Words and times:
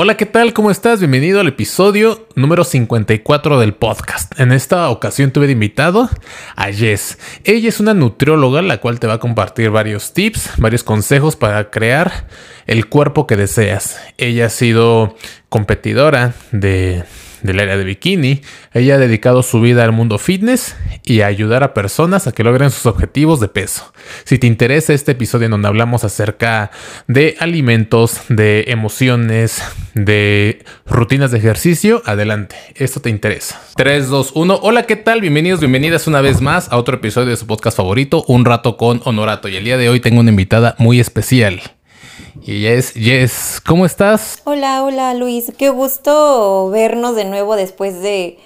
Hola, 0.00 0.16
¿qué 0.16 0.26
tal? 0.26 0.52
¿Cómo 0.52 0.70
estás? 0.70 1.00
Bienvenido 1.00 1.40
al 1.40 1.48
episodio 1.48 2.28
número 2.36 2.62
54 2.62 3.58
del 3.58 3.74
podcast. 3.74 4.38
En 4.38 4.52
esta 4.52 4.88
ocasión 4.90 5.32
tuve 5.32 5.46
de 5.46 5.54
invitado 5.54 6.08
a 6.54 6.70
Jess. 6.70 7.18
Ella 7.42 7.68
es 7.68 7.80
una 7.80 7.94
nutrióloga 7.94 8.62
la 8.62 8.78
cual 8.78 9.00
te 9.00 9.08
va 9.08 9.14
a 9.14 9.18
compartir 9.18 9.70
varios 9.70 10.12
tips, 10.12 10.52
varios 10.58 10.84
consejos 10.84 11.34
para 11.34 11.70
crear 11.70 12.28
el 12.68 12.88
cuerpo 12.88 13.26
que 13.26 13.34
deseas. 13.34 14.00
Ella 14.18 14.46
ha 14.46 14.50
sido 14.50 15.16
competidora 15.48 16.32
de 16.52 17.02
del 17.42 17.60
área 17.60 17.76
de 17.76 17.84
bikini. 17.84 18.42
Ella 18.72 18.94
ha 18.94 18.98
dedicado 18.98 19.42
su 19.42 19.60
vida 19.60 19.84
al 19.84 19.92
mundo 19.92 20.18
fitness 20.18 20.76
y 21.04 21.20
a 21.20 21.26
ayudar 21.26 21.62
a 21.62 21.74
personas 21.74 22.26
a 22.26 22.32
que 22.32 22.44
logren 22.44 22.70
sus 22.70 22.86
objetivos 22.86 23.40
de 23.40 23.48
peso. 23.48 23.92
Si 24.24 24.38
te 24.38 24.46
interesa 24.46 24.92
este 24.92 25.12
episodio 25.12 25.46
en 25.46 25.52
donde 25.52 25.68
hablamos 25.68 26.04
acerca 26.04 26.70
de 27.06 27.36
alimentos, 27.40 28.22
de 28.28 28.64
emociones, 28.68 29.62
de 29.94 30.64
rutinas 30.86 31.30
de 31.30 31.38
ejercicio, 31.38 32.02
adelante. 32.04 32.56
Esto 32.74 33.00
te 33.00 33.10
interesa. 33.10 33.60
3, 33.76 34.08
2, 34.08 34.32
1. 34.34 34.60
Hola, 34.62 34.84
¿qué 34.84 34.96
tal? 34.96 35.20
Bienvenidos, 35.20 35.60
bienvenidas 35.60 36.06
una 36.06 36.20
vez 36.20 36.40
más 36.40 36.70
a 36.70 36.76
otro 36.76 36.96
episodio 36.96 37.30
de 37.30 37.36
su 37.36 37.46
podcast 37.46 37.76
favorito, 37.76 38.24
Un 38.28 38.44
rato 38.44 38.76
con 38.76 39.00
Honorato. 39.04 39.48
Y 39.48 39.56
el 39.56 39.64
día 39.64 39.76
de 39.76 39.88
hoy 39.88 40.00
tengo 40.00 40.20
una 40.20 40.30
invitada 40.30 40.74
muy 40.78 41.00
especial. 41.00 41.60
Y 42.44 42.66
es 42.66 42.92
Jess, 42.92 43.60
¿cómo 43.64 43.84
estás? 43.84 44.40
Hola, 44.44 44.82
hola 44.82 45.14
Luis, 45.14 45.52
qué 45.58 45.70
gusto 45.70 46.70
vernos 46.70 47.16
de 47.16 47.24
nuevo 47.24 47.56
después 47.56 48.00
de, 48.00 48.38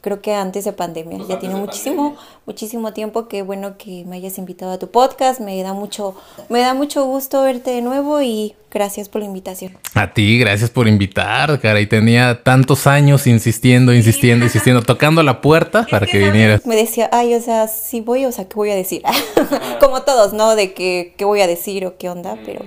creo 0.00 0.20
que 0.20 0.34
antes 0.34 0.64
de 0.64 0.72
pandemia, 0.72 1.18
ya 1.28 1.38
tiene 1.38 1.54
muchísimo, 1.54 2.16
muchísimo 2.44 2.92
tiempo, 2.92 3.28
qué 3.28 3.42
bueno 3.42 3.78
que 3.78 4.04
me 4.04 4.16
hayas 4.16 4.38
invitado 4.38 4.72
a 4.72 4.78
tu 4.78 4.90
podcast, 4.90 5.40
me 5.40 5.62
da 5.62 5.72
mucho, 5.72 6.16
me 6.48 6.60
da 6.60 6.74
mucho 6.74 7.04
gusto 7.04 7.42
verte 7.42 7.70
de 7.70 7.82
nuevo 7.82 8.20
y 8.20 8.54
gracias 8.70 9.08
por 9.08 9.22
la 9.22 9.26
invitación. 9.26 9.76
A 9.94 10.12
ti, 10.12 10.38
gracias 10.38 10.68
por 10.68 10.88
invitar, 10.88 11.58
cara, 11.60 11.80
y 11.80 11.86
tenía 11.86 12.42
tantos 12.42 12.86
años 12.86 13.26
insistiendo, 13.26 13.94
insistiendo, 13.94 14.44
insistiendo, 14.44 14.82
tocando 14.82 15.22
la 15.22 15.40
puerta 15.40 15.86
para 15.90 16.04
que, 16.06 16.18
vinieras. 16.18 16.66
Me 16.66 16.76
decía, 16.76 17.08
ay, 17.12 17.34
o 17.34 17.40
sea, 17.40 17.68
si 17.68 18.00
voy, 18.00 18.26
o 18.26 18.32
sea, 18.32 18.46
¿qué 18.48 18.54
voy 18.54 18.70
a 18.70 18.76
decir? 18.76 19.02
Como 19.80 20.02
todos, 20.02 20.32
¿no? 20.32 20.56
De 20.56 20.74
que, 20.74 21.14
qué 21.16 21.24
voy 21.24 21.40
a 21.40 21.46
decir 21.46 21.86
o 21.86 21.96
qué 21.96 22.10
onda, 22.10 22.36
pero 22.44 22.64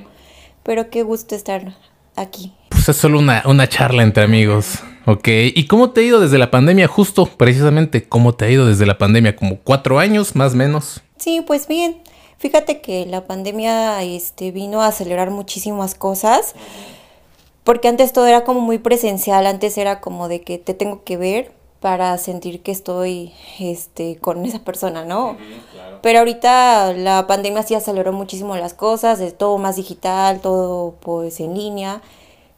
pero 0.69 0.91
qué 0.91 1.01
gusto 1.01 1.33
estar 1.33 1.73
aquí. 2.15 2.53
Pues 2.69 2.87
es 2.89 2.95
solo 2.95 3.17
una, 3.17 3.41
una 3.47 3.67
charla 3.67 4.03
entre 4.03 4.23
amigos, 4.23 4.75
¿ok? 5.07 5.27
¿Y 5.55 5.65
cómo 5.65 5.89
te 5.89 6.01
ha 6.01 6.03
ido 6.03 6.19
desde 6.19 6.37
la 6.37 6.51
pandemia? 6.51 6.87
Justo, 6.87 7.25
precisamente, 7.25 8.07
¿cómo 8.07 8.35
te 8.35 8.45
ha 8.45 8.51
ido 8.51 8.67
desde 8.67 8.85
la 8.85 8.99
pandemia? 8.99 9.35
¿Como 9.35 9.57
cuatro 9.61 9.97
años, 9.97 10.35
más 10.35 10.53
o 10.53 10.57
menos? 10.57 11.01
Sí, 11.17 11.41
pues 11.41 11.67
bien. 11.67 12.03
Fíjate 12.37 12.81
que 12.81 13.07
la 13.07 13.25
pandemia 13.25 14.03
este, 14.03 14.51
vino 14.51 14.83
a 14.83 14.89
acelerar 14.89 15.31
muchísimas 15.31 15.95
cosas, 15.95 16.53
porque 17.63 17.87
antes 17.87 18.13
todo 18.13 18.27
era 18.27 18.43
como 18.43 18.61
muy 18.61 18.77
presencial, 18.77 19.47
antes 19.47 19.75
era 19.75 20.01
como 20.01 20.27
de 20.27 20.41
que 20.41 20.59
te 20.59 20.75
tengo 20.75 21.03
que 21.03 21.17
ver, 21.17 21.51
para 21.79 22.17
sentir 22.17 22.61
que 22.61 22.71
estoy 22.71 23.31
este, 23.59 24.17
con 24.17 24.45
esa 24.45 24.59
persona, 24.59 25.05
¿no? 25.05 25.37
Pero 26.01 26.19
ahorita 26.19 26.93
la 26.93 27.27
pandemia 27.27 27.63
sí 27.63 27.75
aceleró 27.75 28.13
muchísimo 28.13 28.55
las 28.55 28.73
cosas, 28.73 29.19
es 29.19 29.37
todo 29.37 29.57
más 29.57 29.75
digital, 29.75 30.39
todo 30.41 30.95
pues 31.01 31.39
en 31.39 31.55
línea. 31.55 32.01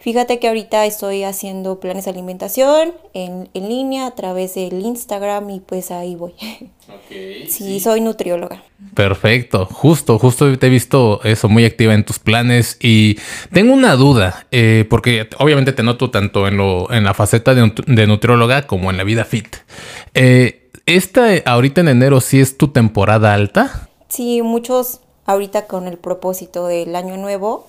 Fíjate 0.02 0.39
que 0.39 0.48
ahorita 0.48 0.88
estoy 0.88 1.23
haciendo 1.23 1.80
planes 1.80 2.06
de 2.06 2.11
alimentación 2.11 2.92
en, 3.14 3.50
en 3.53 3.70
línea 3.70 4.08
a 4.08 4.16
través 4.16 4.56
del 4.56 4.81
Instagram 4.81 5.48
y 5.52 5.59
pues 5.59 5.92
ahí 5.92 6.16
voy. 6.16 6.33
sí, 7.48 7.80
soy 7.80 8.02
nutrióloga. 8.02 8.64
Perfecto, 8.95 9.67
justo, 9.67 10.17
justo 10.17 10.58
te 10.58 10.66
he 10.66 10.70
visto 10.72 11.22
eso 11.23 11.50
muy 11.50 11.66
activa 11.66 11.94
en 11.94 12.03
tus 12.03 12.17
planes 12.17 12.78
y 12.81 13.20
tengo 13.53 13.73
una 13.73 13.95
duda, 13.95 14.48
eh, 14.50 14.88
porque 14.89 15.30
obviamente 15.38 15.72
te 15.72 15.83
noto 15.83 16.09
tanto 16.09 16.48
en, 16.48 16.58
lo, 16.58 16.92
en 16.92 17.03
la 17.03 17.14
faceta 17.14 17.53
de, 17.53 17.72
de 17.86 18.08
nutrióloga 18.08 18.66
como 18.66 18.89
en 18.89 18.98
la 18.98 19.03
vida 19.03 19.23
fit. 19.23 19.55
Eh, 20.16 20.61
¿Esta 20.95 21.28
ahorita 21.45 21.80
en 21.80 21.88
enero 21.88 22.20
sí 22.20 22.42
es 22.42 22.58
tu 22.58 22.67
temporada 22.67 23.34
alta? 23.34 23.88
Sí, 24.10 24.42
muchos 24.42 24.99
ahorita 25.26 25.65
con 25.65 25.88
el 25.88 25.98
propósito 25.98 26.67
del 26.67 26.98
año 26.98 27.15
nuevo, 27.15 27.65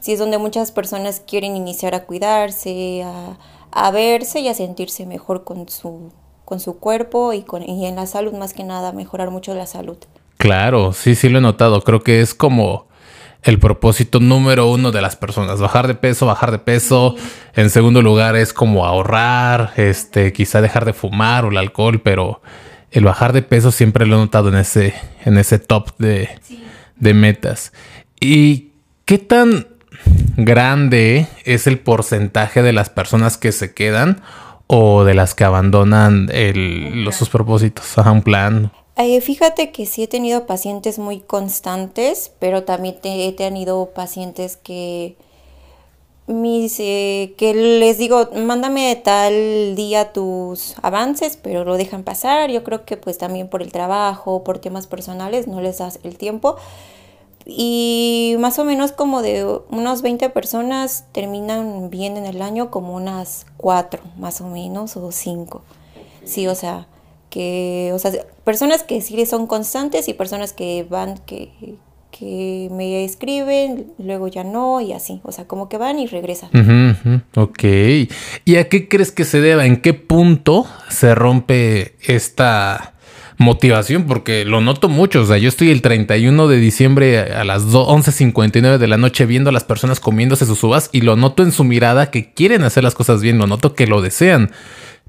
sí 0.00 0.12
es 0.12 0.18
donde 0.18 0.38
muchas 0.38 0.72
personas 0.72 1.22
quieren 1.24 1.54
iniciar 1.54 1.94
a 1.94 2.02
cuidarse, 2.02 3.04
a, 3.04 3.90
verse 3.92 4.40
y 4.40 4.48
a 4.48 4.54
sentirse 4.54 5.06
mejor 5.06 5.44
con 5.44 5.68
su, 5.68 6.10
con 6.44 6.58
su 6.58 6.80
cuerpo 6.80 7.32
y, 7.32 7.42
con, 7.42 7.62
y 7.62 7.86
en 7.86 7.94
la 7.94 8.08
salud 8.08 8.32
más 8.32 8.54
que 8.54 8.64
nada, 8.64 8.90
mejorar 8.90 9.30
mucho 9.30 9.54
la 9.54 9.68
salud. 9.68 9.98
Claro, 10.36 10.92
sí, 10.92 11.14
sí 11.14 11.28
lo 11.28 11.38
he 11.38 11.42
notado. 11.42 11.80
Creo 11.82 12.02
que 12.02 12.22
es 12.22 12.34
como 12.34 12.88
el 13.44 13.60
propósito 13.60 14.18
número 14.18 14.68
uno 14.68 14.90
de 14.90 15.00
las 15.00 15.14
personas. 15.14 15.60
Bajar 15.60 15.86
de 15.86 15.94
peso, 15.94 16.26
bajar 16.26 16.50
de 16.50 16.58
peso. 16.58 17.14
En 17.54 17.70
segundo 17.70 18.02
lugar 18.02 18.34
es 18.34 18.52
como 18.52 18.84
ahorrar, 18.84 19.74
este, 19.76 20.32
quizá 20.32 20.60
dejar 20.60 20.84
de 20.86 20.92
fumar 20.92 21.44
o 21.44 21.50
el 21.50 21.58
alcohol, 21.58 22.00
pero 22.00 22.40
el 22.94 23.04
bajar 23.04 23.32
de 23.32 23.42
peso 23.42 23.72
siempre 23.72 24.06
lo 24.06 24.14
he 24.14 24.18
notado 24.18 24.48
en 24.48 24.54
ese, 24.54 24.94
en 25.24 25.36
ese 25.36 25.58
top 25.58 25.90
de, 25.98 26.28
de 26.96 27.12
metas. 27.12 27.72
¿Y 28.20 28.70
qué 29.04 29.18
tan 29.18 29.66
grande 30.36 31.26
es 31.44 31.66
el 31.66 31.80
porcentaje 31.80 32.62
de 32.62 32.72
las 32.72 32.90
personas 32.90 33.36
que 33.36 33.50
se 33.50 33.74
quedan 33.74 34.22
o 34.68 35.02
de 35.02 35.14
las 35.14 35.34
que 35.34 35.42
abandonan 35.42 36.30
los, 36.54 37.16
sus 37.16 37.28
propósitos? 37.28 37.98
a 37.98 38.12
un 38.12 38.22
plan. 38.22 38.70
Eh, 38.96 39.20
fíjate 39.20 39.72
que 39.72 39.86
sí 39.86 40.04
he 40.04 40.08
tenido 40.08 40.46
pacientes 40.46 41.00
muy 41.00 41.18
constantes, 41.18 42.30
pero 42.38 42.62
también 42.62 42.94
he 43.02 43.32
tenido 43.32 43.90
pacientes 43.92 44.56
que 44.56 45.16
mis, 46.26 46.80
eh, 46.80 47.34
que 47.36 47.54
les 47.54 47.98
digo, 47.98 48.28
mándame 48.34 48.96
tal 48.96 49.74
día 49.74 50.12
tus 50.12 50.74
avances, 50.82 51.36
pero 51.36 51.64
lo 51.64 51.76
dejan 51.76 52.02
pasar. 52.02 52.50
Yo 52.50 52.64
creo 52.64 52.84
que 52.84 52.96
pues 52.96 53.18
también 53.18 53.48
por 53.48 53.62
el 53.62 53.72
trabajo, 53.72 54.44
por 54.44 54.58
temas 54.58 54.86
personales, 54.86 55.46
no 55.46 55.60
les 55.60 55.78
das 55.78 56.00
el 56.02 56.16
tiempo. 56.16 56.56
Y 57.46 58.36
más 58.38 58.58
o 58.58 58.64
menos 58.64 58.92
como 58.92 59.20
de 59.20 59.44
unas 59.68 60.00
20 60.00 60.30
personas 60.30 61.04
terminan 61.12 61.90
bien 61.90 62.16
en 62.16 62.24
el 62.24 62.40
año, 62.40 62.70
como 62.70 62.94
unas 62.94 63.46
4 63.58 64.02
más 64.16 64.40
o 64.40 64.48
menos, 64.48 64.96
o 64.96 65.12
5. 65.12 65.62
Sí, 66.24 66.46
o 66.46 66.54
sea, 66.54 66.88
que, 67.28 67.90
o 67.92 67.98
sea, 67.98 68.12
personas 68.44 68.82
que 68.82 69.02
sí 69.02 69.26
son 69.26 69.46
constantes 69.46 70.08
y 70.08 70.14
personas 70.14 70.54
que 70.54 70.86
van, 70.88 71.18
que, 71.18 71.76
que 72.16 72.68
me 72.70 73.04
escriben, 73.04 73.92
luego 73.98 74.28
ya 74.28 74.44
no 74.44 74.80
y 74.80 74.92
así, 74.92 75.20
o 75.24 75.32
sea, 75.32 75.46
como 75.46 75.68
que 75.68 75.78
van 75.78 75.98
y 75.98 76.06
regresan. 76.06 76.50
Ok. 77.34 77.64
¿Y 78.44 78.56
a 78.56 78.68
qué 78.68 78.88
crees 78.88 79.10
que 79.10 79.24
se 79.24 79.40
deba? 79.40 79.66
¿En 79.66 79.78
qué 79.80 79.94
punto 79.94 80.66
se 80.88 81.14
rompe 81.14 81.96
esta 82.02 82.94
motivación? 83.36 84.04
Porque 84.04 84.44
lo 84.44 84.60
noto 84.60 84.88
mucho, 84.88 85.22
o 85.22 85.26
sea, 85.26 85.38
yo 85.38 85.48
estoy 85.48 85.70
el 85.70 85.82
31 85.82 86.46
de 86.46 86.56
diciembre 86.58 87.18
a 87.32 87.44
las 87.44 87.64
11.59 87.64 88.78
de 88.78 88.88
la 88.88 88.96
noche 88.96 89.26
viendo 89.26 89.50
a 89.50 89.52
las 89.52 89.64
personas 89.64 89.98
comiéndose 89.98 90.46
sus 90.46 90.62
uvas 90.62 90.90
y 90.92 91.00
lo 91.00 91.16
noto 91.16 91.42
en 91.42 91.50
su 91.50 91.64
mirada 91.64 92.10
que 92.10 92.32
quieren 92.32 92.62
hacer 92.62 92.84
las 92.84 92.94
cosas 92.94 93.22
bien, 93.22 93.38
lo 93.38 93.48
noto 93.48 93.74
que 93.74 93.88
lo 93.88 94.00
desean. 94.00 94.52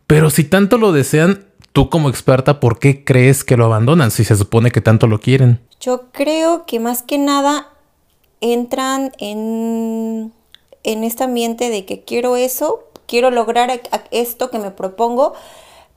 Pero 0.08 0.30
si 0.30 0.44
tanto 0.44 0.78
lo 0.78 0.92
desean, 0.92 1.46
Tú 1.76 1.90
como 1.90 2.08
experta, 2.08 2.62
¿por 2.62 2.80
qué 2.80 3.04
crees 3.04 3.44
que 3.44 3.58
lo 3.58 3.66
abandonan 3.66 4.10
si 4.10 4.24
se 4.24 4.38
supone 4.38 4.72
que 4.72 4.80
tanto 4.80 5.08
lo 5.08 5.20
quieren? 5.20 5.60
Yo 5.80 6.12
creo 6.12 6.66
que 6.66 6.80
más 6.80 7.04
que 7.04 7.18
nada 7.18 7.70
entran 8.42 9.12
en, 9.18 10.32
en 10.84 11.04
este 11.04 11.24
ambiente 11.24 11.70
de 11.70 11.86
que 11.86 12.02
quiero 12.02 12.36
eso, 12.36 12.84
quiero 13.08 13.32
lograr 13.32 13.82
esto 14.12 14.50
que 14.50 14.60
me 14.60 14.72
propongo, 14.72 15.34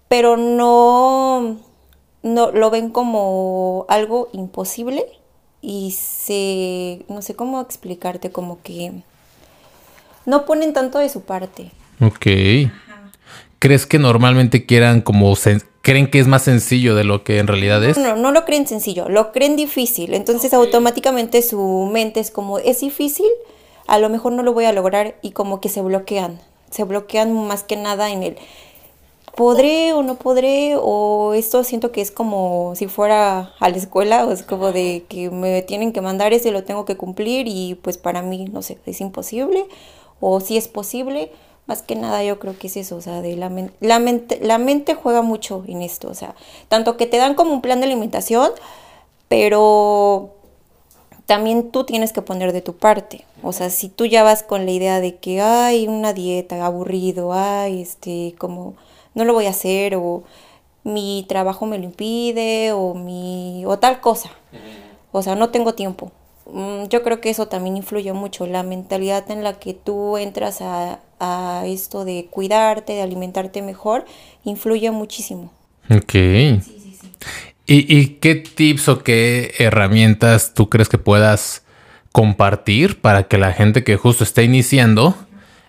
pero 0.09 0.37
no, 0.37 1.57
no 2.23 2.51
lo 2.51 2.71
ven 2.71 2.91
como 2.91 3.87
algo 3.89 4.29
imposible 4.33 5.07
y 5.61 5.93
se, 5.93 7.05
no 7.09 7.23
sé 7.23 7.35
cómo 7.35 7.61
explicarte, 7.61 8.31
como 8.31 8.63
que 8.63 8.93
no 10.27 10.45
ponen 10.45 10.73
tanto 10.73 10.99
de 10.99 11.09
su 11.09 11.23
parte. 11.23 11.71
Ok. 12.01 12.27
¿Crees 13.59 13.87
que 13.87 13.99
normalmente 13.99 14.67
quieran 14.67 15.01
como 15.01 15.35
creen 15.83 16.11
que 16.11 16.21
es 16.21 16.27
más 16.27 16.43
sencillo 16.43 16.95
de 16.95 17.05
lo 17.05 17.25
que 17.25 17.39
en 17.39 17.47
realidad 17.47 17.83
es? 17.85 17.99
No, 17.99 18.15
no 18.15 18.31
lo 18.31 18.45
creen 18.45 18.67
sencillo, 18.67 19.09
lo 19.09 19.33
creen 19.33 19.57
difícil. 19.57 20.15
Entonces 20.15 20.55
automáticamente 20.55 21.43
su 21.43 21.89
mente 21.93 22.21
es 22.21 22.31
como, 22.31 22.59
es 22.59 22.81
difícil, 22.81 23.27
a 23.87 23.99
lo 23.99 24.09
mejor 24.11 24.33
no 24.33 24.43
lo 24.43 24.53
voy 24.53 24.67
a 24.67 24.73
lograr 24.73 25.17
y 25.23 25.33
como 25.33 25.61
que 25.61 25.69
se 25.69 25.81
bloquean. 25.81 26.41
Se 26.71 26.85
bloquean 26.85 27.33
más 27.47 27.63
que 27.65 27.77
nada 27.77 28.11
en 28.11 28.23
el, 28.23 28.37
¿podré 29.39 29.93
o 29.93 30.03
no 30.03 30.17
podré? 30.17 30.75
O 30.77 31.33
esto 31.35 31.65
siento 31.65 31.93
que 31.93 32.01
es 32.01 32.11
como 32.11 32.75
si 32.75 32.89
fuera 32.89 33.53
a 33.59 33.69
la 33.71 33.77
escuela, 33.77 34.27
o 34.27 34.33
es 34.33 34.43
como 34.43 34.73
de 34.73 35.05
que 35.09 35.31
me 35.31 35.63
tienen 35.63 35.93
que 35.93 36.01
mandar 36.01 36.33
ese, 36.33 36.51
lo 36.51 36.65
tengo 36.65 36.85
que 36.85 36.97
cumplir 36.97 37.47
y 37.49 37.77
pues 37.77 37.99
para 37.99 38.21
mí, 38.21 38.47
no 38.53 38.63
sé, 38.63 38.79
es 38.85 39.01
imposible. 39.01 39.65
O 40.21 40.41
si 40.41 40.57
es 40.57 40.67
posible, 40.67 41.31
más 41.69 41.83
que 41.83 41.95
nada 41.95 42.25
yo 42.25 42.39
creo 42.41 42.59
que 42.59 42.67
es 42.67 42.77
eso, 42.79 42.97
o 42.97 43.01
sea, 43.03 43.21
de 43.21 43.37
la, 43.37 43.53
la, 43.81 43.99
mente, 43.99 44.41
la 44.43 44.57
mente 44.57 44.95
juega 44.95 45.21
mucho 45.21 45.63
en 45.69 45.83
esto, 45.83 46.09
o 46.09 46.15
sea, 46.15 46.35
tanto 46.69 46.97
que 46.97 47.07
te 47.07 47.19
dan 47.19 47.35
como 47.35 47.53
un 47.53 47.61
plan 47.61 47.79
de 47.79 47.87
alimentación, 47.87 48.51
pero 49.29 50.35
también 51.27 51.71
tú 51.71 51.85
tienes 51.85 52.15
que 52.15 52.23
poner 52.23 52.55
de 52.55 52.63
tu 52.63 52.75
parte. 52.79 53.27
O 53.43 53.53
sea, 53.53 53.69
si 53.69 53.91
tú 53.91 54.07
ya 54.07 54.23
vas 54.23 54.43
con 54.43 54.65
la 54.65 54.73
idea 54.73 54.99
de 55.01 55.17
que 55.17 55.43
hay 55.43 55.87
una 55.87 56.15
dieta 56.15 56.65
aburrido, 56.65 57.35
ay, 57.35 57.83
este, 57.83 58.35
como 58.39 58.75
no 59.13 59.27
lo 59.27 59.35
voy 59.35 59.45
a 59.45 59.51
hacer 59.51 59.95
o 59.95 60.23
mi 60.85 61.27
trabajo 61.29 61.67
me 61.67 61.77
lo 61.77 61.85
impide 61.85 62.73
o 62.73 62.95
mi 62.95 63.65
o 63.67 63.79
tal 63.79 64.01
cosa. 64.01 64.31
O 65.13 65.21
sea, 65.21 65.35
no 65.35 65.51
tengo 65.51 65.75
tiempo. 65.75 66.13
Mm, 66.47 66.85
yo 66.85 67.03
creo 67.03 67.21
que 67.21 67.29
eso 67.29 67.47
también 67.47 67.77
influye 67.77 68.15
mucho, 68.15 68.47
la 68.47 68.63
mentalidad 68.63 69.31
en 69.31 69.45
la 69.45 69.59
que 69.59 69.75
tú 69.75 70.17
entras 70.17 70.63
a, 70.63 71.01
a 71.21 71.65
esto 71.67 72.05
de 72.05 72.29
cuidarte, 72.31 72.95
de 72.95 73.03
alimentarte 73.03 73.63
mejor, 73.63 74.05
influye 74.45 74.91
muchísimo. 74.91 75.53
Ok. 75.91 76.13
Sí, 76.13 76.61
sí, 76.65 76.97
sí. 77.01 77.13
¿Y, 77.71 78.07
qué 78.21 78.35
tips 78.35 78.89
o 78.89 79.03
qué 79.03 79.55
herramientas 79.59 80.55
tú 80.55 80.71
crees 80.71 80.89
que 80.89 80.97
puedas 80.97 81.65
compartir 82.13 83.01
para 83.01 83.29
que 83.29 83.37
la 83.37 83.53
gente 83.53 83.85
que 83.85 83.97
justo 83.97 84.25
está 84.25 84.43
iniciando 84.43 85.15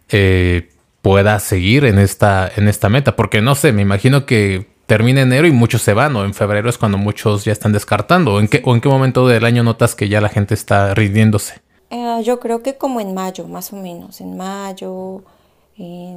eh, 0.07 0.69
pueda 1.01 1.37
seguir 1.39 1.83
en 1.83 1.99
esta, 1.99 2.49
en 2.55 2.69
esta 2.69 2.87
meta? 2.87 3.17
Porque 3.17 3.41
no 3.41 3.53
sé, 3.53 3.73
me 3.73 3.81
imagino 3.81 4.25
que 4.25 4.67
termina 4.85 5.21
enero 5.21 5.45
y 5.45 5.51
muchos 5.51 5.81
se 5.81 5.93
van, 5.93 6.15
o 6.15 6.23
en 6.23 6.33
febrero 6.33 6.69
es 6.69 6.77
cuando 6.77 6.97
muchos 6.97 7.43
ya 7.43 7.51
están 7.51 7.73
descartando. 7.73 8.35
¿O 8.35 8.39
en 8.39 8.47
qué, 8.47 8.61
o 8.63 8.73
en 8.73 8.81
qué 8.81 8.87
momento 8.87 9.27
del 9.27 9.43
año 9.43 9.63
notas 9.63 9.93
que 9.93 10.07
ya 10.07 10.21
la 10.21 10.29
gente 10.29 10.53
está 10.53 10.95
rindiéndose? 10.95 11.61
Eh, 11.89 12.21
yo 12.23 12.39
creo 12.39 12.63
que 12.63 12.77
como 12.77 13.01
en 13.01 13.13
mayo, 13.13 13.47
más 13.47 13.73
o 13.73 13.75
menos, 13.75 14.21
en 14.21 14.37
mayo, 14.37 15.23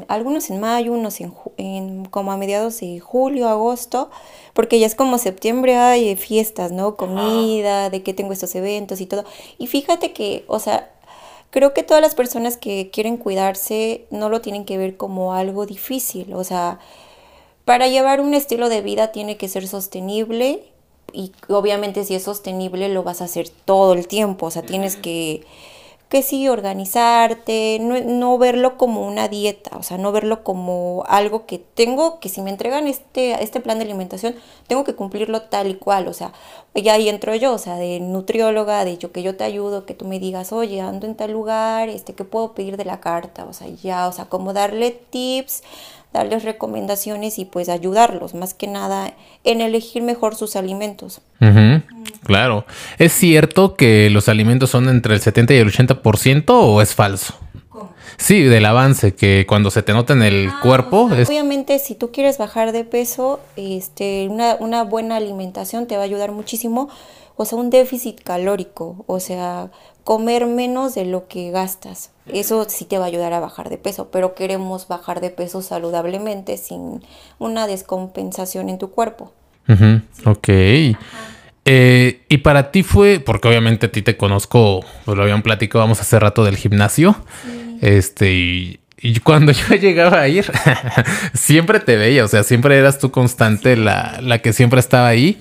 algunos 0.08 0.50
en 0.50 0.60
mayo, 0.60 0.92
unos 0.92 1.18
en, 1.56 2.04
como 2.06 2.32
a 2.32 2.36
mediados 2.36 2.80
de 2.80 2.98
julio, 3.00 3.48
agosto, 3.48 4.10
porque 4.54 4.78
ya 4.78 4.86
es 4.86 4.94
como 4.94 5.18
septiembre 5.18 5.76
hay 5.76 6.16
fiestas, 6.16 6.72
¿no? 6.72 6.96
Comida, 6.96 7.88
de 7.88 8.02
que 8.02 8.14
tengo 8.14 8.32
estos 8.32 8.54
eventos 8.54 9.00
y 9.00 9.06
todo. 9.06 9.24
Y 9.58 9.68
fíjate 9.68 10.12
que, 10.12 10.44
o 10.48 10.58
sea, 10.58 10.90
creo 11.50 11.74
que 11.74 11.84
todas 11.84 12.02
las 12.02 12.14
personas 12.14 12.56
que 12.56 12.90
quieren 12.90 13.16
cuidarse 13.16 14.04
no 14.10 14.28
lo 14.28 14.40
tienen 14.40 14.64
que 14.64 14.78
ver 14.78 14.96
como 14.96 15.32
algo 15.32 15.66
difícil, 15.66 16.34
o 16.34 16.42
sea, 16.42 16.80
para 17.64 17.86
llevar 17.86 18.20
un 18.20 18.34
estilo 18.34 18.68
de 18.68 18.80
vida 18.80 19.12
tiene 19.12 19.36
que 19.36 19.48
ser 19.48 19.68
sostenible 19.68 20.64
y 21.12 21.32
obviamente 21.48 22.04
si 22.04 22.14
es 22.14 22.24
sostenible 22.24 22.88
lo 22.88 23.02
vas 23.02 23.20
a 23.20 23.24
hacer 23.24 23.48
todo 23.48 23.92
el 23.92 24.08
tiempo, 24.08 24.46
o 24.46 24.50
sea, 24.50 24.62
tienes 24.62 24.96
que 24.96 25.44
que 26.12 26.22
sí, 26.22 26.46
organizarte, 26.46 27.78
no, 27.80 28.36
verlo 28.36 28.76
como 28.76 29.08
una 29.08 29.28
dieta, 29.28 29.78
o 29.78 29.82
sea, 29.82 29.96
no 29.96 30.12
verlo 30.12 30.44
como 30.44 31.04
algo 31.08 31.46
que 31.46 31.58
tengo, 31.58 32.20
que 32.20 32.28
si 32.28 32.42
me 32.42 32.50
entregan 32.50 32.86
este, 32.86 33.42
este 33.42 33.60
plan 33.60 33.78
de 33.78 33.84
alimentación, 33.86 34.34
tengo 34.66 34.84
que 34.84 34.94
cumplirlo 34.94 35.40
tal 35.40 35.68
y 35.68 35.74
cual, 35.76 36.08
o 36.08 36.12
sea, 36.12 36.34
ya 36.74 36.92
ahí 36.92 37.08
entro 37.08 37.34
yo, 37.34 37.54
o 37.54 37.58
sea, 37.58 37.76
de 37.76 37.98
nutrióloga, 38.00 38.84
de 38.84 38.98
yo 38.98 39.10
que 39.10 39.22
yo 39.22 39.38
te 39.38 39.44
ayudo, 39.44 39.86
que 39.86 39.94
tú 39.94 40.04
me 40.04 40.18
digas, 40.18 40.52
oye, 40.52 40.82
ando 40.82 41.06
en 41.06 41.14
tal 41.14 41.32
lugar, 41.32 41.88
este, 41.88 42.12
¿qué 42.14 42.24
puedo 42.24 42.52
pedir 42.52 42.76
de 42.76 42.84
la 42.84 43.00
carta? 43.00 43.46
O 43.46 43.54
sea, 43.54 43.68
ya, 43.68 44.06
o 44.06 44.12
sea, 44.12 44.26
como 44.26 44.52
darle 44.52 44.90
tips, 44.90 45.62
darles 46.12 46.44
recomendaciones 46.44 47.38
y 47.38 47.44
pues 47.44 47.68
ayudarlos, 47.68 48.34
más 48.34 48.54
que 48.54 48.66
nada 48.66 49.14
en 49.44 49.60
elegir 49.60 50.02
mejor 50.02 50.34
sus 50.34 50.56
alimentos. 50.56 51.20
claro. 52.24 52.64
¿Es 52.98 53.12
cierto 53.12 53.74
que 53.74 54.10
los 54.10 54.28
alimentos 54.28 54.70
son 54.70 54.88
entre 54.88 55.14
el 55.14 55.20
70 55.20 55.54
y 55.54 55.58
el 55.58 55.72
80% 55.72 56.44
o 56.48 56.82
es 56.82 56.94
falso? 56.94 57.34
Sí, 58.18 58.42
del 58.42 58.66
avance, 58.66 59.14
que 59.14 59.46
cuando 59.48 59.70
se 59.70 59.82
te 59.82 59.92
nota 59.92 60.12
en 60.12 60.22
el 60.22 60.48
ah, 60.48 60.60
cuerpo. 60.62 61.08
Obviamente, 61.10 61.78
si 61.78 61.94
tú 61.94 62.12
quieres 62.12 62.38
bajar 62.38 62.72
de 62.72 62.84
peso, 62.84 63.40
este, 63.56 64.28
una, 64.28 64.56
una 64.60 64.84
buena 64.84 65.16
alimentación 65.16 65.86
te 65.86 65.96
va 65.96 66.02
a 66.02 66.04
ayudar 66.04 66.30
muchísimo. 66.30 66.88
O 67.36 67.44
sea, 67.44 67.58
un 67.58 67.70
déficit 67.70 68.22
calórico, 68.22 69.04
o 69.08 69.18
sea, 69.18 69.70
comer 70.04 70.46
menos 70.46 70.94
de 70.94 71.06
lo 71.06 71.26
que 71.26 71.50
gastas. 71.50 72.11
Eso 72.26 72.66
sí 72.68 72.84
te 72.84 72.98
va 72.98 73.04
a 73.04 73.08
ayudar 73.08 73.32
a 73.32 73.40
bajar 73.40 73.68
de 73.68 73.78
peso, 73.78 74.08
pero 74.10 74.34
queremos 74.34 74.86
bajar 74.86 75.20
de 75.20 75.30
peso 75.30 75.60
saludablemente 75.60 76.56
sin 76.56 77.02
una 77.38 77.66
descompensación 77.66 78.68
en 78.68 78.78
tu 78.78 78.90
cuerpo. 78.90 79.32
Ok. 80.24 80.48
Eh, 81.64 82.20
y 82.28 82.38
para 82.38 82.70
ti 82.70 82.82
fue, 82.82 83.20
porque 83.20 83.48
obviamente 83.48 83.86
a 83.86 83.92
ti 83.92 84.02
te 84.02 84.16
conozco, 84.16 84.84
pues 85.04 85.16
lo 85.16 85.22
habían 85.22 85.42
platicado, 85.42 85.84
vamos 85.84 86.00
hace 86.00 86.18
rato 86.18 86.44
del 86.44 86.56
gimnasio. 86.56 87.16
Este, 87.80 88.30
y, 88.32 89.20
cuando 89.24 89.52
yo 89.68 89.74
llegaba 89.74 90.20
a 90.20 90.28
ir, 90.28 90.50
siempre 91.34 91.80
te 91.80 91.96
veía, 91.96 92.24
o 92.24 92.28
sea, 92.28 92.44
siempre 92.44 92.78
eras 92.78 92.98
tú 92.98 93.10
constante, 93.10 93.76
la, 93.76 94.18
la 94.22 94.38
que 94.38 94.52
siempre 94.52 94.80
estaba 94.80 95.08
ahí. 95.08 95.40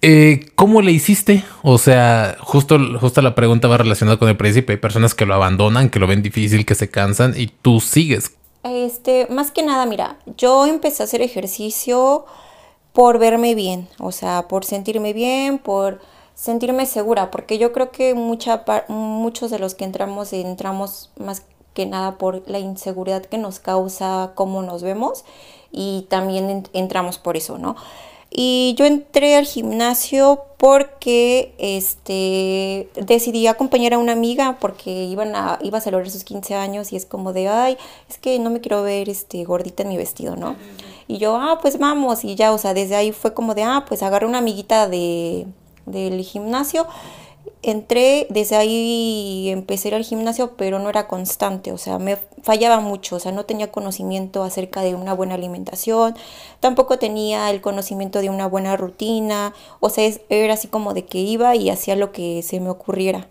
Eh, 0.00 0.46
¿Cómo 0.54 0.80
le 0.80 0.92
hiciste? 0.92 1.44
O 1.62 1.76
sea, 1.78 2.36
justo, 2.40 2.78
justo 3.00 3.20
la 3.20 3.34
pregunta 3.34 3.66
va 3.66 3.78
relacionada 3.78 4.18
con 4.18 4.28
el 4.28 4.36
príncipe. 4.36 4.74
Hay 4.74 4.78
personas 4.78 5.14
que 5.14 5.26
lo 5.26 5.34
abandonan, 5.34 5.90
que 5.90 5.98
lo 5.98 6.06
ven 6.06 6.22
difícil, 6.22 6.64
que 6.64 6.74
se 6.76 6.88
cansan 6.88 7.34
y 7.36 7.48
tú 7.48 7.80
sigues. 7.80 8.36
Este, 8.62 9.26
más 9.30 9.50
que 9.50 9.62
nada, 9.62 9.86
mira, 9.86 10.18
yo 10.36 10.66
empecé 10.66 11.02
a 11.02 11.04
hacer 11.04 11.22
ejercicio 11.22 12.26
por 12.92 13.18
verme 13.18 13.54
bien, 13.54 13.88
o 14.00 14.12
sea, 14.12 14.48
por 14.48 14.64
sentirme 14.64 15.12
bien, 15.12 15.58
por 15.58 16.00
sentirme 16.34 16.86
segura, 16.86 17.30
porque 17.30 17.58
yo 17.58 17.72
creo 17.72 17.90
que 17.90 18.14
mucha, 18.14 18.64
muchos 18.88 19.50
de 19.50 19.58
los 19.58 19.74
que 19.74 19.84
entramos 19.84 20.32
entramos 20.32 21.10
más 21.18 21.44
que 21.74 21.86
nada 21.86 22.18
por 22.18 22.42
la 22.48 22.58
inseguridad 22.58 23.24
que 23.24 23.38
nos 23.38 23.60
causa 23.60 24.32
cómo 24.34 24.62
nos 24.62 24.82
vemos 24.82 25.24
y 25.70 26.06
también 26.08 26.68
entramos 26.72 27.18
por 27.18 27.36
eso, 27.36 27.58
¿no? 27.58 27.76
Y 28.30 28.74
yo 28.76 28.84
entré 28.84 29.36
al 29.36 29.46
gimnasio 29.46 30.44
porque 30.58 31.54
este, 31.58 32.88
decidí 32.94 33.46
acompañar 33.46 33.94
a 33.94 33.98
una 33.98 34.12
amiga 34.12 34.58
porque 34.60 35.04
iban 35.04 35.34
a, 35.34 35.58
iba 35.62 35.78
a 35.78 35.80
celebrar 35.80 36.10
sus 36.10 36.24
15 36.24 36.54
años 36.54 36.92
y 36.92 36.96
es 36.96 37.06
como 37.06 37.32
de, 37.32 37.48
ay, 37.48 37.78
es 38.08 38.18
que 38.18 38.38
no 38.38 38.50
me 38.50 38.60
quiero 38.60 38.82
ver 38.82 39.08
este, 39.08 39.44
gordita 39.44 39.82
en 39.82 39.88
mi 39.88 39.96
vestido, 39.96 40.36
¿no? 40.36 40.56
Y 41.06 41.18
yo, 41.18 41.36
ah, 41.36 41.58
pues 41.62 41.78
vamos. 41.78 42.24
Y 42.24 42.34
ya, 42.34 42.52
o 42.52 42.58
sea, 42.58 42.74
desde 42.74 42.96
ahí 42.96 43.12
fue 43.12 43.32
como 43.32 43.54
de, 43.54 43.62
ah, 43.62 43.84
pues 43.88 44.02
agarré 44.02 44.26
una 44.26 44.38
amiguita 44.38 44.88
de, 44.88 45.46
del 45.86 46.20
gimnasio 46.22 46.86
entré, 47.62 48.26
desde 48.30 48.56
ahí 48.56 49.48
empecé 49.50 49.88
a 49.88 49.90
ir 49.90 49.94
al 49.96 50.04
gimnasio, 50.04 50.56
pero 50.56 50.78
no 50.78 50.88
era 50.88 51.08
constante, 51.08 51.72
o 51.72 51.78
sea, 51.78 51.98
me 51.98 52.16
fallaba 52.42 52.80
mucho, 52.80 53.16
o 53.16 53.18
sea, 53.18 53.32
no 53.32 53.44
tenía 53.44 53.72
conocimiento 53.72 54.44
acerca 54.44 54.82
de 54.82 54.94
una 54.94 55.12
buena 55.12 55.34
alimentación, 55.34 56.14
tampoco 56.60 56.98
tenía 56.98 57.50
el 57.50 57.60
conocimiento 57.60 58.20
de 58.20 58.30
una 58.30 58.46
buena 58.46 58.76
rutina, 58.76 59.54
o 59.80 59.90
sea, 59.90 60.08
era 60.28 60.54
así 60.54 60.68
como 60.68 60.94
de 60.94 61.04
que 61.04 61.18
iba 61.18 61.56
y 61.56 61.70
hacía 61.70 61.96
lo 61.96 62.12
que 62.12 62.42
se 62.42 62.60
me 62.60 62.70
ocurriera, 62.70 63.28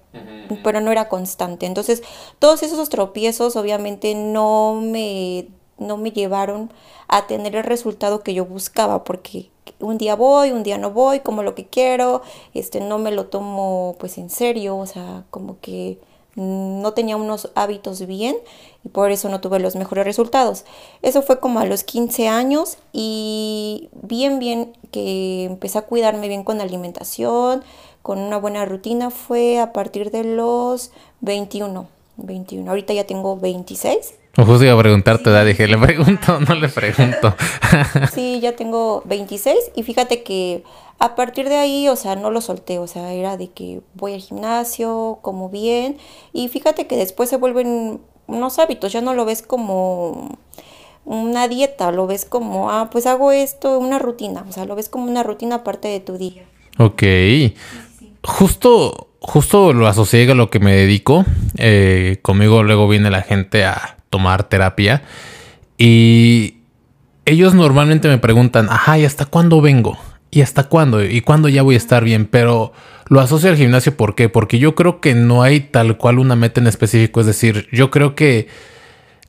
pero 0.63 0.81
no 0.81 0.91
era 0.91 1.07
constante. 1.09 1.65
Entonces, 1.65 2.03
todos 2.39 2.63
esos 2.63 2.89
tropiezos 2.89 3.55
obviamente 3.55 4.13
no 4.15 4.79
me, 4.81 5.47
no 5.77 5.97
me 5.97 6.11
llevaron 6.11 6.71
a 7.07 7.27
tener 7.27 7.55
el 7.55 7.63
resultado 7.63 8.21
que 8.21 8.33
yo 8.33 8.45
buscaba, 8.45 9.03
porque 9.03 9.51
un 9.79 9.97
día 9.97 10.15
voy, 10.15 10.51
un 10.51 10.63
día 10.63 10.77
no 10.77 10.91
voy, 10.91 11.19
como 11.19 11.43
lo 11.43 11.55
que 11.55 11.65
quiero, 11.65 12.21
este, 12.53 12.79
no 12.79 12.97
me 12.97 13.11
lo 13.11 13.27
tomo 13.27 13.95
pues 13.99 14.17
en 14.17 14.29
serio, 14.29 14.77
o 14.77 14.85
sea, 14.85 15.23
como 15.29 15.59
que 15.59 15.99
no 16.35 16.93
tenía 16.93 17.17
unos 17.17 17.49
hábitos 17.55 18.05
bien 18.05 18.37
y 18.83 18.89
por 18.89 19.11
eso 19.11 19.27
no 19.27 19.41
tuve 19.41 19.59
los 19.59 19.75
mejores 19.75 20.05
resultados. 20.05 20.65
Eso 21.01 21.23
fue 21.23 21.39
como 21.39 21.59
a 21.59 21.65
los 21.65 21.83
15 21.83 22.27
años 22.27 22.77
y 22.93 23.89
bien, 23.93 24.37
bien 24.37 24.73
que 24.91 25.45
empecé 25.45 25.79
a 25.79 25.81
cuidarme 25.83 26.27
bien 26.27 26.43
con 26.43 26.61
alimentación, 26.61 27.63
con 28.03 28.19
una 28.19 28.37
buena 28.37 28.65
rutina, 28.65 29.09
fue 29.09 29.59
a 29.59 29.73
partir 29.73 30.11
de 30.11 30.23
los 30.23 30.91
21. 31.21 31.87
21. 32.17 32.69
Ahorita 32.69 32.93
ya 32.93 33.05
tengo 33.05 33.37
26 33.37 34.13
Justo 34.37 34.63
iba 34.63 34.73
a 34.73 34.79
preguntarte, 34.79 35.31
sí. 35.31 35.47
dije, 35.47 35.67
¿le 35.67 35.77
pregunto 35.79 36.39
no 36.39 36.53
le 36.53 36.69
pregunto? 36.69 37.35
sí, 38.13 38.39
ya 38.39 38.55
tengo 38.55 39.01
26 39.05 39.71
y 39.75 39.81
fíjate 39.81 40.21
que 40.21 40.63
a 40.99 41.15
partir 41.15 41.49
de 41.49 41.55
ahí, 41.55 41.89
o 41.89 41.95
sea, 41.95 42.15
no 42.15 42.29
lo 42.29 42.41
solté, 42.41 42.77
o 42.77 42.85
sea, 42.85 43.13
era 43.13 43.35
de 43.35 43.49
que 43.49 43.81
voy 43.95 44.13
al 44.13 44.21
gimnasio, 44.21 45.19
como 45.23 45.49
bien 45.49 45.97
y 46.33 46.49
fíjate 46.49 46.85
que 46.85 46.97
después 46.97 47.29
se 47.29 47.37
vuelven 47.37 47.99
unos 48.27 48.59
hábitos, 48.59 48.91
ya 48.93 49.01
no 49.01 49.15
lo 49.15 49.25
ves 49.25 49.41
como 49.41 50.37
una 51.03 51.47
dieta, 51.47 51.91
lo 51.91 52.05
ves 52.05 52.25
como, 52.25 52.69
ah, 52.69 52.89
pues 52.91 53.07
hago 53.07 53.31
esto, 53.31 53.79
una 53.79 53.97
rutina, 53.97 54.45
o 54.47 54.51
sea, 54.51 54.65
lo 54.65 54.75
ves 54.75 54.87
como 54.87 55.09
una 55.09 55.23
rutina 55.23 55.57
aparte 55.57 55.87
de 55.87 55.99
tu 55.99 56.17
día. 56.17 56.43
Ok. 56.77 57.03
Justo, 58.23 59.07
justo 59.19 59.73
lo 59.73 59.87
asocié 59.87 60.29
a 60.29 60.35
lo 60.35 60.49
que 60.49 60.59
me 60.59 60.75
dedico. 60.75 61.25
Eh, 61.57 62.19
conmigo 62.21 62.61
luego 62.61 62.87
viene 62.87 63.09
la 63.09 63.21
gente 63.21 63.65
a 63.65 63.96
tomar 64.09 64.43
terapia. 64.43 65.03
Y 65.77 66.57
ellos 67.25 67.53
normalmente 67.53 68.07
me 68.07 68.17
preguntan, 68.17 68.69
ajá, 68.69 68.97
¿y 68.97 69.05
hasta 69.05 69.25
cuándo 69.25 69.61
vengo? 69.61 69.97
¿Y 70.31 70.41
hasta 70.41 70.63
cuándo? 70.63 71.03
¿Y 71.03 71.21
cuándo 71.21 71.49
ya 71.49 71.61
voy 71.61 71.75
a 71.75 71.77
estar 71.77 72.03
bien? 72.03 72.25
Pero 72.25 72.73
lo 73.09 73.19
asocio 73.19 73.49
al 73.49 73.57
gimnasio, 73.57 73.95
¿por 73.95 74.15
qué? 74.15 74.29
Porque 74.29 74.59
yo 74.59 74.75
creo 74.75 74.99
que 74.99 75.15
no 75.15 75.43
hay 75.43 75.61
tal 75.61 75.97
cual 75.97 76.19
una 76.19 76.35
meta 76.35 76.59
en 76.59 76.67
específico. 76.67 77.21
Es 77.21 77.25
decir, 77.25 77.67
yo 77.71 77.91
creo 77.91 78.15
que 78.15 78.47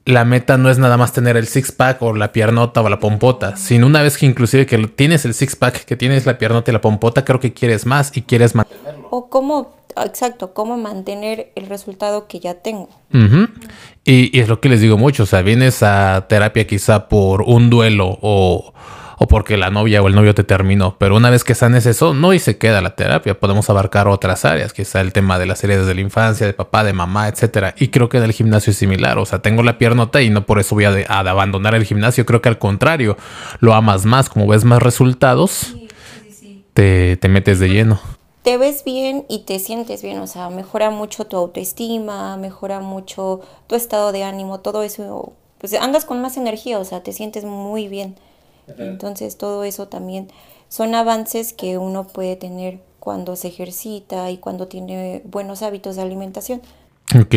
la 0.04 0.24
meta 0.24 0.56
no 0.56 0.70
es 0.70 0.78
nada 0.78 0.96
más 0.96 1.12
tener 1.12 1.36
el 1.36 1.46
six 1.46 1.70
pack 1.70 2.00
o 2.02 2.14
la 2.14 2.32
piernota 2.32 2.80
o 2.80 2.88
la 2.88 2.98
pompota, 2.98 3.56
sino 3.56 3.86
una 3.86 4.00
vez 4.00 4.16
que 4.16 4.24
inclusive 4.24 4.64
que 4.64 4.78
tienes 4.88 5.24
el 5.26 5.34
six 5.34 5.54
pack, 5.54 5.84
que 5.84 5.96
tienes 5.96 6.24
la 6.24 6.38
piernota 6.38 6.70
y 6.70 6.74
la 6.74 6.80
pompota, 6.80 7.24
creo 7.24 7.40
que 7.40 7.52
quieres 7.52 7.84
más 7.84 8.16
y 8.16 8.22
quieres 8.22 8.54
mantenerlo. 8.54 9.08
O 9.10 9.28
como 9.28 9.76
exacto, 9.96 10.54
cómo 10.54 10.76
mantener 10.76 11.52
el 11.56 11.66
resultado 11.66 12.26
que 12.26 12.40
ya 12.40 12.54
tengo. 12.54 12.88
Y, 14.08 14.36
y, 14.36 14.40
es 14.40 14.48
lo 14.48 14.58
que 14.58 14.70
les 14.70 14.80
digo 14.80 14.96
mucho, 14.96 15.24
o 15.24 15.26
sea, 15.26 15.42
vienes 15.42 15.82
a 15.82 16.26
terapia 16.28 16.66
quizá 16.66 17.08
por 17.08 17.42
un 17.42 17.68
duelo 17.68 18.18
o, 18.22 18.72
o 19.18 19.28
porque 19.28 19.58
la 19.58 19.68
novia 19.68 20.00
o 20.00 20.08
el 20.08 20.14
novio 20.14 20.34
te 20.34 20.44
terminó. 20.44 20.96
Pero 20.98 21.14
una 21.14 21.28
vez 21.28 21.44
que 21.44 21.54
sanes 21.54 21.84
eso, 21.84 22.14
no 22.14 22.32
y 22.32 22.38
se 22.38 22.56
queda 22.56 22.80
la 22.80 22.96
terapia. 22.96 23.38
Podemos 23.38 23.68
abarcar 23.68 24.08
otras 24.08 24.46
áreas, 24.46 24.72
quizá 24.72 25.02
el 25.02 25.12
tema 25.12 25.38
de 25.38 25.44
las 25.44 25.62
heridas 25.62 25.86
de 25.86 25.94
la 25.94 26.00
infancia, 26.00 26.46
de 26.46 26.54
papá, 26.54 26.84
de 26.84 26.94
mamá, 26.94 27.28
etcétera. 27.28 27.74
Y 27.76 27.88
creo 27.88 28.08
que 28.08 28.18
del 28.18 28.32
gimnasio 28.32 28.70
es 28.70 28.78
similar. 28.78 29.18
O 29.18 29.26
sea, 29.26 29.40
tengo 29.40 29.62
la 29.62 29.76
piernota 29.76 30.22
y 30.22 30.30
no 30.30 30.46
por 30.46 30.58
eso 30.58 30.74
voy 30.74 30.84
a, 30.84 31.04
abandonar 31.08 31.74
el 31.74 31.84
gimnasio. 31.84 32.24
Creo 32.24 32.40
que 32.40 32.48
al 32.48 32.58
contrario, 32.58 33.18
lo 33.60 33.74
amas 33.74 34.06
más, 34.06 34.30
como 34.30 34.46
ves 34.46 34.64
más 34.64 34.82
resultados, 34.82 35.76
te, 36.72 37.18
te 37.18 37.28
metes 37.28 37.58
de 37.58 37.68
lleno 37.68 38.00
te 38.48 38.56
ves 38.56 38.82
bien 38.82 39.26
y 39.28 39.40
te 39.40 39.58
sientes 39.58 40.02
bien, 40.02 40.20
o 40.20 40.26
sea, 40.26 40.48
mejora 40.48 40.88
mucho 40.88 41.26
tu 41.26 41.36
autoestima, 41.36 42.38
mejora 42.38 42.80
mucho 42.80 43.42
tu 43.66 43.74
estado 43.74 44.10
de 44.10 44.24
ánimo, 44.24 44.60
todo 44.60 44.82
eso, 44.84 45.34
pues 45.58 45.74
andas 45.74 46.06
con 46.06 46.22
más 46.22 46.38
energía, 46.38 46.78
o 46.78 46.84
sea, 46.86 47.02
te 47.02 47.12
sientes 47.12 47.44
muy 47.44 47.88
bien. 47.88 48.16
Entonces 48.78 49.36
todo 49.36 49.64
eso 49.64 49.88
también 49.88 50.28
son 50.70 50.94
avances 50.94 51.52
que 51.52 51.76
uno 51.76 52.06
puede 52.06 52.36
tener 52.36 52.78
cuando 53.00 53.36
se 53.36 53.48
ejercita 53.48 54.30
y 54.30 54.38
cuando 54.38 54.66
tiene 54.66 55.20
buenos 55.26 55.60
hábitos 55.60 55.96
de 55.96 56.02
alimentación. 56.02 56.62
Ok. 57.20 57.34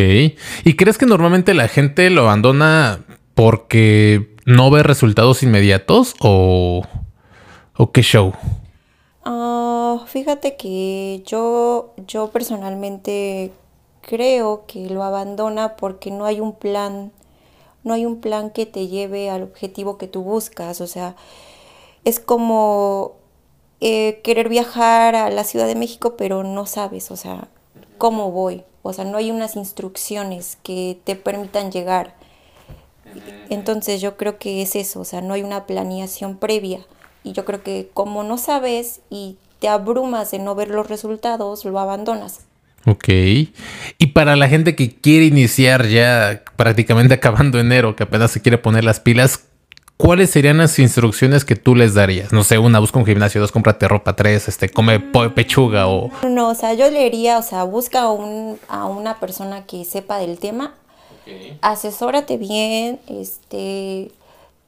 ¿Y 0.63 0.75
crees 0.77 0.97
que 0.97 1.07
normalmente 1.07 1.53
la 1.53 1.67
gente 1.67 2.09
lo 2.09 2.21
abandona 2.21 3.01
porque 3.35 4.33
no 4.45 4.71
ve 4.71 4.81
resultados 4.81 5.43
inmediatos 5.43 6.15
o, 6.21 6.83
o 7.75 7.91
qué 7.91 8.01
show? 8.01 8.31
Ah, 9.23 10.03
fíjate 10.07 10.57
que 10.57 11.21
yo, 11.25 11.93
yo 12.07 12.31
personalmente 12.31 13.51
creo 14.01 14.65
que 14.65 14.89
lo 14.89 15.03
abandona 15.03 15.75
porque 15.75 16.09
no 16.11 16.25
hay 16.25 16.39
un 16.39 16.53
plan 16.53 17.11
no 17.83 17.93
hay 17.93 18.05
un 18.05 18.21
plan 18.21 18.51
que 18.51 18.65
te 18.65 18.87
lleve 18.87 19.29
al 19.29 19.43
objetivo 19.43 19.97
que 19.97 20.07
tú 20.07 20.23
buscas, 20.23 20.81
o 20.81 20.87
sea, 20.87 21.15
es 22.05 22.19
como 22.19 23.13
eh, 23.81 24.21
querer 24.23 24.49
viajar 24.49 25.15
a 25.15 25.29
la 25.29 25.43
Ciudad 25.43 25.67
de 25.67 25.75
México, 25.75 26.15
pero 26.17 26.43
no 26.43 26.65
sabes, 26.65 27.11
o 27.11 27.15
sea, 27.15 27.47
cómo 27.97 28.31
voy, 28.31 28.63
o 28.83 28.93
sea, 28.93 29.05
no 29.05 29.17
hay 29.17 29.31
unas 29.31 29.55
instrucciones 29.55 30.57
que 30.63 30.99
te 31.03 31.15
permitan 31.15 31.71
llegar. 31.71 32.15
Entonces 33.49 33.99
yo 34.01 34.15
creo 34.17 34.37
que 34.39 34.61
es 34.61 34.75
eso, 34.75 35.01
o 35.01 35.05
sea, 35.05 35.21
no 35.21 35.33
hay 35.33 35.43
una 35.43 35.65
planeación 35.65 36.37
previa. 36.37 36.85
Y 37.23 37.33
yo 37.33 37.45
creo 37.45 37.63
que 37.63 37.89
como 37.93 38.23
no 38.23 38.37
sabes 38.37 39.01
y 39.09 39.37
te 39.59 39.67
abrumas 39.67 40.31
de 40.31 40.39
no 40.39 40.55
ver 40.55 40.69
los 40.69 40.87
resultados, 40.87 41.65
lo 41.65 41.79
abandonas. 41.79 42.41
Ok. 42.85 43.07
Y 43.09 44.07
para 44.13 44.35
la 44.35 44.49
gente 44.49 44.75
que 44.75 44.95
quiere 44.95 45.25
iniciar 45.25 45.87
ya 45.87 46.43
prácticamente 46.55 47.13
acabando 47.15 47.59
enero, 47.59 47.95
que 47.95 48.03
apenas 48.03 48.31
se 48.31 48.41
quiere 48.41 48.57
poner 48.57 48.83
las 48.83 48.99
pilas, 48.99 49.45
¿cuáles 49.97 50.31
serían 50.31 50.57
las 50.57 50.79
instrucciones 50.79 51.45
que 51.45 51.55
tú 51.55 51.75
les 51.75 51.93
darías? 51.93 52.33
No 52.33 52.43
sé, 52.43 52.57
una, 52.57 52.79
busca 52.79 52.97
un 52.97 53.05
gimnasio, 53.05 53.39
dos, 53.39 53.51
cómprate 53.51 53.87
ropa, 53.87 54.15
tres, 54.15 54.47
este, 54.47 54.69
come 54.69 54.99
pechuga 54.99 55.87
o... 55.87 56.09
No, 56.27 56.49
o 56.49 56.55
sea, 56.55 56.73
yo 56.73 56.89
le 56.89 57.03
diría, 57.03 57.37
o 57.37 57.43
sea, 57.43 57.63
busca 57.63 58.09
un, 58.09 58.57
a 58.67 58.85
una 58.85 59.19
persona 59.19 59.65
que 59.67 59.85
sepa 59.85 60.17
del 60.17 60.39
tema, 60.39 60.73
asesórate 61.61 62.37
bien, 62.37 62.99
este, 63.07 64.11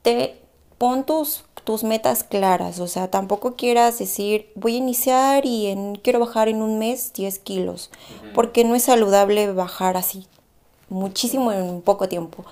te 0.04 0.36
pon 0.78 1.04
tus 1.04 1.44
tus 1.64 1.84
metas 1.84 2.24
claras, 2.24 2.80
o 2.80 2.88
sea, 2.88 3.10
tampoco 3.10 3.56
quieras 3.56 3.98
decir 4.00 4.52
voy 4.56 4.76
a 4.76 4.78
iniciar 4.78 5.46
y 5.46 5.68
en, 5.68 5.96
quiero 5.96 6.20
bajar 6.20 6.48
en 6.50 6.62
un 6.62 6.78
mes 6.80 7.14
10 7.14 7.40
kilos, 7.40 7.90
porque 8.34 8.64
no 8.64 8.76
es 8.76 8.84
saludable 8.84 9.52
bajar 9.54 9.98
así, 9.98 10.28
muchísimo 10.90 11.52
en 11.52 11.82
poco 11.82 12.10
tiempo. 12.10 12.46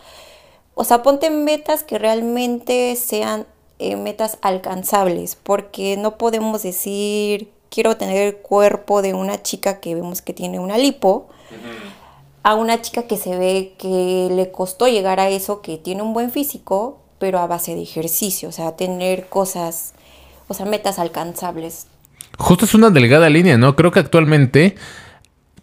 O 0.74 0.84
sea, 0.84 1.03
ponte 1.03 1.30
metas 1.30 1.84
que 1.84 2.00
realmente 2.00 2.96
sean 2.96 3.46
eh, 3.80 3.98
metas 3.98 4.38
alcanzables, 4.41 5.36
porque 5.36 5.98
no 5.98 6.18
podemos 6.18 6.63
decir 6.63 7.51
quiero 7.72 7.98
tener 7.98 8.27
el 8.27 8.36
cuerpo 8.38 9.01
de 9.01 9.15
una 9.15 9.41
chica 9.41 9.80
que 9.80 9.96
vemos 9.96 10.22
que 10.22 10.34
tiene 10.34 10.60
una 10.60 10.77
lipo. 10.77 11.27
A 12.44 12.56
una 12.56 12.82
chica 12.82 13.03
que 13.03 13.18
se 13.18 13.38
ve 13.38 13.75
que 13.77 14.30
le 14.32 14.51
costó 14.51 14.88
llegar 14.88 15.20
a 15.20 15.30
eso, 15.30 15.62
que 15.62 15.77
tiene 15.77 16.01
un 16.01 16.13
buen 16.13 16.32
físico, 16.32 17.00
pero 17.22 17.38
a 17.38 17.46
base 17.46 17.75
de 17.75 17.84
ejercicio, 17.84 18.50
o 18.50 18.51
sea, 18.51 18.75
tener 18.75 19.28
cosas, 19.28 19.94
o 20.48 20.56
sea, 20.56 20.66
metas 20.66 20.98
alcanzables. 20.98 21.86
Justo 22.40 22.66
es 22.66 22.74
una 22.74 22.90
delgada 22.90 23.30
línea, 23.30 23.60
¿no? 23.60 23.75
Creo 23.75 23.92
que 23.92 24.00
actualmente, 24.00 24.75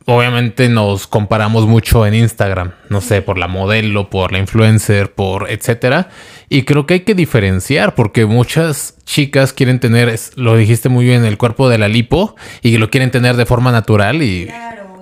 obviamente 0.07 0.69
nos 0.69 1.09
comparamos 1.09 1.67
mucho 1.67 2.07
en 2.07 2.15
Instagram, 2.15 2.75
no 2.91 3.01
sé, 3.01 3.23
por 3.23 3.39
la 3.39 3.49
modelo, 3.49 4.09
por 4.09 4.31
la 4.31 4.39
influencer, 4.39 5.13
por 5.13 5.51
etcétera, 5.51 6.11
y 6.49 6.63
creo 6.63 6.87
que 6.87 6.95
hay 6.95 7.01
que 7.01 7.17
diferenciar 7.17 7.97
porque 7.97 8.25
muchas 8.25 8.95
chicas 9.05 9.53
quieren 9.53 9.81
tener, 9.81 10.17
lo 10.37 10.57
dijiste 10.57 10.89
muy 10.89 11.07
bien, 11.07 11.25
el 11.25 11.39
cuerpo 11.39 11.69
de 11.69 11.79
la 11.79 11.89
lipo 11.89 12.37
y 12.63 12.79
lo 12.79 12.89
quieren 12.89 13.11
tener 13.11 13.37
de 13.37 13.47
forma 13.47 13.73
natural 13.73 14.23
y 14.23 14.49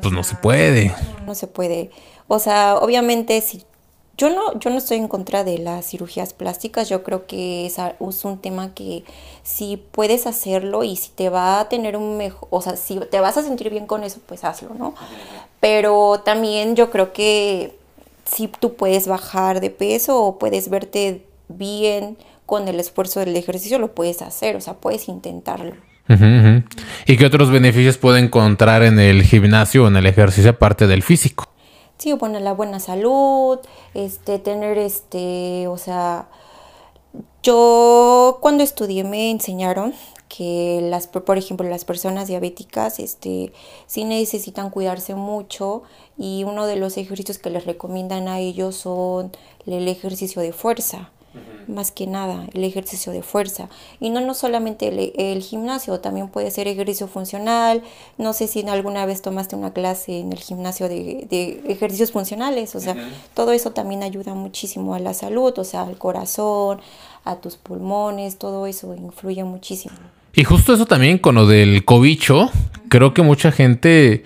pues 0.01 0.15
no 0.15 0.25
se 0.25 0.37
puede. 0.37 0.95
No 1.27 1.35
se 1.35 1.49
puede. 1.49 1.91
O 2.29 2.39
sea, 2.39 2.77
obviamente 2.77 3.43
si 3.43 3.63
yo 4.17 4.31
no, 4.31 4.59
yo 4.59 4.71
no 4.71 4.79
estoy 4.79 4.97
en 4.97 5.09
contra 5.09 5.45
de 5.45 5.59
las 5.59 5.91
cirugías 5.91 6.33
plásticas, 6.33 6.89
yo 6.89 7.03
creo 7.03 7.27
que 7.27 7.67
es, 7.67 7.77
un 8.25 8.39
tema 8.39 8.73
que 8.73 9.05
si 9.43 9.77
puedes 9.77 10.27
hacerlo 10.27 10.85
y 10.85 10.97
si 10.97 11.11
te 11.11 11.29
va 11.29 11.61
a 11.61 11.69
tener 11.69 11.97
un 11.97 12.17
mejor, 12.17 12.49
o 12.51 12.63
sea, 12.63 12.77
si 12.77 12.99
te 13.11 13.21
vas 13.21 13.37
a 13.37 13.43
sentir 13.43 13.69
bien 13.69 13.87
con 13.87 14.05
eso, 14.05 14.21
pues 14.25 14.45
hazlo, 14.45 14.75
¿no? 14.75 14.95
Pero 15.61 16.23
también 16.25 16.77
yo 16.77 16.91
creo 16.91 17.13
que 17.13 17.77
si 18.25 18.49
tú 18.49 18.75
puedes 18.75 19.07
bajar 19.07 19.61
de 19.61 19.71
peso 19.71 20.23
o 20.23 20.39
puedes 20.39 20.71
verte 20.71 21.23
bien 21.49 22.17
con 22.47 22.69
el 22.69 22.81
esfuerzo 22.81 23.21
del 23.21 23.37
ejercicio, 23.37 23.79
lo 23.79 23.95
puedes 23.95 24.23
hacer, 24.23 24.57
o 24.57 24.61
sea, 24.61 24.75
puedes 24.75 25.09
intentarlo. 25.09 25.75
¿Y 27.07 27.17
qué 27.17 27.27
otros 27.27 27.51
beneficios 27.51 27.99
puede 27.99 28.21
encontrar 28.21 28.85
en 28.85 28.99
el 29.01 29.25
gimnasio 29.25 29.85
o 29.85 29.89
en 29.89 29.97
el 29.97 30.07
ejercicio 30.07 30.53
aparte 30.53 30.87
del 30.87 31.03
físico? 31.03 31.56
Sí, 31.99 32.12
bueno, 32.12 32.41
la 32.41 32.53
buena 32.53 32.81
salud, 32.81 33.59
este, 33.95 34.38
tener 34.38 34.79
este, 34.79 35.69
o 35.69 35.79
sea, 35.79 36.29
yo 37.43 38.38
cuando 38.41 38.65
estudié 38.65 39.05
me 39.05 39.31
enseñaron 39.31 39.95
que 40.29 40.81
las, 40.83 41.07
por 41.07 41.38
ejemplo, 41.38 41.69
las 41.69 41.85
personas 41.85 42.29
diabéticas, 42.29 42.99
este, 42.99 43.53
sí 43.87 44.05
necesitan 44.05 44.71
cuidarse 44.71 45.15
mucho 45.15 45.83
y 46.19 46.45
uno 46.45 46.67
de 46.67 46.76
los 46.76 46.97
ejercicios 46.97 47.38
que 47.38 47.50
les 47.50 47.65
recomiendan 47.65 48.29
a 48.29 48.41
ellos 48.41 48.76
son 48.76 49.33
el 49.67 49.88
ejercicio 49.88 50.43
de 50.43 50.53
fuerza 50.53 51.11
más 51.69 51.90
que 51.90 52.07
nada, 52.07 52.47
el 52.52 52.64
ejercicio 52.64 53.12
de 53.12 53.23
fuerza. 53.23 53.69
Y 54.00 54.11
no, 54.11 54.21
no 54.21 54.35
solamente 54.35 54.88
el, 55.33 55.43
gimnasio, 55.43 56.00
también 56.00 56.28
puede 56.28 56.50
ser 56.50 56.69
ejercicio 56.69 57.09
funcional. 57.09 57.83
No 58.19 58.33
sé 58.33 58.47
si 58.47 58.66
alguna 58.69 59.07
vez 59.07 59.23
tomaste 59.23 59.57
una 59.57 59.73
clase 59.73 60.21
en 60.21 60.33
el 60.33 60.38
gimnasio 60.38 60.88
de, 60.88 61.62
ejercicios 61.69 62.12
funcionales, 62.12 62.75
o 62.75 62.81
sea, 62.81 62.97
todo 63.35 63.52
eso 63.52 63.73
también 63.73 64.02
ayuda 64.02 64.35
muchísimo 64.35 64.95
a 64.95 64.99
la 64.99 65.14
salud, 65.14 65.52
o 65.59 65.64
sea, 65.64 65.83
al 65.83 65.99
corazón, 65.99 66.81
a 67.25 67.37
tus 67.37 67.57
pulmones, 67.57 68.38
todo 68.38 68.66
eso 68.66 68.95
influye 68.95 69.45
muchísimo. 69.45 69.97
Y 70.35 70.45
justo 70.45 70.75
eso 70.75 70.87
también 70.87 71.19
con 71.19 71.35
lo 71.35 71.47
del 71.47 71.85
cobicho, 71.85 72.50
creo 72.88 73.14
que 73.14 73.23
mucha 73.23 73.52
gente, 73.52 74.25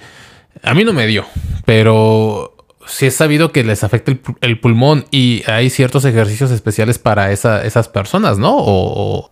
a 0.62 0.74
mí 0.74 0.84
no 0.84 0.92
me 0.92 1.06
dio, 1.06 1.24
pero 1.64 2.59
si 2.86 3.06
es 3.06 3.14
sabido 3.14 3.52
que 3.52 3.64
les 3.64 3.84
afecta 3.84 4.12
el, 4.40 4.60
pulmón 4.60 5.04
y 5.10 5.42
hay 5.46 5.70
ciertos 5.70 6.04
ejercicios 6.04 6.50
especiales 6.50 6.98
para 6.98 7.32
esas 7.32 7.88
personas, 7.88 8.38
¿no? 8.38 8.56
O, 8.58 9.30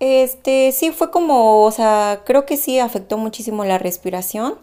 Este, 0.00 0.72
sí, 0.72 0.90
fue 0.90 1.10
como, 1.10 1.64
o 1.64 1.70
sea, 1.70 2.20
creo 2.24 2.44
que 2.44 2.56
sí 2.56 2.78
afectó 2.78 3.18
muchísimo 3.18 3.64
la 3.64 3.78
respiración, 3.78 4.54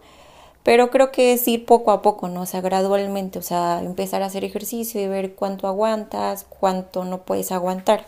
pero 0.63 0.91
creo 0.91 1.11
que 1.11 1.33
es 1.33 1.47
ir 1.47 1.65
poco 1.65 1.91
a 1.91 2.01
poco, 2.01 2.27
¿no? 2.27 2.41
O 2.41 2.45
sea, 2.45 2.61
gradualmente, 2.61 3.39
o 3.39 3.41
sea, 3.41 3.81
empezar 3.83 4.21
a 4.21 4.27
hacer 4.27 4.43
ejercicio 4.43 5.01
y 5.01 5.07
ver 5.07 5.33
cuánto 5.33 5.67
aguantas, 5.67 6.45
cuánto 6.47 7.05
no 7.05 7.19
puedes 7.19 7.51
aguantar. 7.51 8.05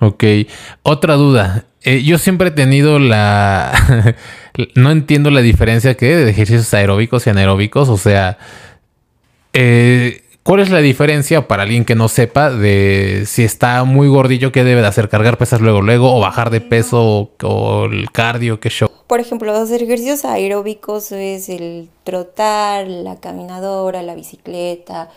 Ok, 0.00 0.24
otra 0.82 1.14
duda. 1.14 1.64
Eh, 1.82 2.02
yo 2.02 2.18
siempre 2.18 2.48
he 2.48 2.52
tenido 2.52 2.98
la... 2.98 4.16
no 4.74 4.90
entiendo 4.90 5.30
la 5.30 5.40
diferencia 5.40 5.96
que 5.96 6.16
de 6.16 6.30
ejercicios 6.30 6.72
aeróbicos 6.74 7.26
y 7.26 7.30
anaeróbicos. 7.30 7.88
O 7.88 7.96
sea, 7.96 8.38
eh, 9.52 10.22
¿cuál 10.42 10.60
es 10.60 10.70
la 10.70 10.80
diferencia 10.80 11.48
para 11.48 11.62
alguien 11.62 11.84
que 11.84 11.94
no 11.94 12.08
sepa 12.08 12.50
de 12.50 13.24
si 13.26 13.44
está 13.44 13.84
muy 13.84 14.08
gordillo, 14.08 14.52
qué 14.52 14.62
debe 14.62 14.82
de 14.82 14.86
hacer? 14.86 15.08
¿Cargar 15.08 15.38
pesas 15.38 15.60
luego, 15.60 15.80
luego? 15.80 16.14
¿O 16.14 16.20
bajar 16.20 16.50
de 16.50 16.60
peso? 16.60 17.30
¿O, 17.42 17.88
el 17.90 18.10
cardio? 18.10 18.60
¿Qué 18.60 18.68
show? 18.68 18.90
Por 19.06 19.20
ejemplo, 19.20 19.52
los 19.52 19.70
ejercicios 19.70 20.24
aeróbicos 20.26 21.12
es 21.12 21.48
el 21.48 21.88
trotar, 22.04 22.86
la 22.86 23.18
caminadora, 23.20 24.02
la 24.02 24.14
bicicleta, 24.14 25.08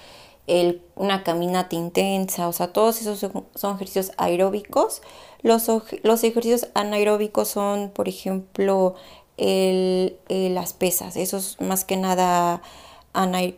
el, 0.47 0.81
una 0.95 1.23
caminata 1.23 1.75
intensa. 1.75 2.47
O 2.47 2.53
sea, 2.53 2.67
todos 2.67 3.01
esos 3.01 3.19
son 3.55 3.75
ejercicios 3.75 4.11
aeróbicos 4.17 5.01
los, 5.43 5.69
los 6.03 6.23
ejercicios 6.23 6.67
anaeróbicos 6.73 7.49
son, 7.49 7.89
por 7.89 8.07
ejemplo, 8.07 8.95
el, 9.37 10.15
eh, 10.29 10.49
las 10.49 10.71
pesas. 10.71 11.17
Eso 11.17 11.37
es 11.37 11.59
más 11.59 11.83
que 11.83 11.97
nada 11.97 12.61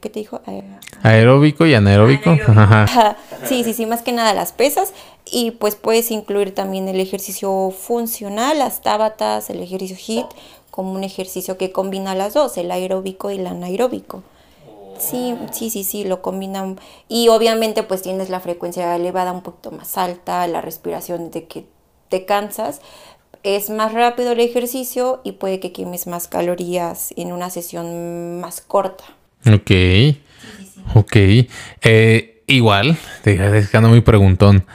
¿qué 0.02 0.10
te 0.10 0.20
dijo? 0.20 0.42
Aeróbico 1.04 1.66
y 1.66 1.76
anaeróbico. 1.76 2.32
Sí, 3.46 3.64
sí, 3.64 3.74
sí, 3.74 3.86
más 3.86 4.02
que 4.02 4.12
nada 4.12 4.34
las 4.34 4.52
pesas. 4.52 4.94
Y 5.26 5.52
pues 5.52 5.76
puedes 5.76 6.10
incluir 6.10 6.54
también 6.54 6.90
el 6.90 7.00
ejercicio 7.00 7.72
funcional, 7.72 8.58
las 8.58 8.82
tábatas, 8.82 9.50
el 9.52 9.62
ejercicio 9.62 9.96
HIT, 9.96 10.26
como 10.72 10.92
un 10.94 11.04
ejercicio 11.04 11.58
que 11.58 11.72
combina 11.72 12.16
las 12.16 12.34
dos, 12.34 12.58
el 12.58 12.72
aeróbico 12.72 13.30
y 13.30 13.36
el 13.36 13.48
anaeróbico. 13.48 14.24
Sí, 14.98 15.36
sí, 15.52 15.70
sí, 15.70 15.84
sí, 15.84 16.04
lo 16.04 16.22
combinan. 16.22 16.80
Y 17.08 17.28
obviamente 17.30 17.84
pues 17.84 18.02
tienes 18.02 18.30
la 18.30 18.40
frecuencia 18.40 18.96
elevada 18.96 19.32
un 19.32 19.42
poquito 19.42 19.72
más 19.72 19.98
alta, 19.98 20.48
la 20.48 20.62
respiración 20.62 21.32
de 21.32 21.46
que 21.46 21.66
te 22.10 22.26
cansas. 22.26 22.82
Es 23.44 23.70
más 23.70 23.94
rápido 23.94 24.32
el 24.32 24.40
ejercicio 24.40 25.22
y 25.24 25.34
puede 25.34 25.60
que 25.60 25.72
quemes 25.72 26.08
más 26.08 26.28
calorías 26.28 27.14
en 27.16 27.32
una 27.32 27.50
sesión 27.50 28.40
más 28.40 28.62
corta. 28.62 29.04
Ok. 29.46 29.72
Ok. 30.96 31.16
Eh, 31.84 32.44
igual, 32.48 32.98
dejando 33.24 33.90
muy 33.90 34.02
preguntón. 34.02 34.66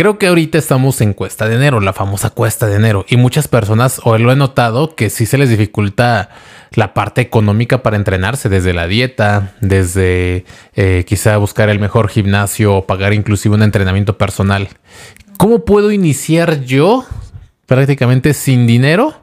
Creo 0.00 0.16
que 0.16 0.28
ahorita 0.28 0.56
estamos 0.56 1.02
en 1.02 1.12
cuesta 1.12 1.46
de 1.46 1.56
enero, 1.56 1.78
la 1.78 1.92
famosa 1.92 2.30
cuesta 2.30 2.66
de 2.66 2.76
enero, 2.76 3.04
y 3.06 3.18
muchas 3.18 3.48
personas, 3.48 4.00
o 4.02 4.16
lo 4.16 4.32
he 4.32 4.34
notado, 4.34 4.96
que 4.96 5.10
sí 5.10 5.26
se 5.26 5.36
les 5.36 5.50
dificulta 5.50 6.30
la 6.72 6.94
parte 6.94 7.20
económica 7.20 7.82
para 7.82 7.98
entrenarse, 7.98 8.48
desde 8.48 8.72
la 8.72 8.86
dieta, 8.86 9.52
desde 9.60 10.46
eh, 10.74 11.04
quizá 11.06 11.36
buscar 11.36 11.68
el 11.68 11.80
mejor 11.80 12.08
gimnasio 12.08 12.76
o 12.76 12.86
pagar 12.86 13.12
inclusive 13.12 13.54
un 13.56 13.62
entrenamiento 13.62 14.16
personal. 14.16 14.70
¿Cómo 15.36 15.66
puedo 15.66 15.92
iniciar 15.92 16.64
yo 16.64 17.04
prácticamente 17.66 18.32
sin 18.32 18.66
dinero 18.66 19.19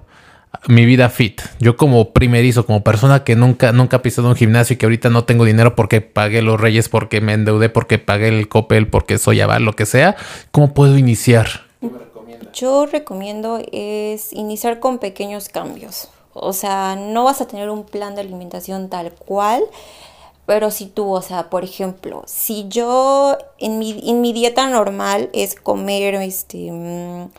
mi 0.68 0.86
vida 0.86 1.10
fit. 1.10 1.42
Yo 1.60 1.78
como 1.78 2.12
primerizo, 2.12 2.66
como 2.66 2.84
persona 2.84 3.24
que 3.24 3.36
nunca, 3.36 3.72
nunca 3.72 3.98
ha 3.98 4.02
pisado 4.02 4.30
un 4.30 4.36
gimnasio 4.36 4.74
y 4.74 4.78
que 4.78 4.86
ahorita 4.86 5.10
no 5.10 5.26
tengo 5.26 5.46
dinero 5.46 5.76
porque 5.76 6.02
pagué 6.02 6.42
los 6.42 6.60
reyes, 6.60 6.90
porque 6.90 7.22
me 7.22 7.34
endeudé, 7.34 7.70
porque 7.70 8.00
pagué 8.00 8.30
el 8.30 8.48
copel, 8.48 8.88
porque 8.88 9.18
soy 9.18 9.42
aval, 9.42 9.64
lo 9.64 9.74
que 9.74 9.86
sea, 9.86 10.16
¿cómo 10.52 10.74
puedo 10.74 10.98
iniciar? 10.98 11.48
Yo 12.54 12.86
recomiendo 12.86 13.62
es 13.72 14.34
iniciar 14.34 14.80
con 14.80 14.98
pequeños 14.98 15.50
cambios. 15.50 16.10
O 16.34 16.54
sea, 16.54 16.96
no 16.96 17.24
vas 17.24 17.42
a 17.42 17.48
tener 17.48 17.70
un 17.70 17.84
plan 17.84 18.16
de 18.16 18.22
alimentación 18.22 18.90
tal 18.90 19.12
cual, 19.12 19.64
pero 20.46 20.72
si 20.72 20.86
tú, 20.86 21.12
o 21.12 21.22
sea, 21.22 21.50
por 21.50 21.64
ejemplo, 21.64 22.24
si 22.26 22.68
yo 22.70 23.38
en 23.60 23.80
mi, 23.80 24.02
en 24.10 24.22
mi 24.22 24.34
dieta 24.34 24.68
normal 24.70 25.30
es 25.34 25.56
comer 25.56 26.16
este 26.16 26.72
mm, 26.72 27.30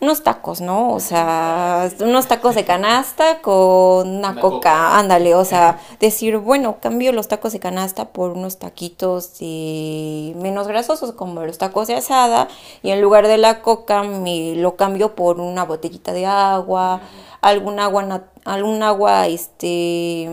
unos 0.00 0.22
tacos, 0.22 0.60
¿no? 0.60 0.92
O 0.92 1.00
sea, 1.00 1.88
unos 2.00 2.26
tacos 2.26 2.54
de 2.54 2.64
canasta 2.64 3.40
con 3.40 4.08
una, 4.08 4.38
coca. 4.40 4.98
ándale, 4.98 5.34
o 5.34 5.44
sea, 5.44 5.78
decir, 6.00 6.38
bueno, 6.38 6.76
cambio 6.80 7.12
los 7.12 7.28
tacos 7.28 7.52
de 7.52 7.60
canasta 7.60 8.06
por 8.06 8.32
unos 8.32 8.58
taquitos 8.58 9.32
menos 9.40 10.68
grasosos 10.68 11.12
como 11.12 11.42
los 11.44 11.58
tacos 11.58 11.88
de 11.88 11.94
asada 11.94 12.48
y 12.82 12.90
en 12.90 13.00
lugar 13.00 13.26
de 13.26 13.38
la 13.38 13.62
coca 13.62 14.02
me 14.02 14.54
lo 14.56 14.76
cambio 14.76 15.14
por 15.14 15.40
una 15.40 15.64
botellita 15.64 16.12
de 16.12 16.26
agua, 16.26 17.00
algún 17.44 17.78
agua 17.78 18.02
algún 18.44 18.82
agua 18.82 19.26
este 19.26 20.28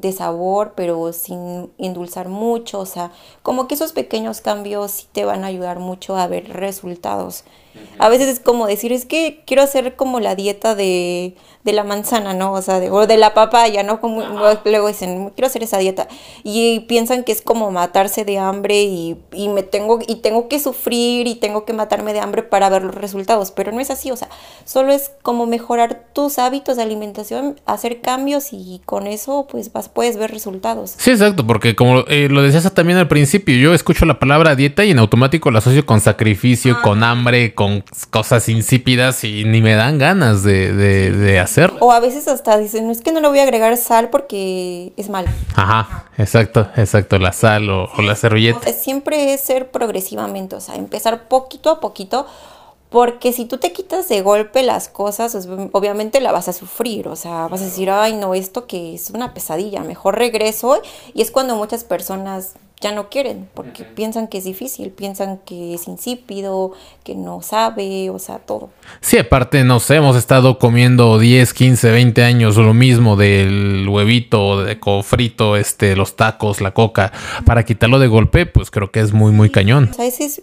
de 0.00 0.12
sabor, 0.12 0.74
pero 0.76 1.12
sin 1.12 1.70
endulzar 1.78 2.28
mucho, 2.28 2.80
o 2.80 2.86
sea, 2.86 3.12
como 3.42 3.66
que 3.66 3.74
esos 3.74 3.92
pequeños 3.92 4.40
cambios 4.40 4.90
sí 4.90 5.06
te 5.10 5.24
van 5.24 5.44
a 5.44 5.48
ayudar 5.48 5.78
mucho 5.78 6.16
a 6.16 6.26
ver 6.26 6.52
resultados. 6.52 7.44
A 7.98 8.08
veces 8.08 8.28
es 8.28 8.40
como 8.40 8.66
decir, 8.66 8.90
es 8.92 9.04
que 9.04 9.42
quiero 9.46 9.62
hacer 9.62 9.96
como 9.96 10.18
la 10.18 10.34
dieta 10.34 10.74
de, 10.74 11.36
de 11.62 11.72
la 11.74 11.84
manzana, 11.84 12.32
¿no? 12.32 12.52
O 12.52 12.62
sea, 12.62 12.80
de, 12.80 12.90
o 12.90 13.06
de 13.06 13.18
la 13.18 13.34
papaya, 13.34 13.82
¿no? 13.82 14.00
Como 14.00 14.22
luego 14.64 14.88
dicen, 14.88 15.30
quiero 15.34 15.46
hacer 15.46 15.62
esa 15.62 15.76
dieta. 15.76 16.08
Y 16.42 16.80
piensan 16.88 17.22
que 17.22 17.32
es 17.32 17.42
como 17.42 17.70
matarse 17.70 18.24
de 18.24 18.38
hambre 18.38 18.82
y, 18.82 19.18
y, 19.32 19.48
me 19.48 19.62
tengo, 19.62 19.98
y 20.06 20.16
tengo 20.16 20.48
que 20.48 20.58
sufrir 20.58 21.26
y 21.26 21.34
tengo 21.34 21.66
que 21.66 21.74
matarme 21.74 22.14
de 22.14 22.20
hambre 22.20 22.42
para 22.42 22.70
ver 22.70 22.82
los 22.82 22.94
resultados. 22.94 23.50
Pero 23.50 23.72
no 23.72 23.80
es 23.80 23.90
así, 23.90 24.10
o 24.10 24.16
sea, 24.16 24.30
solo 24.64 24.92
es 24.94 25.10
como 25.20 25.44
mejorar 25.44 26.06
tus 26.14 26.38
hábitos 26.38 26.45
de 26.50 26.82
alimentación, 26.82 27.60
hacer 27.66 28.00
cambios 28.00 28.52
y 28.52 28.80
con 28.84 29.06
eso 29.06 29.46
pues 29.50 29.72
vas, 29.72 29.88
puedes 29.88 30.16
ver 30.16 30.30
resultados. 30.30 30.94
Sí, 30.96 31.10
exacto, 31.10 31.46
porque 31.46 31.76
como 31.76 32.00
eh, 32.08 32.28
lo 32.30 32.42
decías 32.42 32.72
también 32.72 32.98
al 32.98 33.08
principio, 33.08 33.56
yo 33.56 33.74
escucho 33.74 34.04
la 34.06 34.18
palabra 34.18 34.56
dieta 34.56 34.84
y 34.84 34.90
en 34.90 34.98
automático 34.98 35.50
la 35.50 35.58
asocio 35.58 35.84
con 35.86 36.00
sacrificio, 36.00 36.80
con 36.82 37.02
hambre, 37.02 37.54
con 37.54 37.84
cosas 38.10 38.48
insípidas 38.48 39.24
y 39.24 39.44
ni 39.44 39.60
me 39.60 39.74
dan 39.74 39.98
ganas 39.98 40.42
de, 40.42 40.72
de 40.72 41.38
hacer 41.38 41.66
o 41.80 41.92
a 41.92 42.00
veces 42.00 42.28
hasta 42.28 42.58
dicen, 42.58 42.90
es 42.90 43.00
que 43.00 43.12
no 43.12 43.20
le 43.20 43.28
voy 43.28 43.38
a 43.38 43.42
agregar 43.42 43.76
sal 43.76 44.10
porque 44.10 44.92
es 44.96 45.08
mal. 45.08 45.26
Ajá, 45.54 46.06
exacto, 46.18 46.68
exacto, 46.76 47.18
la 47.18 47.32
sal 47.32 47.68
o, 47.70 47.88
la 48.02 48.14
servilleta. 48.14 48.72
siempre 48.72 49.34
es 49.34 49.40
ser 49.40 49.70
progresivamente, 49.70 50.56
o 50.56 50.60
sea, 50.60 50.76
empezar 50.76 51.28
poquito 51.28 51.70
a 51.70 51.80
poquito. 51.80 52.26
Porque 52.90 53.32
si 53.32 53.46
tú 53.46 53.58
te 53.58 53.72
quitas 53.72 54.08
de 54.08 54.22
golpe 54.22 54.62
las 54.62 54.88
cosas, 54.88 55.32
pues, 55.32 55.68
obviamente 55.72 56.20
la 56.20 56.32
vas 56.32 56.48
a 56.48 56.52
sufrir, 56.52 57.08
o 57.08 57.16
sea, 57.16 57.48
vas 57.48 57.60
a 57.60 57.64
decir, 57.64 57.90
ay, 57.90 58.14
no, 58.14 58.34
esto 58.34 58.66
que 58.66 58.94
es 58.94 59.10
una 59.10 59.34
pesadilla, 59.34 59.82
mejor 59.82 60.16
regreso. 60.16 60.80
Y 61.12 61.22
es 61.22 61.30
cuando 61.30 61.56
muchas 61.56 61.84
personas 61.84 62.54
ya 62.80 62.92
no 62.92 63.08
quieren, 63.08 63.48
porque 63.54 63.84
piensan 63.84 64.28
que 64.28 64.38
es 64.38 64.44
difícil, 64.44 64.90
piensan 64.90 65.38
que 65.38 65.74
es 65.74 65.88
insípido, 65.88 66.72
que 67.04 67.14
no 67.14 67.40
sabe, 67.40 68.10
o 68.10 68.18
sea, 68.18 68.38
todo. 68.38 68.68
Sí, 69.00 69.16
aparte, 69.16 69.64
no 69.64 69.80
sé, 69.80 69.96
hemos 69.96 70.14
estado 70.14 70.58
comiendo 70.58 71.18
10, 71.18 71.54
15, 71.54 71.90
20 71.90 72.22
años 72.22 72.56
lo 72.56 72.74
mismo 72.74 73.16
del 73.16 73.88
huevito, 73.88 74.62
de 74.62 74.78
cofrito, 74.78 75.56
este, 75.56 75.96
los 75.96 76.16
tacos, 76.16 76.60
la 76.60 76.74
coca, 76.74 77.12
para 77.46 77.64
quitarlo 77.64 77.98
de 77.98 78.08
golpe, 78.08 78.44
pues 78.44 78.70
creo 78.70 78.90
que 78.90 79.00
es 79.00 79.14
muy, 79.14 79.32
muy 79.32 79.48
cañón. 79.48 79.88
O 79.92 79.94
sea, 79.94 80.04
es, 80.04 80.42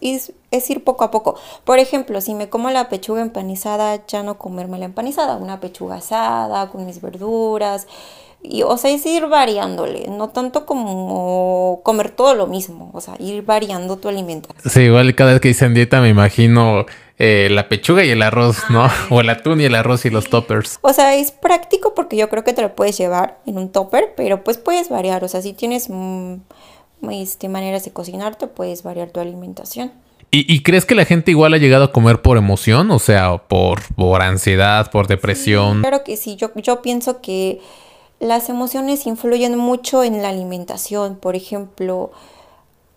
es 0.54 0.70
ir 0.70 0.84
poco 0.84 1.04
a 1.04 1.12
poco. 1.12 1.36
Por 1.64 1.78
ejemplo, 1.78 2.20
si 2.20 2.34
me 2.34 2.50
como 2.50 2.72
la 2.72 2.90
pechuga 2.90 3.22
empanizada, 3.22 4.06
ya 4.08 4.24
no 4.24 4.40
comerme 4.40 4.80
la 4.80 4.86
empanizada, 4.86 5.38
una 5.38 5.60
pechuga 5.60 5.96
asada 5.96 6.70
con 6.72 6.86
mis 6.86 7.00
verduras, 7.00 7.88
y, 8.44 8.64
o 8.64 8.78
sea, 8.78 8.92
es 8.92 9.06
ir 9.06 9.28
variándole, 9.28 10.08
no 10.10 10.30
tanto 10.30 10.66
como 10.66 11.80
comer 11.84 12.12
todo 12.12 12.36
lo 12.36 12.46
mismo, 12.46 12.92
o 12.94 13.00
sea, 13.00 13.16
ir 13.18 13.44
variando 13.44 13.98
tu 13.98 14.10
alimentación. 14.10 14.70
Sí, 14.70 14.82
igual 14.82 15.16
cada 15.16 15.32
vez 15.32 15.42
que 15.42 15.48
dicen 15.48 15.74
dieta 15.74 16.02
me 16.02 16.10
imagino 16.10 16.86
eh, 17.18 17.48
la 17.50 17.70
pechuga 17.70 18.04
y 18.04 18.10
el 18.10 18.22
arroz, 18.22 18.58
¿no? 18.70 18.90
O 19.10 19.22
el 19.22 19.30
atún 19.30 19.62
y 19.62 19.64
el 19.64 19.76
arroz 19.76 20.06
y 20.06 20.10
los 20.10 20.30
toppers. 20.30 20.80
O 20.82 20.92
sea, 20.92 21.16
es 21.16 21.32
práctico 21.32 21.96
porque 21.96 22.18
yo 22.18 22.30
creo 22.30 22.44
que 22.44 22.52
te 22.52 22.62
lo 22.62 22.76
puedes 22.76 22.98
llevar 22.98 23.40
en 23.46 23.58
un 23.58 23.72
topper, 23.72 24.14
pero 24.18 24.44
pues 24.44 24.58
puedes 24.58 24.90
variar, 24.90 25.24
o 25.24 25.30
sea, 25.30 25.42
si 25.42 25.54
tienes 25.54 25.88
mm, 25.90 26.36
este, 27.12 27.48
maneras 27.48 27.86
de 27.86 27.92
cocinar, 27.92 28.36
te 28.36 28.48
puedes 28.48 28.84
variar 28.84 29.10
tu 29.10 29.22
alimentación. 29.22 29.92
¿Y, 30.36 30.64
crees 30.64 30.86
que 30.86 30.96
la 30.96 31.06
gente 31.06 31.30
igual 31.30 31.54
ha 31.54 31.60
llegado 31.60 31.84
a 31.84 31.92
comer 31.92 32.24
por 32.24 32.38
emoción? 32.38 32.90
O 32.90 32.98
sea, 32.98 33.38
por, 33.38 33.84
por 33.94 34.24
ansiedad, 34.24 34.90
por 34.90 35.06
depresión. 35.06 35.82
claro 35.82 36.04
que 36.04 36.18
sí, 36.18 36.36
yo, 36.38 36.52
yo 36.56 36.82
pienso 36.82 37.22
que 37.22 37.62
las 38.24 38.50
emociones 38.50 39.06
influyen 39.06 39.58
mucho 39.58 40.04
en 40.04 40.22
la 40.22 40.30
alimentación. 40.30 41.16
Por 41.16 41.36
ejemplo, 41.36 42.12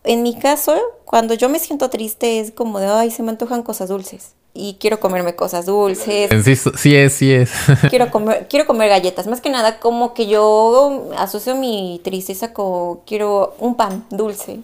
en 0.05 0.23
mi 0.23 0.39
caso, 0.39 0.77
cuando 1.05 1.35
yo 1.35 1.49
me 1.49 1.59
siento 1.59 1.91
triste 1.91 2.41
es 2.41 2.53
como 2.53 2.79
de, 2.79 2.87
ay, 2.87 3.11
se 3.11 3.23
me 3.23 3.31
antojan 3.31 3.63
cosas 3.63 3.89
dulces. 3.89 4.33
Y 4.55 4.79
quiero 4.81 5.01
comerme 5.01 5.35
cosas 5.35 5.67
dulces. 5.67 6.31
Sí, 6.45 6.57
sí 6.57 6.97
es, 6.97 7.13
sí 7.13 7.31
es. 7.31 7.51
Quiero 7.91 8.11
comer, 8.11 8.47
quiero 8.49 8.67
comer 8.67 8.89
galletas. 8.89 9.27
Más 9.27 9.43
que 9.43 9.51
nada, 9.51 9.81
como 9.81 10.15
que 10.15 10.29
yo 10.29 11.11
asocio 11.19 11.55
mi 11.57 12.01
tristeza 12.03 12.55
con 12.55 13.01
quiero 13.01 13.55
un 13.59 13.75
pan 13.75 14.07
dulce. 14.09 14.61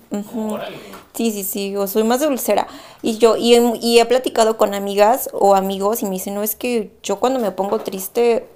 Sí, 1.13 1.31
sí, 1.31 1.45
sí. 1.45 1.77
O 1.77 1.87
soy 1.87 2.05
más 2.05 2.21
dulcera. 2.21 2.69
Y 3.03 3.19
yo, 3.19 3.37
y, 3.37 3.55
y 3.83 3.99
he 3.99 4.07
platicado 4.07 4.57
con 4.57 4.73
amigas 4.73 5.29
o 5.35 5.55
amigos 5.55 6.01
y 6.01 6.07
me 6.07 6.13
dicen, 6.13 6.37
no, 6.37 6.43
es 6.43 6.57
que 6.57 6.91
yo 7.03 7.21
cuando 7.21 7.39
me 7.39 7.51
pongo 7.51 7.81
triste 7.81 8.47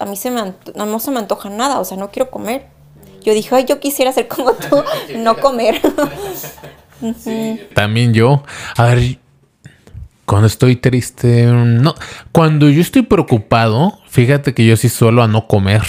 a 0.00 0.06
mí 0.06 0.16
se 0.16 0.30
me 0.30 0.54
no 0.74 0.98
se 0.98 1.10
me 1.10 1.18
antoja 1.18 1.50
nada, 1.50 1.78
o 1.78 1.84
sea, 1.84 1.96
no 1.96 2.10
quiero 2.10 2.30
comer. 2.30 2.66
Yo 3.22 3.34
dije, 3.34 3.54
ay, 3.54 3.66
yo 3.68 3.80
quisiera 3.80 4.12
ser 4.12 4.28
como 4.28 4.52
tú, 4.54 4.82
no 5.16 5.36
comer. 5.36 5.80
También 7.74 8.12
yo, 8.12 8.42
a 8.76 8.84
ver, 8.86 9.18
cuando 10.24 10.46
estoy 10.46 10.76
triste, 10.76 11.46
no, 11.46 11.94
cuando 12.32 12.68
yo 12.68 12.80
estoy 12.80 13.02
preocupado, 13.02 13.98
fíjate 14.08 14.54
que 14.54 14.66
yo 14.66 14.76
sí 14.76 14.88
suelo 14.88 15.22
a 15.22 15.28
no 15.28 15.46
comer. 15.46 15.82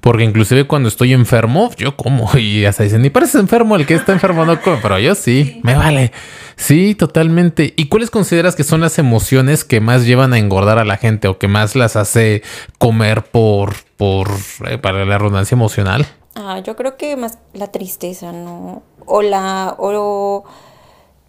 Porque 0.00 0.24
inclusive 0.24 0.66
cuando 0.66 0.88
estoy 0.88 1.12
enfermo, 1.12 1.70
yo 1.76 1.96
como. 1.96 2.30
Y 2.38 2.64
hasta 2.64 2.84
dicen, 2.84 3.02
ni 3.02 3.10
parece 3.10 3.38
enfermo, 3.38 3.76
el 3.76 3.86
que 3.86 3.94
está 3.94 4.12
enfermo 4.12 4.44
no 4.44 4.60
come. 4.60 4.78
Pero 4.82 4.98
yo 4.98 5.14
sí, 5.14 5.60
me 5.62 5.74
vale. 5.74 6.12
Sí, 6.56 6.94
totalmente. 6.94 7.74
¿Y 7.76 7.88
cuáles 7.88 8.10
consideras 8.10 8.54
que 8.54 8.64
son 8.64 8.80
las 8.80 8.98
emociones 8.98 9.64
que 9.64 9.80
más 9.80 10.06
llevan 10.06 10.32
a 10.32 10.38
engordar 10.38 10.78
a 10.78 10.84
la 10.84 10.96
gente 10.96 11.28
o 11.28 11.38
que 11.38 11.48
más 11.48 11.74
las 11.74 11.96
hace 11.96 12.42
comer 12.78 13.24
por, 13.24 13.74
por, 13.96 14.28
eh, 14.66 14.78
para 14.78 15.04
la 15.04 15.18
redundancia 15.18 15.54
emocional? 15.54 16.06
Ah, 16.34 16.60
yo 16.60 16.76
creo 16.76 16.96
que 16.96 17.16
más 17.16 17.38
la 17.52 17.68
tristeza, 17.68 18.32
¿no? 18.32 18.82
O 19.06 19.22
la, 19.22 19.74
o 19.78 20.44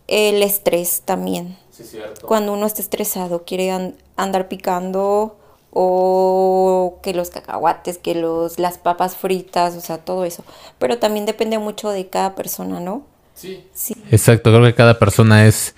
el 0.07 0.43
estrés 0.43 1.01
también. 1.03 1.57
Sí, 1.71 1.84
cierto. 1.84 2.27
Cuando 2.27 2.53
uno 2.53 2.65
está 2.65 2.81
estresado, 2.81 3.43
quiere 3.45 3.93
andar 4.17 4.47
picando 4.47 5.38
o 5.71 6.99
que 7.01 7.13
los 7.13 7.29
cacahuates, 7.29 7.97
que 7.97 8.13
los, 8.15 8.60
las 8.60 8.77
papas 8.77 9.15
fritas, 9.15 9.75
o 9.75 9.81
sea, 9.81 9.97
todo 9.97 10.25
eso. 10.25 10.43
Pero 10.77 10.97
también 10.97 11.25
depende 11.25 11.57
mucho 11.60 11.89
de 11.89 12.07
cada 12.07 12.36
persona, 12.36 12.79
¿no? 12.79 13.05
Sí. 13.34 13.65
sí. 13.73 13.95
Exacto, 14.12 14.51
creo 14.51 14.63
que 14.63 14.75
cada 14.75 14.99
persona 14.99 15.47
es 15.47 15.73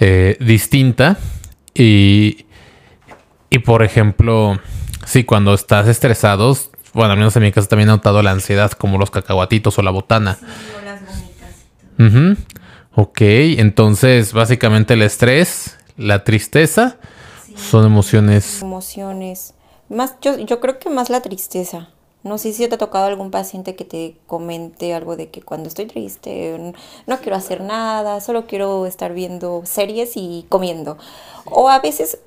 eh, 0.00 0.36
distinta 0.40 1.18
y, 1.74 2.46
y, 3.50 3.58
por 3.58 3.82
ejemplo, 3.82 4.58
sí, 5.06 5.24
cuando 5.24 5.54
estás 5.54 5.86
estresado, 5.88 6.56
bueno, 6.94 7.12
al 7.12 7.18
menos 7.18 7.36
en 7.36 7.42
mi 7.42 7.52
caso 7.52 7.68
también 7.68 7.90
he 7.90 7.92
notado 7.92 8.22
la 8.22 8.30
ansiedad, 8.30 8.72
como 8.72 8.98
los 8.98 9.10
cacahuatitos 9.10 9.78
o 9.78 9.82
la 9.82 9.90
botana. 9.90 10.38
Sí, 10.40 10.46
o 10.78 10.84
las 10.84 11.00
gomitas. 11.98 12.46
Ok, 12.96 13.20
entonces 13.20 14.32
básicamente 14.32 14.94
el 14.94 15.02
estrés, 15.02 15.76
la 15.96 16.24
tristeza 16.24 16.98
son 17.56 17.86
emociones. 17.86 18.62
Emociones. 18.62 19.54
Más, 19.88 20.16
yo, 20.20 20.38
yo 20.38 20.60
creo 20.60 20.78
que 20.78 20.90
más 20.90 21.10
la 21.10 21.20
tristeza. 21.20 21.88
No 22.22 22.38
sé 22.38 22.54
si 22.54 22.66
te 22.66 22.74
ha 22.76 22.78
tocado 22.78 23.04
algún 23.04 23.30
paciente 23.30 23.76
que 23.76 23.84
te 23.84 24.16
comente 24.26 24.94
algo 24.94 25.14
de 25.14 25.28
que 25.28 25.42
cuando 25.42 25.68
estoy 25.68 25.84
triste 25.84 26.72
no 27.06 27.18
quiero 27.18 27.36
hacer 27.36 27.60
nada, 27.60 28.22
solo 28.22 28.46
quiero 28.46 28.86
estar 28.86 29.12
viendo 29.12 29.62
series 29.66 30.12
y 30.16 30.46
comiendo. 30.48 30.96
O 31.44 31.68
a 31.68 31.80
veces 31.80 32.18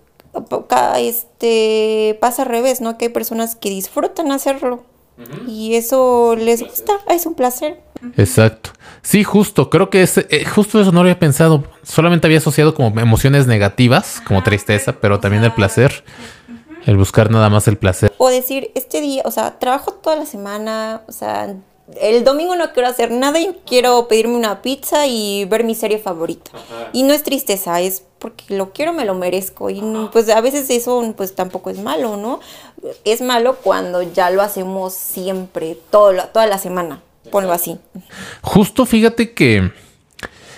este, 1.00 2.18
pasa 2.22 2.44
al 2.44 2.50
revés, 2.50 2.80
¿no? 2.80 2.98
Que 3.00 3.06
hay 3.06 3.12
personas 3.12 3.56
que 3.56 3.70
disfrutan 3.70 4.32
hacerlo 4.32 4.84
y 5.48 5.76
eso 5.76 6.36
les 6.38 6.62
gusta, 6.62 6.94
es 7.10 7.26
un 7.26 7.36
placer. 7.36 7.82
Exacto. 8.18 8.72
Sí, 9.02 9.24
justo, 9.24 9.70
creo 9.70 9.90
que 9.90 10.04
es, 10.04 10.18
eh, 10.18 10.46
justo 10.46 10.80
eso 10.80 10.92
no 10.92 10.98
lo 10.98 11.10
había 11.10 11.20
pensado. 11.20 11.64
Solamente 11.84 12.28
había 12.28 12.40
asociado 12.40 12.74
como 12.74 13.00
emociones 13.00 13.48
negativas, 13.48 14.22
como 14.26 14.44
tristeza, 14.44 14.94
pero 15.00 15.20
también 15.20 15.44
el 15.44 15.54
placer. 15.54 16.04
El 16.86 16.98
buscar 16.98 17.32
nada 17.32 17.50
más 17.50 17.68
el 17.68 17.78
placer. 17.78 18.14
O 18.18 18.30
decir, 18.30 18.72
este 18.76 19.02
día, 19.02 19.22
o 19.26 19.32
sea, 19.32 19.60
trabajo 19.60 19.92
toda 19.94 20.16
la 20.16 20.26
semana, 20.26 21.02
o 21.08 21.12
sea, 21.12 21.56
el 22.02 22.24
domingo 22.24 22.56
no 22.56 22.74
quiero 22.74 22.90
hacer 22.90 23.12
nada 23.12 23.40
y 23.40 23.56
quiero 23.66 24.08
pedirme 24.08 24.36
una 24.36 24.62
pizza 24.62 25.08
y 25.08 25.46
ver 25.46 25.64
mi 25.64 25.76
serie 25.76 26.00
favorita. 26.00 26.52
Y 26.94 27.04
no 27.04 27.14
es 27.14 27.24
tristeza, 27.24 27.80
es 27.82 28.04
porque 28.20 28.56
lo 28.56 28.74
quiero, 28.74 28.94
me 28.94 29.06
lo 29.06 29.16
merezco. 29.16 29.70
Y 29.70 29.82
pues 30.12 30.30
a 30.30 30.42
veces 30.42 30.70
eso 30.70 31.14
pues 31.16 31.36
tampoco 31.36 31.70
es 31.70 31.80
malo, 31.80 32.18
¿no? 32.18 32.40
Es 33.06 33.22
malo 33.22 33.58
cuando 33.64 34.02
ya 34.02 34.30
lo 34.30 34.42
hacemos 34.42 34.94
siempre, 34.94 35.78
todo, 35.90 36.14
toda 36.34 36.48
la 36.48 36.58
semana 36.58 37.02
ponlo 37.28 37.52
así. 37.52 37.78
Justo 38.42 38.86
fíjate 38.86 39.34
que 39.34 39.72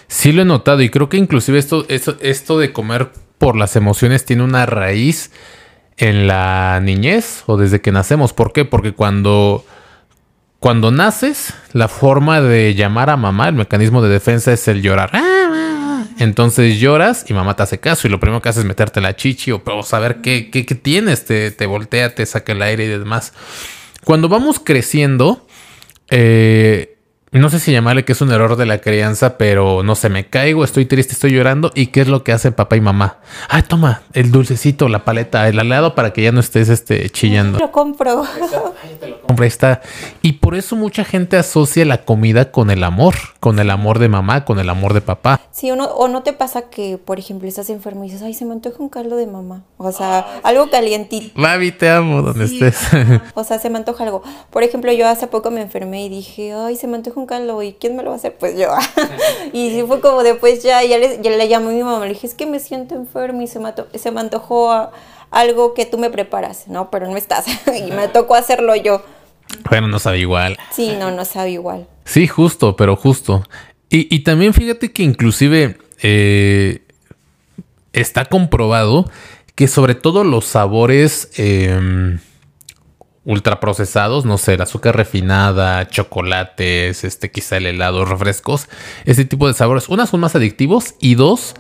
sí 0.08 0.32
lo 0.32 0.42
he 0.42 0.46
notado 0.46 0.82
y 0.82 0.90
creo 0.90 1.10
que 1.10 1.18
inclusive 1.18 1.60
esto, 1.60 1.86
esto, 1.90 2.18
esto 2.22 2.60
de 2.60 2.72
comer 2.72 3.10
por 3.38 3.56
las 3.56 3.76
emociones 3.76 4.26
tiene 4.26 4.44
una 4.44 4.66
raíz 4.66 5.32
en 5.98 6.28
la 6.28 6.80
niñez 6.82 7.44
o 7.48 7.58
desde 7.58 7.82
que 7.82 7.92
nacemos. 7.92 8.34
¿Por 8.34 8.54
qué? 8.54 8.66
Porque 8.66 8.94
cuando, 8.94 9.66
cuando 10.60 10.92
naces, 10.92 11.54
la 11.72 11.88
forma 11.88 12.42
de 12.42 12.76
llamar 12.76 13.10
a 13.10 13.18
mamá, 13.18 13.48
el 13.48 13.56
mecanismo 13.56 14.02
de 14.02 14.10
defensa 14.10 14.52
es 14.52 14.68
el 14.68 14.82
llorar. 14.82 15.12
Entonces 16.18 16.80
lloras 16.80 17.26
y 17.30 17.34
mamá 17.34 17.56
te 17.56 17.64
hace 17.64 17.80
caso 17.80 18.06
y 18.06 18.12
lo 18.12 18.20
primero 18.20 18.42
que 18.42 18.50
haces 18.50 18.64
es 18.64 18.68
meterte 18.68 19.00
la 19.00 19.16
chichi 19.16 19.52
o, 19.52 19.62
saber 19.84 20.20
qué, 20.22 20.50
qué, 20.52 20.64
tienes, 20.64 21.24
te, 21.24 21.52
te 21.52 21.66
voltea, 21.66 22.14
te 22.14 22.26
saca 22.26 22.52
el 22.52 22.62
aire 22.62 22.86
y 22.86 22.88
demás. 22.88 23.32
Cuando 24.04 24.28
vamos 24.28 24.60
creciendo, 24.60 25.48
eh, 26.10 26.99
no 27.32 27.50
sé 27.50 27.60
si 27.60 27.72
llamarle 27.72 28.06
que 28.06 28.14
es 28.14 28.22
un 28.22 28.32
error 28.32 28.56
de 28.56 28.66
la 28.66 28.80
crianza, 28.80 29.38
pero 29.38 29.84
no 29.84 29.94
sé, 29.94 30.10
me 30.10 30.28
caigo, 30.28 30.64
estoy 30.64 30.86
triste, 30.86 31.14
estoy 31.14 31.32
llorando. 31.32 31.72
¿Y 31.76 31.88
qué 31.88 32.02
es 32.02 32.08
lo 32.08 32.24
que 32.24 32.32
hace 32.32 32.52
papá 32.52 32.76
y 32.76 32.82
mamá? 32.82 33.20
Ay, 33.50 33.62
toma 33.64 34.02
el 34.14 34.32
dulcecito, 34.32 34.90
la 34.90 35.06
paleta, 35.06 35.48
el 35.48 35.60
alado 35.60 35.94
para 35.94 36.12
que 36.12 36.24
ya 36.24 36.32
no 36.32 36.40
estés 36.40 36.70
este, 36.70 37.10
chillando. 37.12 37.60
Lo 37.60 37.72
compro. 37.72 38.24
Ahí 39.28 39.48
está. 39.48 39.82
Y 40.22 40.34
por 40.34 40.56
eso 40.56 40.76
mucha 40.76 41.04
gente 41.04 41.38
asocia 41.38 41.86
la 41.86 42.04
comida 42.04 42.52
con 42.52 42.72
el 42.72 42.84
amor, 42.84 43.14
con 43.40 43.60
el 43.60 43.70
amor 43.70 44.00
de 44.00 44.10
mamá, 44.10 44.44
con 44.44 44.60
el 44.60 44.70
amor 44.70 44.94
de 44.94 45.02
papá. 45.02 45.40
Sí, 45.52 45.70
o 45.70 45.76
no, 45.76 45.86
o 45.86 46.08
no 46.08 46.24
te 46.24 46.34
pasa 46.34 46.64
que, 46.64 46.98
por 46.98 47.20
ejemplo, 47.20 47.48
estás 47.48 47.70
enfermo 47.70 48.04
y 48.04 48.08
dices, 48.08 48.24
ay, 48.24 48.34
se 48.34 48.46
me 48.46 48.54
antoja 48.54 48.78
un 48.80 48.90
caldo 48.90 49.16
de 49.18 49.28
mamá. 49.28 49.64
O 49.78 49.92
sea, 49.92 50.26
algo 50.44 50.70
calientito. 50.70 51.40
Mami, 51.40 51.72
te 51.72 51.90
amo 51.90 52.22
donde 52.22 52.46
estés. 52.46 52.80
o 53.36 53.44
sea, 53.44 53.60
se 53.60 53.70
me 53.70 53.78
antoja 53.78 54.04
algo. 54.04 54.24
Por 54.50 54.64
ejemplo, 54.64 54.92
yo 54.92 55.08
hace 55.08 55.28
poco 55.28 55.52
me 55.52 55.62
enfermé 55.62 56.06
y 56.06 56.10
dije, 56.10 56.54
ay, 56.54 56.76
se 56.76 56.88
me 56.88 56.98
antoja 56.98 57.19
¿Y 57.64 57.74
quién 57.74 57.96
me 57.96 58.04
lo 58.04 58.10
va 58.10 58.16
a 58.16 58.18
hacer? 58.18 58.36
Pues 58.38 58.58
yo. 58.58 58.70
y 59.54 59.82
fue 59.88 60.02
como 60.02 60.24
después 60.24 60.64
ya, 60.64 60.84
ya 60.84 60.98
le, 60.98 61.20
ya 61.22 61.32
le 61.32 61.48
llamé 61.48 61.70
a 61.70 61.72
mi 61.72 61.84
mamá. 61.84 62.06
Le 62.06 62.14
dije, 62.14 62.28
es 62.28 62.34
que 62.34 62.46
me 62.46 62.60
siento 62.60 62.96
enfermo 62.96 63.42
y 63.42 63.48
se 63.48 63.60
me, 63.60 63.74
se 63.96 64.12
me 64.12 64.22
antojó 64.22 64.90
algo 65.32 65.74
que 65.74 65.86
tú 65.86 65.98
me 65.98 66.10
preparas, 66.10 66.68
¿no? 66.68 66.90
Pero 66.90 67.08
no 67.08 67.18
estás. 67.18 67.46
y 67.88 67.92
me 67.92 68.08
tocó 68.08 68.36
hacerlo 68.36 68.76
yo. 68.76 69.04
Bueno, 69.70 69.88
no 69.88 70.00
sabe 70.00 70.20
igual. 70.20 70.58
Sí, 70.72 70.96
no, 71.00 71.12
no 71.12 71.26
sabe 71.26 71.52
igual. 71.52 71.88
Sí, 72.06 72.28
justo, 72.28 72.76
pero 72.76 72.96
justo. 72.96 73.44
Y, 73.92 74.20
también 74.20 74.54
fíjate 74.54 74.92
que 74.92 75.02
inclusive 75.02 75.78
eh, 76.04 76.84
está 77.92 78.26
comprobado 78.26 79.10
que 79.56 79.68
sobre 79.68 79.96
todo 79.96 80.24
los 80.24 80.46
sabores 80.46 81.32
eh, 81.38 82.20
ultraprocesados, 83.26 84.26
no 84.26 84.38
sé, 84.38 84.56
el 84.56 84.62
azúcar 84.62 84.96
refinada, 84.96 85.88
chocolates, 85.88 87.04
este 87.04 87.32
quizá 87.32 87.58
el 87.58 87.66
helado, 87.66 88.06
refrescos, 88.06 88.68
ese 89.06 89.26
tipo 89.26 89.48
de 89.48 89.54
sabores, 89.54 89.90
una 89.90 90.08
son 90.08 90.22
más 90.22 90.36
adictivos 90.36 90.96
y 91.00 91.16
dos 91.16 91.56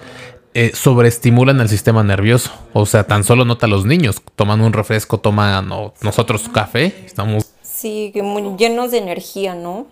eh, 0.54 0.72
sobreestimulan 0.74 1.60
el 1.62 1.69
sistema 1.69 2.04
nervioso. 2.04 2.52
O 2.74 2.86
sea, 2.86 3.06
tan 3.06 3.24
solo 3.24 3.45
nota 3.45 3.67
los 3.67 3.86
niños, 3.86 4.22
toman 4.36 4.62
un 4.62 4.74
refresco, 4.74 5.19
toman 5.19 5.69
nosotros 6.02 6.50
café, 6.50 7.04
estamos 7.06 7.54
Sí, 7.80 8.12
que 8.13 8.24
muy 8.24 8.58
llenos 8.58 8.91
de 8.91 8.98
energía, 8.98 9.56
¿no? 9.56 9.88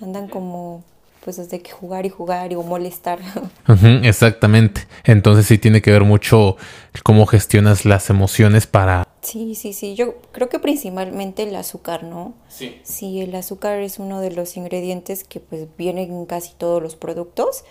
Andan 0.00 0.26
como 0.26 0.82
pues 1.22 1.36
desde 1.36 1.60
que 1.60 1.70
jugar 1.70 2.06
y 2.06 2.08
jugar 2.08 2.50
y 2.50 2.54
o 2.54 2.62
molestar. 2.62 3.18
exactamente. 4.04 4.86
Entonces 5.04 5.44
sí 5.44 5.58
tiene 5.58 5.82
que 5.82 5.90
ver 5.90 6.04
mucho 6.04 6.56
cómo 7.02 7.26
gestionas 7.26 7.84
las 7.84 8.08
emociones 8.08 8.66
para... 8.66 9.06
Sí, 9.26 9.56
sí, 9.56 9.72
sí. 9.72 9.96
Yo 9.96 10.14
creo 10.30 10.48
que 10.48 10.60
principalmente 10.60 11.42
el 11.42 11.56
azúcar, 11.56 12.04
¿no? 12.04 12.34
Sí. 12.48 12.76
Sí, 12.84 13.20
el 13.20 13.34
azúcar 13.34 13.80
es 13.80 13.98
uno 13.98 14.20
de 14.20 14.30
los 14.30 14.56
ingredientes 14.56 15.24
que 15.24 15.40
pues 15.40 15.66
vienen 15.76 16.12
en 16.12 16.26
casi 16.26 16.52
todos 16.56 16.80
los 16.80 16.94
productos. 16.94 17.64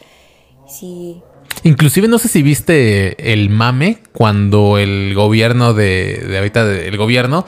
Sí. 0.68 1.22
Inclusive 1.64 2.10
no 2.10 2.20
sé 2.20 2.28
si 2.28 2.44
viste 2.44 3.32
el 3.32 3.50
mame 3.50 4.00
cuando 4.12 4.78
el 4.78 5.14
gobierno 5.16 5.74
de, 5.74 6.26
de 6.28 6.38
ahorita, 6.40 6.70
el 6.70 6.98
gobierno 6.98 7.46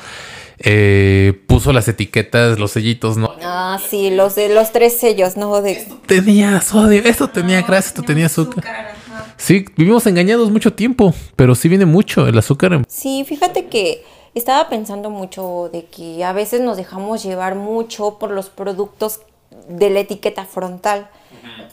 eh, 0.60 1.34
puso 1.46 1.74
las 1.74 1.90
etiquetas, 1.90 2.60
los 2.60 2.72
sellitos, 2.72 3.18
¿no? 3.18 3.36
Ah, 3.44 3.78
sí, 3.90 4.10
los 4.10 4.36
de 4.36 4.48
los 4.48 4.72
tres 4.72 4.98
sellos, 4.98 5.36
¿no? 5.36 5.62
De... 5.62 5.86
tenía 6.06 6.62
sodio, 6.62 7.02
esto 7.04 7.30
tenía 7.30 7.62
grasa, 7.62 7.90
esto 7.90 8.04
tenía 8.04 8.28
azúcar. 8.28 8.96
Sí, 9.38 9.66
vivimos 9.78 10.06
engañados 10.08 10.52
mucho 10.52 10.74
tiempo, 10.74 11.14
pero 11.36 11.56
sí 11.56 11.70
viene 11.70 11.86
mucho 11.86 12.28
el 12.28 12.38
azúcar. 12.38 12.84
Sí, 12.88 13.24
fíjate 13.26 13.68
que 13.68 14.04
estaba 14.34 14.68
pensando 14.68 15.10
mucho 15.10 15.70
de 15.72 15.86
que 15.86 16.24
a 16.24 16.34
veces 16.34 16.62
nos 16.62 16.78
dejamos 16.78 17.24
llevar 17.24 17.56
mucho 17.56 18.18
por 18.18 18.32
los 18.32 18.50
productos 18.50 19.22
de 19.70 19.90
la 19.90 20.00
etiqueta 20.02 20.46
frontal 20.46 21.10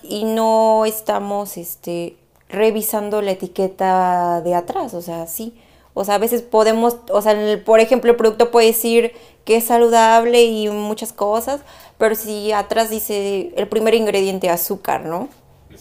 y 0.03 0.24
no 0.24 0.85
estamos 0.85 1.57
este 1.57 2.16
revisando 2.48 3.22
la 3.22 3.33
etiqueta 3.33 4.40
de 4.42 4.55
atrás, 4.55 4.94
o 4.94 5.03
sea, 5.03 5.27
sí. 5.27 5.55
O 5.94 6.05
sea, 6.05 6.16
a 6.16 6.18
veces 6.18 6.42
podemos, 6.42 6.98
o 7.11 7.22
sea, 7.22 7.37
por 7.64 7.81
ejemplo, 7.81 8.11
el 8.11 8.16
producto 8.16 8.50
puede 8.50 8.66
decir 8.68 9.12
que 9.44 9.57
es 9.57 9.64
saludable 9.64 10.42
y 10.42 10.68
muchas 10.68 11.12
cosas, 11.12 11.61
pero 11.98 12.14
si 12.14 12.50
atrás 12.53 12.90
dice 12.90 13.53
el 13.57 13.68
primer 13.68 13.94
ingrediente 13.94 14.50
azúcar, 14.50 15.05
¿no? 15.05 15.29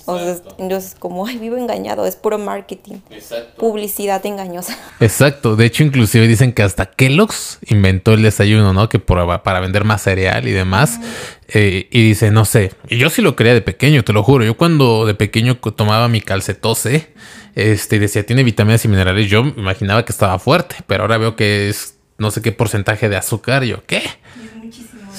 O 0.06 0.17
sea, 0.17 0.36
entonces, 0.58 0.95
como, 0.97 1.25
ay, 1.25 1.38
vivo 1.38 1.58
engañado, 1.58 2.06
es 2.06 2.15
puro 2.15 2.38
marketing. 2.38 2.97
Exacto. 3.10 3.58
Publicidad 3.58 4.25
engañosa. 4.25 4.77
Exacto. 4.99 5.56
De 5.56 5.65
hecho, 5.65 5.84
inclusive 5.84 6.27
dicen 6.27 6.53
que 6.53 6.63
hasta 6.63 6.86
Kellogg's 6.88 7.60
inventó 7.67 8.13
el 8.13 8.23
desayuno, 8.23 8.73
¿no? 8.73 8.89
Que 8.89 8.99
para 8.99 9.60
vender 9.60 9.84
más 9.84 10.03
cereal 10.03 10.47
y 10.47 10.51
demás. 10.51 10.99
Eh, 11.47 11.88
y 11.91 12.03
dice, 12.10 12.32
no 12.32 12.45
sé. 12.45 12.73
Y 12.89 12.97
yo 12.97 13.10
sí 13.10 13.21
lo 13.21 13.36
creía 13.36 13.53
de 13.53 13.62
pequeño, 13.62 14.03
te 14.03 14.13
lo 14.13 14.23
juro. 14.23 14.43
Yo 14.43 14.58
cuando 14.58 15.06
de 15.06 15.13
pequeño 15.13 15.58
tomaba 15.58 16.08
mi 16.08 16.21
calcetose, 16.21 17.13
este, 17.56 17.99
decía, 17.99 18.25
tiene 18.25 18.43
vitaminas 18.43 18.84
y 18.86 18.88
minerales, 18.88 19.29
yo 19.29 19.41
imaginaba 19.41 20.03
que 20.06 20.12
estaba 20.12 20.39
fuerte. 20.39 20.77
Pero 20.88 21.03
ahora 21.03 21.17
veo 21.17 21.36
que 21.36 21.69
es 21.69 21.97
no 22.17 22.32
sé 22.32 22.41
qué 22.41 22.51
porcentaje 22.51 23.10
de 23.10 23.17
azúcar. 23.17 23.63
Yo, 23.63 23.86
¿qué? 23.86 24.01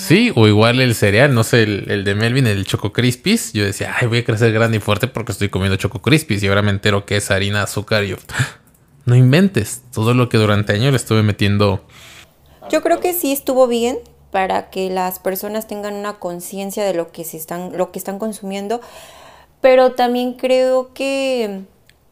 Sí, 0.06 0.30
o 0.36 0.46
igual 0.46 0.82
el 0.82 0.94
cereal, 0.94 1.34
no 1.34 1.44
sé, 1.44 1.62
el, 1.62 2.04
de 2.04 2.14
Melvin, 2.14 2.46
el 2.46 2.66
Choco 2.66 2.92
Crispies. 2.92 3.54
Yo 3.54 3.64
decía, 3.64 3.94
ay, 3.98 4.06
voy 4.06 4.18
a 4.18 4.24
crecer 4.24 4.52
grande 4.52 4.76
y 4.76 4.80
fuerte 4.80 5.08
porque 5.08 5.32
estoy 5.32 5.48
comiendo 5.48 5.76
Choco 5.76 6.02
Crispies. 6.02 6.42
Y 6.42 6.48
ahora 6.48 6.60
me 6.60 6.70
entero 6.70 7.06
que 7.06 7.16
es 7.16 7.30
harina, 7.30 7.62
azúcar. 7.62 8.04
Y 8.04 8.14
no 9.06 9.16
inventes. 9.16 9.82
Todo 9.94 10.12
lo 10.12 10.28
que 10.28 10.36
durante 10.36 10.74
años 10.74 10.90
le 10.90 10.96
estuve 10.96 11.22
metiendo. 11.22 11.86
Yo 12.70 12.82
creo 12.82 13.00
que 13.00 13.14
sí 13.14 13.32
estuvo 13.32 13.66
bien 13.66 13.96
para 14.30 14.68
que 14.68 14.90
las 14.90 15.20
personas 15.20 15.66
tengan 15.66 15.94
una 15.94 16.18
conciencia 16.18 16.84
de 16.84 16.92
lo 16.92 17.10
que 17.10 17.24
se 17.24 17.38
están, 17.38 17.74
lo 17.74 17.90
que 17.90 17.98
están 17.98 18.18
consumiendo. 18.18 18.82
Pero 19.62 19.92
también 19.92 20.34
creo 20.34 20.92
que 20.92 21.62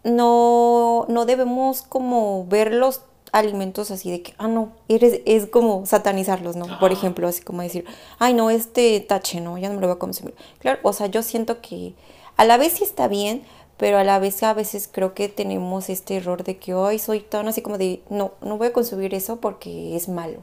no, 0.02 1.04
no 1.10 1.26
debemos 1.26 1.82
como 1.82 2.46
verlos 2.46 3.02
alimentos 3.32 3.90
así 3.90 4.10
de 4.10 4.22
que, 4.22 4.34
ah, 4.38 4.46
no, 4.46 4.72
eres, 4.88 5.22
es 5.24 5.46
como 5.46 5.86
satanizarlos, 5.86 6.54
¿no? 6.54 6.78
Por 6.78 6.92
ejemplo, 6.92 7.26
así 7.26 7.42
como 7.42 7.62
decir, 7.62 7.86
ay, 8.18 8.34
no, 8.34 8.50
este 8.50 9.00
tache, 9.00 9.40
no, 9.40 9.56
ya 9.58 9.68
no 9.68 9.74
me 9.74 9.80
lo 9.80 9.88
voy 9.88 9.96
a 9.96 9.98
consumir. 9.98 10.34
Claro, 10.58 10.78
o 10.82 10.92
sea, 10.92 11.06
yo 11.06 11.22
siento 11.22 11.60
que 11.62 11.94
a 12.36 12.44
la 12.44 12.58
vez 12.58 12.74
sí 12.74 12.84
está 12.84 13.08
bien, 13.08 13.42
pero 13.78 13.98
a 13.98 14.04
la 14.04 14.18
vez 14.18 14.42
a 14.42 14.52
veces 14.52 14.88
creo 14.90 15.14
que 15.14 15.28
tenemos 15.28 15.88
este 15.88 16.16
error 16.16 16.44
de 16.44 16.58
que 16.58 16.74
hoy 16.74 16.98
soy 16.98 17.20
tan 17.20 17.48
así 17.48 17.62
como 17.62 17.78
de, 17.78 18.02
no, 18.10 18.32
no 18.42 18.58
voy 18.58 18.68
a 18.68 18.72
consumir 18.72 19.14
eso 19.14 19.40
porque 19.40 19.96
es 19.96 20.08
malo. 20.08 20.40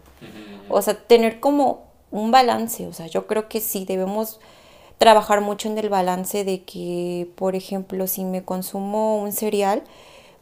O 0.67 0.81
sea, 0.81 0.95
tener 0.95 1.39
como 1.39 1.83
un 2.11 2.31
balance, 2.31 2.87
o 2.87 2.93
sea, 2.93 3.05
yo 3.05 3.27
creo 3.27 3.47
que 3.47 3.61
sí 3.61 3.85
debemos 3.85 4.39
trabajar 4.97 5.41
mucho 5.41 5.69
en 5.69 5.77
el 5.77 5.89
balance 5.89 6.43
de 6.43 6.63
que, 6.63 7.29
por 7.35 7.55
ejemplo, 7.55 8.07
si 8.07 8.25
me 8.25 8.43
consumo 8.43 9.21
un 9.21 9.31
cereal, 9.31 9.83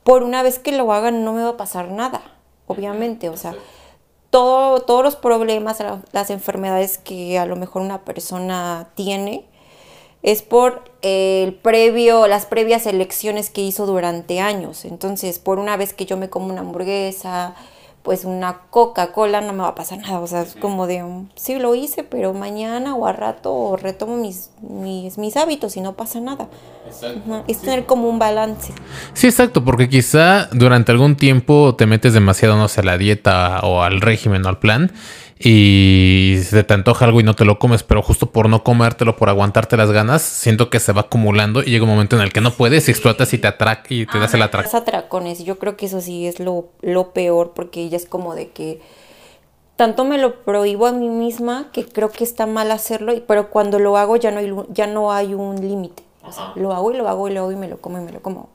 por 0.04 0.24
una 0.24 0.42
vez 0.42 0.58
que 0.58 0.72
lo 0.72 0.92
hagan 0.94 1.26
no 1.26 1.34
me 1.34 1.44
va 1.44 1.50
a 1.50 1.58
pasar 1.58 1.92
nada, 1.92 2.37
obviamente, 2.68 3.30
o 3.30 3.38
sea, 3.38 3.56
todo, 4.30 4.82
todos 4.82 5.04
los 5.04 5.16
problemas, 5.16 5.82
las 6.12 6.30
enfermedades 6.30 6.98
que 6.98 7.40
a 7.40 7.46
lo 7.46 7.56
mejor 7.56 7.82
una 7.82 8.06
persona 8.06 8.90
tiene, 8.96 9.46
es 10.24 10.42
por 10.42 10.84
el 11.02 11.54
previo, 11.54 12.28
las 12.28 12.46
previas 12.46 12.86
elecciones 12.86 13.50
que 13.50 13.62
hizo 13.62 13.86
durante 13.86 14.40
años. 14.40 14.84
Entonces, 14.86 15.40
por 15.40 15.60
una 15.60 15.78
vez 15.78 15.94
que 15.94 16.06
yo 16.06 16.18
me 16.18 16.30
como 16.30 16.48
una 16.48 16.62
hamburguesa, 16.62 17.56
pues 18.08 18.24
una 18.24 18.60
Coca-Cola 18.70 19.42
no 19.42 19.52
me 19.52 19.64
va 19.64 19.68
a 19.68 19.76
pasar 19.76 20.00
nada. 20.00 20.22
O 20.22 20.28
sea, 20.28 20.44
es 20.44 20.56
como 20.56 20.88
de, 20.88 21.04
sí 21.36 21.60
lo 21.60 21.76
hice, 21.76 22.06
pero 22.06 22.34
mañana 22.34 22.96
o 22.96 23.06
a 23.06 23.12
rato 23.12 23.76
retomo 23.76 24.16
mis, 24.16 24.50
mis, 24.62 25.18
mis 25.18 25.36
hábitos 25.36 25.76
y 25.76 25.82
no 25.82 25.92
pasa 25.92 26.22
nada. 26.22 26.48
Exacto. 26.88 27.44
Es 27.50 27.60
tener 27.60 27.86
como 27.86 28.08
un 28.08 28.18
balance. 28.18 28.72
Sí, 29.12 29.28
exacto, 29.28 29.66
porque 29.66 29.90
quizá 29.90 30.48
durante 30.54 30.94
algún 30.94 31.18
tiempo 31.18 31.76
te 31.76 31.86
metes 31.86 32.14
demasiado, 32.14 32.56
no 32.56 32.70
sé, 32.70 32.80
a 32.80 32.86
la 32.86 32.98
dieta 32.98 33.60
o 33.64 33.84
al 33.84 34.00
régimen 34.00 34.46
o 34.46 34.48
al 34.48 34.60
plan 34.60 34.90
y 35.40 36.40
se 36.44 36.64
te 36.64 36.74
antoja 36.74 37.06
algo 37.06 37.20
y 37.20 37.24
no 37.24 37.36
te 37.36 37.46
lo 37.46 37.60
comes, 37.60 37.84
pero 37.84 38.02
justo 38.02 38.32
por 38.32 38.50
no 38.50 38.64
comértelo, 38.64 39.16
por 39.16 39.30
aguantarte 39.30 39.78
las 39.78 39.92
ganas, 39.92 40.22
siento 40.22 40.70
que 40.70 40.80
se 40.80 40.94
va 40.94 41.02
acumulando 41.02 41.62
y 41.62 41.68
llega 41.68 41.84
un 41.84 41.92
momento 41.92 42.16
en 42.16 42.24
el 42.24 42.34
que 42.34 42.42
no 42.42 42.52
puedes 42.52 42.88
y 42.88 42.92
explotas 42.92 43.34
y 43.34 43.38
te 43.38 43.48
atraca 43.48 43.86
y 43.90 44.06
te 44.06 44.20
das 44.20 44.34
el 44.34 44.42
atraco. 44.42 44.76
atracones, 44.76 45.44
yo 45.44 45.60
creo 45.60 45.78
que 45.78 45.86
eso 45.86 46.02
sí 46.02 46.28
es 46.28 46.40
lo, 46.40 46.70
lo 46.82 47.14
peor 47.14 47.54
porque 47.56 47.88
ya 47.90 47.98
es 47.98 48.06
como 48.06 48.34
de 48.34 48.50
que 48.50 48.82
tanto 49.76 50.06
me 50.06 50.18
lo 50.18 50.44
prohíbo 50.44 50.88
a 50.88 50.92
mí 50.92 51.08
misma 51.08 51.70
que 51.72 51.86
creo 51.86 52.10
que 52.10 52.24
está 52.24 52.48
mal 52.48 52.72
hacerlo, 52.72 53.14
pero 53.28 53.50
cuando 53.50 53.78
lo 53.78 53.98
hago 53.98 54.16
ya 54.16 54.32
no 54.32 54.40
hay, 54.40 54.52
ya 54.70 54.88
no 54.88 55.12
hay 55.12 55.34
un 55.36 55.56
límite. 55.62 56.04
O 56.24 56.32
sea, 56.32 56.52
lo 56.56 56.74
hago 56.74 56.92
y 56.92 56.98
lo 56.98 57.08
hago 57.08 57.30
y 57.30 57.34
lo 57.34 57.42
hago 57.42 57.52
y 57.54 57.56
me 57.56 57.70
lo 57.70 57.78
como 57.78 58.00
y 58.00 58.02
me 58.02 58.12
lo 58.12 58.22
como. 58.22 58.50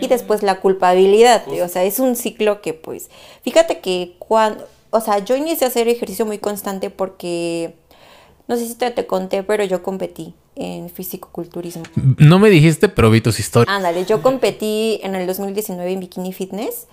Y, 0.00 0.06
después 0.08 0.42
la 0.42 0.60
culpabilidad, 0.60 1.44
o 1.48 1.68
sea, 1.68 1.84
es 1.84 2.00
un 2.00 2.16
ciclo 2.16 2.60
que 2.60 2.74
pues, 2.74 3.08
fíjate 3.42 3.80
que 3.80 4.16
cuando 4.18 4.66
o 4.90 5.00
sea, 5.00 5.18
yo 5.18 5.36
inicié 5.36 5.66
a 5.66 5.68
hacer 5.68 5.88
ejercicio 5.88 6.26
muy 6.26 6.38
constante 6.38 6.90
porque, 6.90 7.74
no 8.48 8.56
sé 8.56 8.66
si 8.66 8.74
te, 8.74 8.90
te 8.90 9.06
conté, 9.06 9.42
pero 9.42 9.64
yo 9.64 9.82
competí 9.82 10.34
en 10.56 10.90
físico-culturismo. 10.90 11.84
No 12.18 12.38
me 12.38 12.50
dijiste, 12.50 12.88
pero 12.88 13.10
vi 13.10 13.20
tus 13.20 13.38
historias. 13.40 13.74
Ándale, 13.74 14.04
yo 14.04 14.22
competí 14.22 15.00
en 15.02 15.14
el 15.14 15.26
2019 15.26 15.92
en 15.92 16.00
Bikini 16.00 16.32
Fitness. 16.32 16.86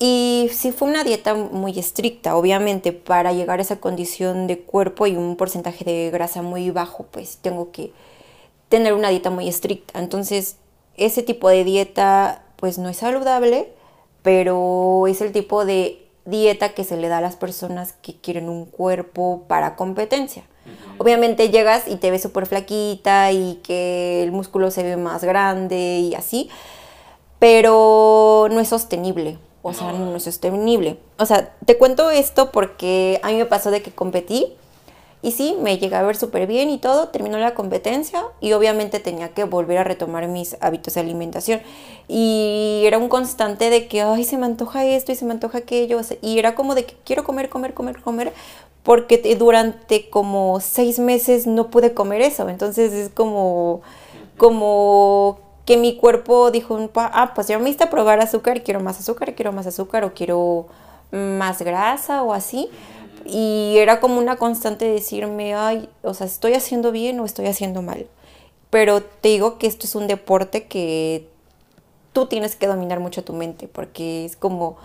Y 0.00 0.48
sí 0.52 0.70
fue 0.70 0.88
una 0.88 1.02
dieta 1.02 1.34
muy 1.34 1.76
estricta, 1.76 2.36
obviamente, 2.36 2.92
para 2.92 3.32
llegar 3.32 3.58
a 3.58 3.62
esa 3.62 3.80
condición 3.80 4.46
de 4.46 4.60
cuerpo 4.60 5.08
y 5.08 5.16
un 5.16 5.34
porcentaje 5.34 5.84
de 5.84 6.10
grasa 6.10 6.40
muy 6.40 6.70
bajo, 6.70 7.06
pues 7.10 7.38
tengo 7.38 7.72
que 7.72 7.92
tener 8.68 8.92
una 8.92 9.08
dieta 9.08 9.30
muy 9.30 9.48
estricta. 9.48 9.98
Entonces, 9.98 10.56
ese 10.96 11.24
tipo 11.24 11.48
de 11.48 11.64
dieta, 11.64 12.44
pues 12.56 12.78
no 12.78 12.88
es 12.88 12.98
saludable, 12.98 13.72
pero 14.22 15.06
es 15.08 15.20
el 15.20 15.32
tipo 15.32 15.64
de 15.64 16.07
dieta 16.28 16.70
que 16.70 16.84
se 16.84 16.96
le 16.96 17.08
da 17.08 17.18
a 17.18 17.20
las 17.20 17.36
personas 17.36 17.92
que 18.02 18.16
quieren 18.16 18.48
un 18.48 18.64
cuerpo 18.66 19.44
para 19.48 19.76
competencia. 19.76 20.44
Obviamente 20.98 21.50
llegas 21.50 21.88
y 21.88 21.96
te 21.96 22.10
ves 22.10 22.22
súper 22.22 22.46
flaquita 22.46 23.32
y 23.32 23.60
que 23.62 24.22
el 24.22 24.32
músculo 24.32 24.70
se 24.70 24.82
ve 24.82 24.96
más 24.96 25.24
grande 25.24 25.98
y 25.98 26.14
así, 26.14 26.50
pero 27.38 28.48
no 28.50 28.60
es 28.60 28.68
sostenible. 28.68 29.38
O 29.62 29.72
sea, 29.72 29.92
no 29.92 30.16
es 30.16 30.22
sostenible. 30.22 30.98
O 31.18 31.26
sea, 31.26 31.54
te 31.64 31.76
cuento 31.76 32.10
esto 32.10 32.52
porque 32.52 33.20
a 33.22 33.28
mí 33.28 33.36
me 33.36 33.44
pasó 33.46 33.70
de 33.70 33.82
que 33.82 33.90
competí 33.90 34.54
y 35.20 35.32
sí, 35.32 35.56
me 35.60 35.78
llegué 35.78 35.96
a 35.96 36.02
ver 36.02 36.16
súper 36.16 36.46
bien 36.46 36.70
y 36.70 36.78
todo, 36.78 37.08
terminó 37.08 37.38
la 37.38 37.54
competencia 37.54 38.22
y 38.40 38.52
obviamente 38.52 39.00
tenía 39.00 39.30
que 39.30 39.42
volver 39.44 39.78
a 39.78 39.84
retomar 39.84 40.28
mis 40.28 40.56
hábitos 40.60 40.94
de 40.94 41.00
alimentación. 41.00 41.60
Y 42.06 42.82
era 42.84 42.98
un 42.98 43.08
constante 43.08 43.68
de 43.68 43.88
que, 43.88 44.00
ay, 44.00 44.22
se 44.22 44.38
me 44.38 44.46
antoja 44.46 44.84
esto 44.84 45.10
y 45.10 45.16
se 45.16 45.24
me 45.24 45.32
antoja 45.32 45.58
aquello. 45.58 46.00
Y 46.22 46.38
era 46.38 46.54
como 46.54 46.76
de 46.76 46.84
que 46.84 46.94
quiero 47.04 47.24
comer, 47.24 47.48
comer, 47.48 47.74
comer, 47.74 48.00
comer, 48.00 48.32
porque 48.84 49.18
durante 49.36 50.08
como 50.08 50.60
seis 50.60 51.00
meses 51.00 51.48
no 51.48 51.68
pude 51.68 51.94
comer 51.94 52.20
eso. 52.20 52.48
Entonces 52.48 52.92
es 52.92 53.08
como, 53.10 53.82
como 54.36 55.40
que 55.66 55.76
mi 55.76 55.96
cuerpo 55.96 56.52
dijo, 56.52 56.78
ah, 56.94 57.32
pues 57.34 57.48
ya 57.48 57.58
me 57.58 57.70
hice 57.70 57.88
probar 57.88 58.20
azúcar, 58.20 58.62
quiero 58.62 58.78
más 58.78 59.00
azúcar, 59.00 59.34
quiero 59.34 59.52
más 59.52 59.66
azúcar 59.66 60.04
o 60.04 60.14
quiero 60.14 60.66
más 61.10 61.60
grasa 61.60 62.22
o 62.22 62.32
así. 62.32 62.70
Y 63.30 63.76
era 63.76 64.00
como 64.00 64.18
una 64.18 64.36
constante 64.36 64.86
decirme, 64.86 65.54
ay, 65.54 65.90
o 66.02 66.14
sea, 66.14 66.26
estoy 66.26 66.54
haciendo 66.54 66.92
bien 66.92 67.20
o 67.20 67.26
estoy 67.26 67.46
haciendo 67.46 67.82
mal. 67.82 68.06
Pero 68.70 69.02
te 69.02 69.28
digo 69.28 69.58
que 69.58 69.66
esto 69.66 69.86
es 69.86 69.94
un 69.94 70.06
deporte 70.06 70.66
que 70.66 71.28
tú 72.14 72.26
tienes 72.26 72.56
que 72.56 72.66
dominar 72.66 73.00
mucho 73.00 73.24
tu 73.24 73.34
mente, 73.34 73.68
porque 73.68 74.24
es 74.24 74.36
como, 74.36 74.78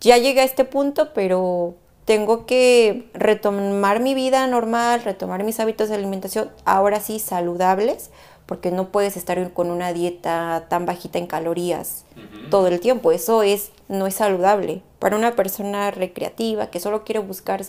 ya 0.00 0.16
llegué 0.16 0.42
a 0.42 0.44
este 0.44 0.64
punto, 0.64 1.12
pero 1.12 1.74
tengo 2.04 2.46
que 2.46 3.08
retomar 3.14 4.00
mi 4.00 4.14
vida 4.14 4.46
normal, 4.46 5.02
retomar 5.02 5.44
mis 5.44 5.60
hábitos 5.60 5.88
de 5.88 5.96
alimentación, 5.96 6.50
ahora 6.64 7.00
sí 7.00 7.18
saludables, 7.18 8.10
porque 8.52 8.70
no 8.70 8.88
puedes 8.88 9.16
estar 9.16 9.50
con 9.54 9.70
una 9.70 9.94
dieta 9.94 10.66
tan 10.68 10.84
bajita 10.84 11.18
en 11.18 11.26
calorías 11.26 12.04
todo 12.50 12.66
el 12.66 12.80
tiempo. 12.80 13.10
Eso 13.10 13.42
es 13.42 13.70
no 13.88 14.06
es 14.06 14.16
saludable 14.16 14.82
para 14.98 15.16
una 15.16 15.34
persona 15.34 15.90
recreativa 15.90 16.66
que 16.66 16.78
solo 16.78 17.02
quiere 17.02 17.20
buscar, 17.20 17.64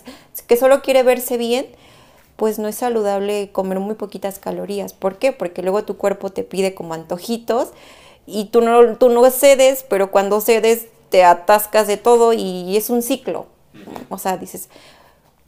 que 0.46 0.56
solo 0.58 0.82
quiere 0.82 1.02
verse 1.02 1.38
bien. 1.38 1.66
Pues 2.36 2.58
no 2.58 2.68
es 2.68 2.74
saludable 2.74 3.50
comer 3.50 3.80
muy 3.80 3.94
poquitas 3.94 4.38
calorías. 4.38 4.92
¿Por 4.92 5.16
qué? 5.16 5.32
Porque 5.32 5.62
luego 5.62 5.84
tu 5.84 5.96
cuerpo 5.96 6.28
te 6.28 6.44
pide 6.44 6.74
como 6.74 6.92
antojitos 6.92 7.70
y 8.26 8.50
tú 8.50 8.60
no, 8.60 8.98
tú 8.98 9.08
no 9.08 9.30
cedes, 9.30 9.86
pero 9.88 10.10
cuando 10.10 10.42
cedes 10.42 10.88
te 11.08 11.24
atascas 11.24 11.86
de 11.86 11.96
todo 11.96 12.34
y 12.34 12.76
es 12.76 12.90
un 12.90 13.00
ciclo. 13.00 13.46
O 14.10 14.18
sea, 14.18 14.36
dices, 14.36 14.68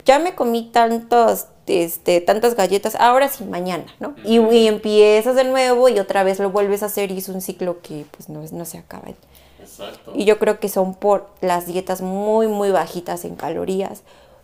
ya 0.07 0.19
me 0.19 0.33
comí 0.33 0.69
tantos 0.71 1.47
este, 1.67 2.21
tantas 2.21 2.55
galletas, 2.55 2.95
ahora 2.95 3.27
sí, 3.27 3.43
mañana, 3.43 3.83
¿no? 3.99 4.15
y, 4.23 4.37
empiezas 4.67 5.35
de 5.35 5.43
nuevo 5.43 5.89
y 5.89 5.99
otra 5.99 6.23
vez 6.23 6.39
lo 6.39 6.49
vuelves 6.49 6.81
a 6.81 6.85
hacer 6.85 7.11
y 7.11 7.17
es 7.17 7.27
un 7.27 7.41
ciclo 7.41 7.81
que 7.81 8.05
pues 8.11 8.29
no, 8.29 8.41
no 8.53 8.63
se 8.63 8.77
acaba. 8.77 9.09
Exacto. 9.59 10.13
Y 10.15 10.23
yo 10.23 10.39
creo 10.39 10.61
que 10.61 10.69
son 10.69 10.95
por 10.95 11.29
las 11.41 11.67
dietas 11.67 12.01
muy, 12.01 12.47
muy 12.47 12.71
bajitas 12.71 13.25
en 13.25 13.35
calorías 13.35 14.03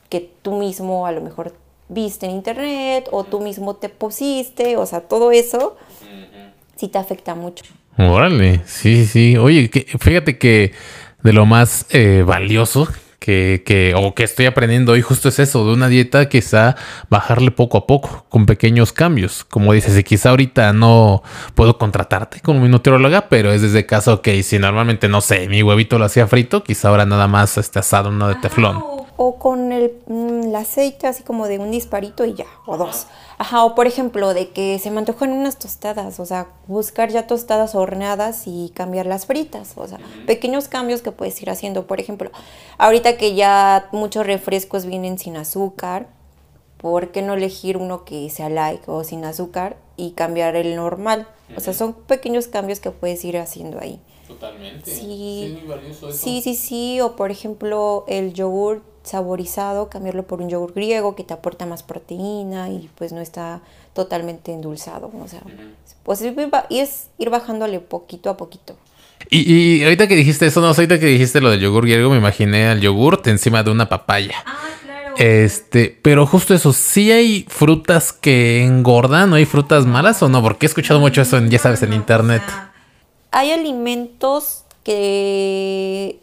que 0.09 0.29
tú 0.41 0.57
mismo 0.57 1.07
a 1.07 1.13
lo 1.13 1.21
mejor 1.21 1.53
viste 1.87 2.25
en 2.25 2.33
internet 2.33 3.07
o 3.11 3.23
tú 3.23 3.39
mismo 3.39 3.77
te 3.77 3.87
pusiste, 3.87 4.75
o 4.75 4.85
sea, 4.85 4.99
todo 4.99 5.31
eso 5.31 5.77
sí 6.75 6.89
te 6.89 6.97
afecta 6.97 7.35
mucho. 7.35 7.63
Órale, 7.97 8.61
sí, 8.65 9.05
sí. 9.05 9.37
Oye, 9.37 9.69
fíjate 9.97 10.37
que 10.37 10.73
de 11.23 11.31
lo 11.31 11.45
más 11.45 11.85
eh, 11.89 12.23
valioso 12.25 12.87
que, 13.23 13.63
que, 13.65 13.93
o 13.95 14.13
que 14.13 14.23
estoy 14.23 14.47
aprendiendo 14.47 14.91
hoy 14.91 15.01
justo 15.01 15.29
es 15.29 15.39
eso, 15.39 15.65
de 15.65 15.71
una 15.71 15.87
dieta 15.87 16.27
quizá 16.27 16.75
bajarle 17.09 17.51
poco 17.51 17.77
a 17.77 17.87
poco, 17.87 18.25
con 18.27 18.45
pequeños 18.45 18.91
cambios. 18.91 19.45
Como 19.45 19.71
dices, 19.71 19.97
y 19.97 20.03
quizá 20.03 20.31
ahorita 20.31 20.73
no 20.73 21.23
puedo 21.55 21.77
contratarte 21.77 22.41
como 22.41 22.59
mi 22.59 22.67
nutrióloga, 22.67 23.29
pero 23.29 23.53
es 23.53 23.61
desde 23.61 23.85
casa, 23.85 24.13
ok, 24.13 24.27
si 24.43 24.59
normalmente, 24.59 25.07
no 25.07 25.21
sé, 25.21 25.47
mi 25.47 25.63
huevito 25.63 25.97
lo 25.97 26.03
hacía 26.03 26.27
frito, 26.27 26.65
quizá 26.65 26.89
ahora 26.89 27.05
nada 27.05 27.29
más 27.29 27.57
este 27.57 27.79
asado, 27.79 28.09
uno 28.09 28.27
de 28.27 28.35
teflón 28.35 28.83
o 29.12 29.12
con 29.31 29.69
mm, 29.69 29.71
el, 29.71 30.55
aceite 30.55 31.07
así 31.07 31.23
como 31.23 31.47
de 31.47 31.59
un 31.59 31.71
disparito 31.71 32.25
y 32.25 32.33
ya, 32.33 32.45
o 32.65 32.77
dos. 32.77 33.07
Ajá, 33.37 33.63
o 33.63 33.75
por 33.75 33.87
ejemplo, 33.87 34.33
de 34.33 34.49
que 34.51 34.79
se 34.79 34.91
me 34.91 34.99
antojan 34.99 35.31
unas 35.31 35.57
tostadas, 35.57 36.19
o 36.19 36.25
sea, 36.25 36.47
buscar 36.67 37.09
ya 37.09 37.27
tostadas 37.27 37.75
horneadas 37.75 38.43
y 38.45 38.71
cambiar 38.75 39.05
las 39.05 39.25
fritas, 39.25 39.73
o 39.75 39.87
sea, 39.87 39.99
pequeños 40.27 40.67
cambios 40.67 41.01
que 41.01 41.11
puedes 41.11 41.41
ir 41.41 41.49
haciendo. 41.49 41.87
Por 41.87 41.99
ejemplo, 41.99 42.31
ahorita 42.77 43.17
que 43.17 43.35
ya 43.35 43.87
muchos 43.91 44.25
refrescos 44.25 44.85
vienen 44.85 45.17
sin 45.17 45.37
azúcar, 45.37 46.07
¿por 46.77 47.11
qué 47.11 47.21
no 47.21 47.33
elegir 47.33 47.77
uno 47.77 48.05
que 48.05 48.29
sea 48.29 48.49
light 48.49 48.87
o 48.87 49.03
sin 49.03 49.25
azúcar 49.25 49.77
y 49.97 50.11
cambiar 50.11 50.55
el 50.55 50.75
normal? 50.75 51.27
O 51.55 51.59
sea, 51.59 51.73
son 51.73 51.93
pequeños 51.93 52.47
cambios 52.47 52.79
que 52.79 52.91
puedes 52.91 53.23
ir 53.25 53.37
haciendo 53.37 53.79
ahí. 53.79 53.99
Totalmente. 54.27 54.89
Sí, 54.89 55.57
sí, 56.11 56.41
sí, 56.41 56.55
sí, 56.55 57.01
o 57.01 57.15
por 57.15 57.31
ejemplo 57.31 58.05
el 58.07 58.33
yogur 58.33 58.81
saborizado, 59.03 59.89
cambiarlo 59.89 60.23
por 60.23 60.41
un 60.41 60.49
yogur 60.49 60.73
griego 60.73 61.15
que 61.15 61.23
te 61.23 61.33
aporta 61.33 61.65
más 61.65 61.83
proteína 61.83 62.69
y 62.69 62.89
pues 62.95 63.11
no 63.11 63.21
está 63.21 63.61
totalmente 63.93 64.53
endulzado. 64.53 65.11
O 65.21 65.27
sea, 65.27 65.41
pues 66.03 66.21
y 66.69 66.79
es 66.79 67.07
ir 67.17 67.29
bajándole 67.29 67.79
poquito 67.79 68.29
a 68.29 68.37
poquito. 68.37 68.75
Y, 69.29 69.53
y, 69.53 69.83
ahorita 69.83 70.07
que 70.07 70.15
dijiste 70.15 70.45
eso, 70.45 70.61
no, 70.61 70.67
ahorita 70.67 70.99
que 70.99 71.05
dijiste 71.05 71.41
lo 71.41 71.49
del 71.49 71.59
yogur 71.59 71.85
griego, 71.85 72.09
me 72.09 72.17
imaginé 72.17 72.67
al 72.67 72.81
yogurt 72.81 73.27
encima 73.27 73.63
de 73.63 73.71
una 73.71 73.87
papaya. 73.87 74.35
Ah, 74.45 74.69
claro. 74.83 75.15
Este, 75.17 75.97
pero 76.01 76.25
justo 76.25 76.53
eso, 76.53 76.73
¿sí 76.73 77.11
hay 77.11 77.45
frutas 77.47 78.11
que 78.11 78.63
engordan 78.63 79.31
o 79.31 79.35
hay 79.35 79.45
frutas 79.45 79.85
malas 79.85 80.21
o 80.23 80.29
no? 80.29 80.41
Porque 80.41 80.65
he 80.65 80.67
escuchado 80.67 80.99
mucho 80.99 81.21
eso, 81.21 81.37
en, 81.37 81.49
ya 81.49 81.59
sabes, 81.59 81.81
en 81.83 81.93
internet. 81.93 82.43
hay 83.31 83.51
alimentos 83.51 84.63
que, 84.83 86.19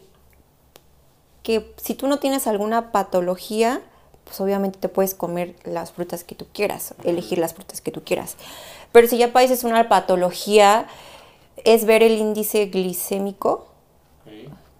que 1.43 1.73
si 1.77 1.95
tú 1.95 2.07
no 2.07 2.19
tienes 2.19 2.47
alguna 2.47 2.91
patología, 2.91 3.81
pues 4.23 4.39
obviamente 4.39 4.79
te 4.79 4.89
puedes 4.89 5.15
comer 5.15 5.55
las 5.63 5.91
frutas 5.91 6.23
que 6.23 6.35
tú 6.35 6.45
quieras, 6.53 6.93
elegir 7.03 7.37
las 7.37 7.53
frutas 7.53 7.81
que 7.81 7.91
tú 7.91 8.03
quieras. 8.03 8.37
Pero 8.91 9.07
si 9.07 9.17
ya 9.17 9.33
padeces 9.33 9.63
una 9.63 9.89
patología, 9.89 10.87
es 11.63 11.85
ver 11.85 12.03
el 12.03 12.17
índice 12.17 12.65
glicémico 12.65 13.67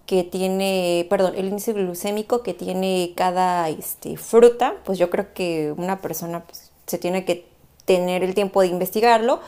que 0.06 0.24
tiene, 0.24 1.06
perdón, 1.08 1.34
el 1.36 1.48
índice 1.48 1.72
glucémico 1.72 2.42
que 2.42 2.54
tiene 2.54 3.12
cada 3.16 3.68
este, 3.68 4.16
fruta, 4.16 4.74
pues 4.84 4.98
yo 4.98 5.10
creo 5.10 5.32
que 5.32 5.72
una 5.76 6.00
persona 6.00 6.44
pues, 6.44 6.70
se 6.86 6.98
tiene 6.98 7.24
que 7.24 7.46
tener 7.84 8.22
el 8.22 8.34
tiempo 8.34 8.60
de 8.60 8.68
investigarlo, 8.68 9.40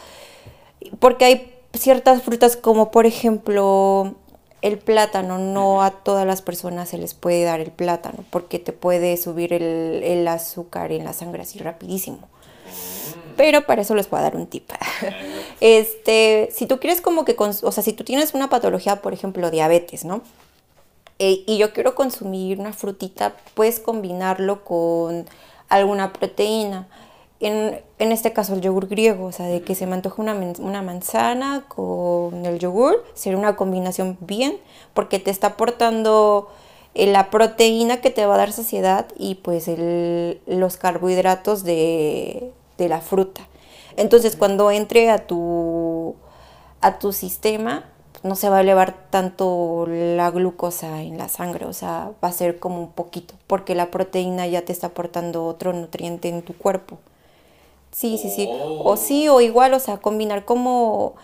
porque 1.01 1.25
hay 1.25 1.55
ciertas 1.75 2.23
frutas 2.23 2.57
como 2.57 2.91
por 2.91 3.05
ejemplo 3.05 4.15
el 4.65 4.79
plátano, 4.79 5.39
no 5.39 5.83
a 5.83 5.91
todas 5.91 6.27
las 6.27 6.43
personas 6.43 6.89
se 6.89 6.99
les 6.99 7.15
puede 7.15 7.45
dar 7.45 7.61
el 7.61 7.71
plátano, 7.71 8.25
porque 8.31 8.59
te 8.59 8.73
puede 8.73 9.17
subir 9.17 9.53
el, 9.53 10.03
el 10.03 10.27
azúcar 10.27 10.91
en 10.93 11.05
la 11.05 11.13
sangre 11.13 11.43
así 11.43 11.59
rapidísimo 11.59 12.29
pero 13.37 13.67
para 13.67 13.83
eso 13.83 13.95
les 13.95 14.07
puedo 14.07 14.23
dar 14.23 14.37
un 14.37 14.47
tip. 14.47 14.71
este, 15.61 16.49
si 16.53 16.67
tú 16.67 16.79
quieres 16.79 17.01
como 17.01 17.25
que, 17.25 17.37
o 17.39 17.73
sea, 17.73 17.83
si 17.83 17.93
tú 17.93 18.05
tienes 18.05 18.35
una 18.35 18.49
patología, 18.49 19.03
por 19.03 19.13
ejemplo, 19.13 19.51
diabetes, 19.51 20.05
¿no? 20.05 20.23
Eh, 21.19 21.45
y 21.47 21.59
yo 21.59 21.73
quiero 21.73 21.95
consumir 21.95 22.59
una 22.59 22.73
frutita, 22.73 23.37
puedes 23.55 23.81
combinarlo 23.81 24.65
con 24.65 25.27
alguna 25.69 26.13
proteína. 26.13 26.89
En, 27.45 27.83
en, 27.99 28.13
este 28.13 28.33
caso 28.33 28.55
el 28.55 28.63
yogur 28.63 28.89
griego, 28.89 29.27
o 29.27 29.33
sea, 29.33 29.47
de 29.47 29.61
que 29.61 29.75
se 29.75 29.87
me 29.87 29.95
antoje 29.95 30.21
una, 30.21 30.35
una, 30.61 30.81
manzana 30.81 31.65
con 31.69 32.47
el 32.47 32.59
yogur, 32.59 33.05
sería 33.15 33.39
una 33.39 33.55
combinación 33.55 34.17
bien, 34.21 34.57
porque 34.95 35.19
te 35.19 35.31
está 35.31 35.49
aportando 35.49 36.49
eh, 36.95 37.07
la 37.07 37.29
proteína 37.31 38.01
que 38.01 38.11
te 38.11 38.25
va 38.25 38.37
a 38.37 38.39
dar 38.39 38.53
saciedad 38.53 39.07
y 39.19 39.35
pues 39.37 39.69
el, 39.69 40.41
los 40.47 40.79
carbohidratos 40.79 41.65
de, 41.65 42.51
de 42.79 42.89
la 42.89 43.01
fruta. 43.01 43.47
Entonces, 43.97 44.37
cuando 44.37 44.71
entre 44.71 45.11
a 45.11 45.27
tu, 45.27 46.15
a 46.81 46.99
tu 46.99 47.13
sistema, 47.13 47.85
no 48.23 48.37
se 48.37 48.49
va 48.49 48.57
a 48.59 48.61
elevar 48.63 48.95
tanto 49.11 49.87
la 49.87 50.31
glucosa 50.31 51.03
en 51.03 51.19
la 51.19 51.29
sangre, 51.29 51.67
o 51.67 51.75
sea, 51.75 52.13
va 52.25 52.29
a 52.29 52.33
ser 52.33 52.59
como 52.59 52.81
un 52.81 52.93
poquito, 52.93 53.35
porque 53.47 53.75
la 53.75 53.91
proteína 53.91 54.47
ya 54.47 54.63
te 54.65 54.73
está 54.73 54.89
aportando 54.89 55.45
otro 55.45 55.75
nutriente 55.75 56.31
en 56.31 56.43
tu 56.43 56.55
cuerpo. 56.57 56.99
Sí, 57.95 58.19
sí, 58.19 58.29
sí. 58.29 58.49
O 58.51 58.97
sí, 58.97 59.29
o 59.29 59.41
igual, 59.41 59.73
o 59.73 59.79
sea, 59.79 59.99
combinar 59.99 60.45
como 60.45 61.15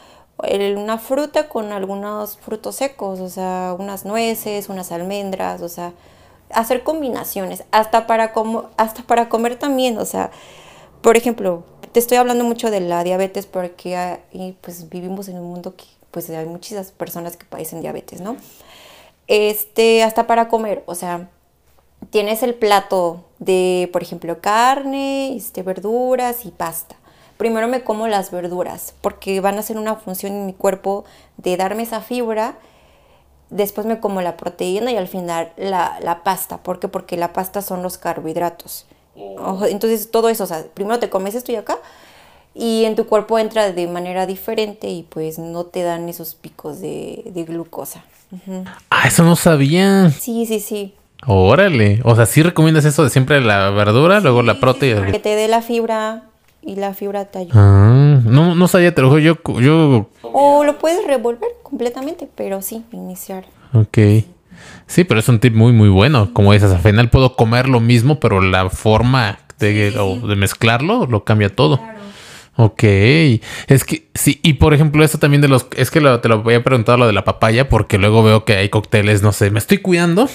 una 0.76 0.98
fruta 0.98 1.48
con 1.48 1.72
algunos 1.72 2.38
frutos 2.38 2.76
secos, 2.76 3.18
o 3.20 3.28
sea, 3.28 3.74
unas 3.78 4.04
nueces, 4.04 4.68
unas 4.68 4.92
almendras, 4.92 5.62
o 5.62 5.68
sea, 5.68 5.92
hacer 6.50 6.82
combinaciones, 6.84 7.64
hasta 7.72 8.06
para, 8.06 8.32
como, 8.32 8.70
hasta 8.76 9.02
para 9.02 9.28
comer 9.28 9.58
también, 9.58 9.98
o 9.98 10.04
sea, 10.06 10.30
por 11.02 11.16
ejemplo, 11.16 11.64
te 11.92 12.00
estoy 12.00 12.18
hablando 12.18 12.44
mucho 12.44 12.70
de 12.70 12.80
la 12.80 13.04
diabetes 13.04 13.46
porque 13.46 14.20
pues 14.60 14.88
vivimos 14.88 15.28
en 15.28 15.38
un 15.38 15.50
mundo 15.50 15.74
que 15.76 15.84
pues 16.12 16.30
hay 16.30 16.46
muchas 16.46 16.92
personas 16.92 17.36
que 17.36 17.46
padecen 17.46 17.80
diabetes, 17.80 18.20
¿no? 18.20 18.36
Este, 19.26 20.02
hasta 20.04 20.26
para 20.26 20.48
comer, 20.48 20.84
o 20.86 20.94
sea, 20.94 21.28
tienes 22.10 22.42
el 22.42 22.54
plato 22.54 23.24
de, 23.38 23.88
por 23.92 24.02
ejemplo, 24.02 24.40
carne, 24.40 25.36
este, 25.36 25.62
verduras 25.62 26.44
y 26.44 26.50
pasta. 26.50 26.96
Primero 27.36 27.68
me 27.68 27.82
como 27.82 28.06
las 28.06 28.30
verduras 28.30 28.94
porque 29.00 29.40
van 29.40 29.56
a 29.56 29.60
hacer 29.60 29.78
una 29.78 29.96
función 29.96 30.32
en 30.32 30.46
mi 30.46 30.52
cuerpo 30.52 31.04
de 31.38 31.56
darme 31.56 31.84
esa 31.84 32.00
fibra. 32.00 32.58
Después 33.48 33.86
me 33.86 33.98
como 33.98 34.20
la 34.20 34.36
proteína 34.36 34.92
y 34.92 34.96
al 34.96 35.08
final 35.08 35.52
la, 35.56 35.98
la 36.02 36.22
pasta. 36.22 36.58
¿Por 36.58 36.78
qué? 36.80 36.88
Porque 36.88 37.16
la 37.16 37.32
pasta 37.32 37.62
son 37.62 37.82
los 37.82 37.96
carbohidratos. 37.96 38.86
Entonces 39.68 40.10
todo 40.10 40.28
eso, 40.28 40.44
o 40.44 40.46
sea, 40.46 40.64
primero 40.74 40.98
te 40.98 41.10
comes 41.10 41.34
esto 41.34 41.50
y 41.52 41.56
acá 41.56 41.78
y 42.54 42.84
en 42.84 42.96
tu 42.96 43.06
cuerpo 43.06 43.38
entra 43.38 43.72
de 43.72 43.86
manera 43.86 44.26
diferente 44.26 44.88
y 44.88 45.04
pues 45.04 45.38
no 45.38 45.64
te 45.64 45.82
dan 45.82 46.08
esos 46.08 46.34
picos 46.34 46.80
de, 46.80 47.22
glucosa. 47.46 48.04
Ah, 48.90 49.06
eso 49.06 49.22
no 49.22 49.36
sabía. 49.36 50.10
Sí, 50.10 50.46
sí, 50.46 50.60
sí. 50.60 50.94
Órale. 51.26 52.00
O 52.04 52.16
sea, 52.16 52.26
sí 52.26 52.42
recomiendas 52.42 52.84
eso 52.84 53.04
de 53.04 53.10
siempre 53.10 53.40
la 53.40 53.70
verdura, 53.70 54.20
luego 54.20 54.42
la 54.42 54.58
proteína. 54.58 55.06
que 55.10 55.18
te 55.18 55.34
dé 55.36 55.48
la 55.48 55.62
fibra 55.62 56.24
y 56.62 56.76
la 56.76 56.94
fibra 56.94 57.26
te 57.26 57.40
ayuda. 57.40 57.52
Ah, 57.54 58.20
no, 58.24 58.54
no 58.54 58.68
sabía, 58.68 58.94
te 58.94 59.02
lo 59.02 59.18
yo, 59.18 59.36
yo... 59.60 60.08
O 60.22 60.64
lo 60.64 60.78
puedes 60.78 61.06
revolver 61.06 61.50
completamente, 61.62 62.28
pero 62.34 62.62
sí, 62.62 62.84
iniciar. 62.92 63.44
Ok. 63.72 63.98
Sí, 64.86 65.04
pero 65.04 65.20
es 65.20 65.28
un 65.28 65.40
tip 65.40 65.54
muy, 65.54 65.72
muy 65.72 65.88
bueno. 65.88 66.32
Como 66.32 66.52
dices, 66.52 66.70
al 66.70 66.80
final 66.80 67.10
puedo 67.10 67.36
comer 67.36 67.68
lo 67.68 67.80
mismo, 67.80 68.20
pero 68.20 68.40
la 68.40 68.68
forma 68.70 69.38
de, 69.58 69.90
de 69.90 70.36
mezclarlo 70.36 71.06
lo 71.06 71.24
cambia 71.24 71.54
todo. 71.54 71.78
Claro. 71.78 72.00
Ok, 72.56 72.82
es 72.82 73.84
que 73.86 74.08
sí, 74.14 74.38
y 74.42 74.54
por 74.54 74.74
ejemplo, 74.74 75.02
esto 75.02 75.18
también 75.18 75.40
de 75.40 75.48
los, 75.48 75.66
es 75.76 75.90
que 75.90 76.00
te 76.00 76.28
lo 76.28 76.42
voy 76.42 76.54
a 76.54 76.62
preguntar 76.62 76.98
lo 76.98 77.06
de 77.06 77.14
la 77.14 77.24
papaya, 77.24 77.70
porque 77.70 77.96
luego 77.96 78.22
veo 78.22 78.44
que 78.44 78.54
hay 78.54 78.68
cócteles, 78.68 79.22
no 79.22 79.32
sé, 79.32 79.50
me 79.50 79.58
estoy 79.58 79.78
cuidando 79.78 80.28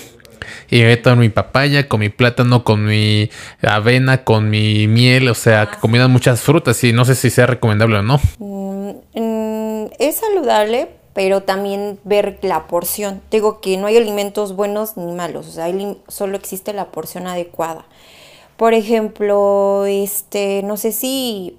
y 0.69 0.81
meto 0.81 1.15
mi 1.15 1.29
papaya, 1.29 1.87
con 1.87 1.99
mi 1.99 2.09
plátano, 2.09 2.63
con 2.63 2.85
mi 2.85 3.29
avena, 3.61 4.23
con 4.23 4.49
mi 4.49 4.87
miel, 4.87 5.29
o 5.29 5.35
sea, 5.35 5.69
que 5.69 5.77
combinan 5.77 6.11
muchas 6.11 6.41
frutas 6.41 6.83
y 6.83 6.93
no 6.93 7.05
sé 7.05 7.15
si 7.15 7.29
sea 7.29 7.45
recomendable 7.45 7.97
o 7.97 8.01
no. 8.01 8.19
Mm, 8.39 9.85
es 9.99 10.15
saludable, 10.17 10.89
pero 11.13 11.43
también 11.43 11.99
ver 12.03 12.39
la 12.41 12.67
porción. 12.67 13.21
Digo 13.31 13.61
que 13.61 13.77
no 13.77 13.87
hay 13.87 13.97
alimentos 13.97 14.55
buenos 14.55 14.97
ni 14.97 15.11
malos, 15.13 15.47
o 15.47 15.51
sea, 15.51 15.67
solo 16.07 16.37
existe 16.37 16.73
la 16.73 16.85
porción 16.85 17.27
adecuada. 17.27 17.85
Por 18.57 18.73
ejemplo, 18.73 19.85
este, 19.85 20.61
no 20.63 20.77
sé 20.77 20.93
si 20.93 21.57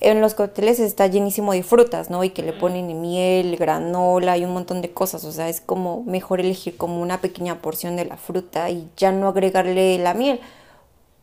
en 0.00 0.20
los 0.20 0.34
cócteles 0.34 0.80
está 0.80 1.06
llenísimo 1.06 1.52
de 1.52 1.62
frutas, 1.62 2.08
¿no? 2.08 2.24
Y 2.24 2.30
que 2.30 2.42
le 2.42 2.54
ponen 2.54 3.00
miel, 3.00 3.56
granola 3.56 4.38
y 4.38 4.44
un 4.44 4.52
montón 4.52 4.80
de 4.80 4.90
cosas, 4.90 5.24
o 5.24 5.32
sea, 5.32 5.48
es 5.48 5.60
como 5.60 6.02
mejor 6.04 6.40
elegir 6.40 6.76
como 6.76 7.00
una 7.02 7.20
pequeña 7.20 7.56
porción 7.56 7.96
de 7.96 8.06
la 8.06 8.16
fruta 8.16 8.70
y 8.70 8.88
ya 8.96 9.12
no 9.12 9.28
agregarle 9.28 9.98
la 9.98 10.14
miel, 10.14 10.40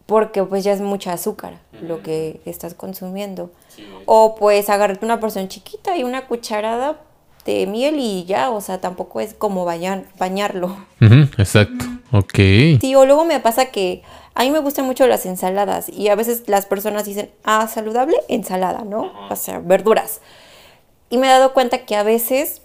porque 0.06 0.44
pues 0.44 0.64
ya 0.64 0.74
es 0.74 0.82
mucha 0.82 1.14
azúcar 1.14 1.60
lo 1.82 2.04
que 2.04 2.40
estás 2.46 2.76
consumiendo. 2.76 3.52
O 4.06 4.36
pues 4.36 4.70
agarrarte 4.70 5.06
una 5.06 5.20
porción 5.20 5.48
chiquita 5.48 5.98
y 5.98 6.04
una 6.04 6.28
cucharada 6.28 7.02
de 7.46 7.66
miel 7.66 7.96
y 7.98 8.26
ya, 8.26 8.52
o 8.52 8.62
sea, 8.62 8.80
tampoco 8.80 9.22
es 9.22 9.34
como 9.34 9.66
bañarlo. 9.66 10.78
exacto, 11.00 11.86
ok. 12.12 12.34
Sí, 12.80 12.94
o 12.96 13.06
luego 13.06 13.26
me 13.26 13.40
pasa 13.40 13.68
que 13.68 14.04
a 14.38 14.44
mí 14.44 14.52
me 14.52 14.60
gustan 14.60 14.86
mucho 14.86 15.08
las 15.08 15.26
ensaladas 15.26 15.90
y 15.90 16.10
a 16.10 16.16
veces 16.16 16.44
las 16.46 16.68
personas 16.68 17.06
dicen, 17.06 17.32
ah, 17.44 17.68
saludable, 17.68 18.18
ensalada, 18.28 18.84
¿no? 18.84 19.12
O 19.32 19.36
sea, 19.36 19.58
verduras. 19.58 20.22
Y 21.10 21.18
me 21.18 21.26
he 21.26 21.30
dado 21.32 21.54
cuenta 21.54 21.86
que 21.86 21.96
a 21.96 22.04
veces 22.04 22.62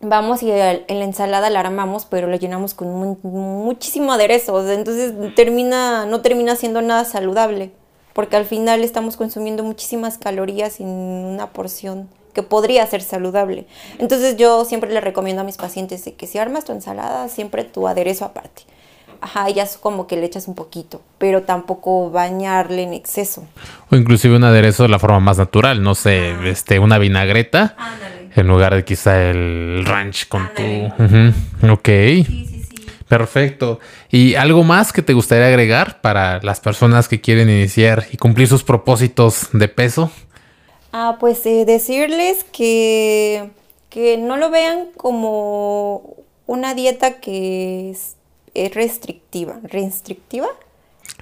vamos 0.00 0.44
y 0.44 0.52
en 0.52 0.84
la 0.86 1.04
ensalada 1.04 1.50
la 1.50 1.58
armamos, 1.58 2.06
pero 2.06 2.28
la 2.28 2.36
llenamos 2.36 2.74
con 2.74 3.18
muchísimo 3.24 4.12
aderezo. 4.12 4.70
Entonces 4.70 5.12
termina, 5.34 6.06
no 6.06 6.22
termina 6.22 6.54
siendo 6.54 6.80
nada 6.82 7.04
saludable, 7.04 7.72
porque 8.12 8.36
al 8.36 8.44
final 8.44 8.84
estamos 8.84 9.16
consumiendo 9.16 9.64
muchísimas 9.64 10.18
calorías 10.18 10.78
en 10.78 10.86
una 10.86 11.50
porción 11.52 12.08
que 12.32 12.44
podría 12.44 12.86
ser 12.86 13.02
saludable. 13.02 13.66
Entonces 13.98 14.36
yo 14.36 14.64
siempre 14.64 14.92
le 14.92 15.00
recomiendo 15.00 15.42
a 15.42 15.44
mis 15.44 15.56
pacientes 15.56 16.04
de 16.04 16.14
que 16.14 16.28
si 16.28 16.38
armas 16.38 16.64
tu 16.64 16.70
ensalada, 16.70 17.28
siempre 17.28 17.64
tu 17.64 17.88
aderezo 17.88 18.24
aparte. 18.24 18.62
Ajá, 19.20 19.48
ya 19.50 19.62
es 19.62 19.76
como 19.76 20.06
que 20.06 20.16
le 20.16 20.26
echas 20.26 20.48
un 20.48 20.54
poquito, 20.54 21.00
pero 21.18 21.42
tampoco 21.42 22.10
bañarle 22.10 22.82
en 22.82 22.94
exceso. 22.94 23.46
O 23.90 23.96
inclusive 23.96 24.36
un 24.36 24.44
aderezo 24.44 24.84
de 24.84 24.88
la 24.88 24.98
forma 24.98 25.20
más 25.20 25.38
natural, 25.38 25.82
no 25.82 25.94
sé, 25.94 26.34
este, 26.48 26.78
una 26.78 26.98
vinagreta 26.98 27.76
en 28.34 28.46
lugar 28.48 28.74
de 28.74 28.84
quizá 28.84 29.30
el 29.30 29.84
ranch 29.86 30.28
con 30.28 30.48
tu... 30.54 31.72
Ok. 31.72 31.88
Perfecto. 33.08 33.78
¿Y 34.10 34.34
algo 34.34 34.64
más 34.64 34.92
que 34.92 35.00
te 35.00 35.12
gustaría 35.12 35.46
agregar 35.46 36.00
para 36.00 36.40
las 36.42 36.60
personas 36.60 37.08
que 37.08 37.20
quieren 37.20 37.48
iniciar 37.48 38.06
y 38.10 38.16
cumplir 38.16 38.48
sus 38.48 38.64
propósitos 38.64 39.48
de 39.52 39.68
peso? 39.68 40.10
Ah, 40.92 41.16
pues 41.20 41.44
eh, 41.46 41.64
decirles 41.64 42.44
que, 42.52 43.50
que 43.90 44.16
no 44.18 44.36
lo 44.36 44.50
vean 44.50 44.86
como 44.96 46.16
una 46.46 46.74
dieta 46.74 47.20
que 47.20 47.90
es, 47.90 48.15
restrictiva. 48.72 49.58
¿Restrictiva? 49.62 50.48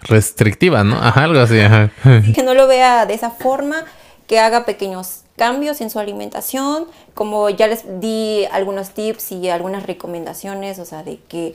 Restrictiva, 0.03 0.85
¿no? 0.85 0.97
Ajá, 0.97 1.24
algo 1.24 1.41
así, 1.41 1.57
Que 2.35 2.43
no 2.43 2.55
lo 2.55 2.66
vea 2.66 3.07
de 3.07 3.14
esa 3.14 3.30
forma, 3.30 3.85
que 4.26 4.39
haga 4.39 4.64
pequeños 4.64 5.22
cambios 5.37 5.80
en 5.80 5.91
su 5.91 5.99
alimentación, 5.99 6.87
como 7.14 7.51
ya 7.51 7.66
les 7.66 8.01
di 8.01 8.45
algunos 8.53 8.91
tips 8.91 9.32
y 9.32 9.49
algunas 9.49 9.85
recomendaciones, 9.87 10.78
o 10.78 10.85
sea, 10.85 11.03
de 11.03 11.18
que 11.28 11.55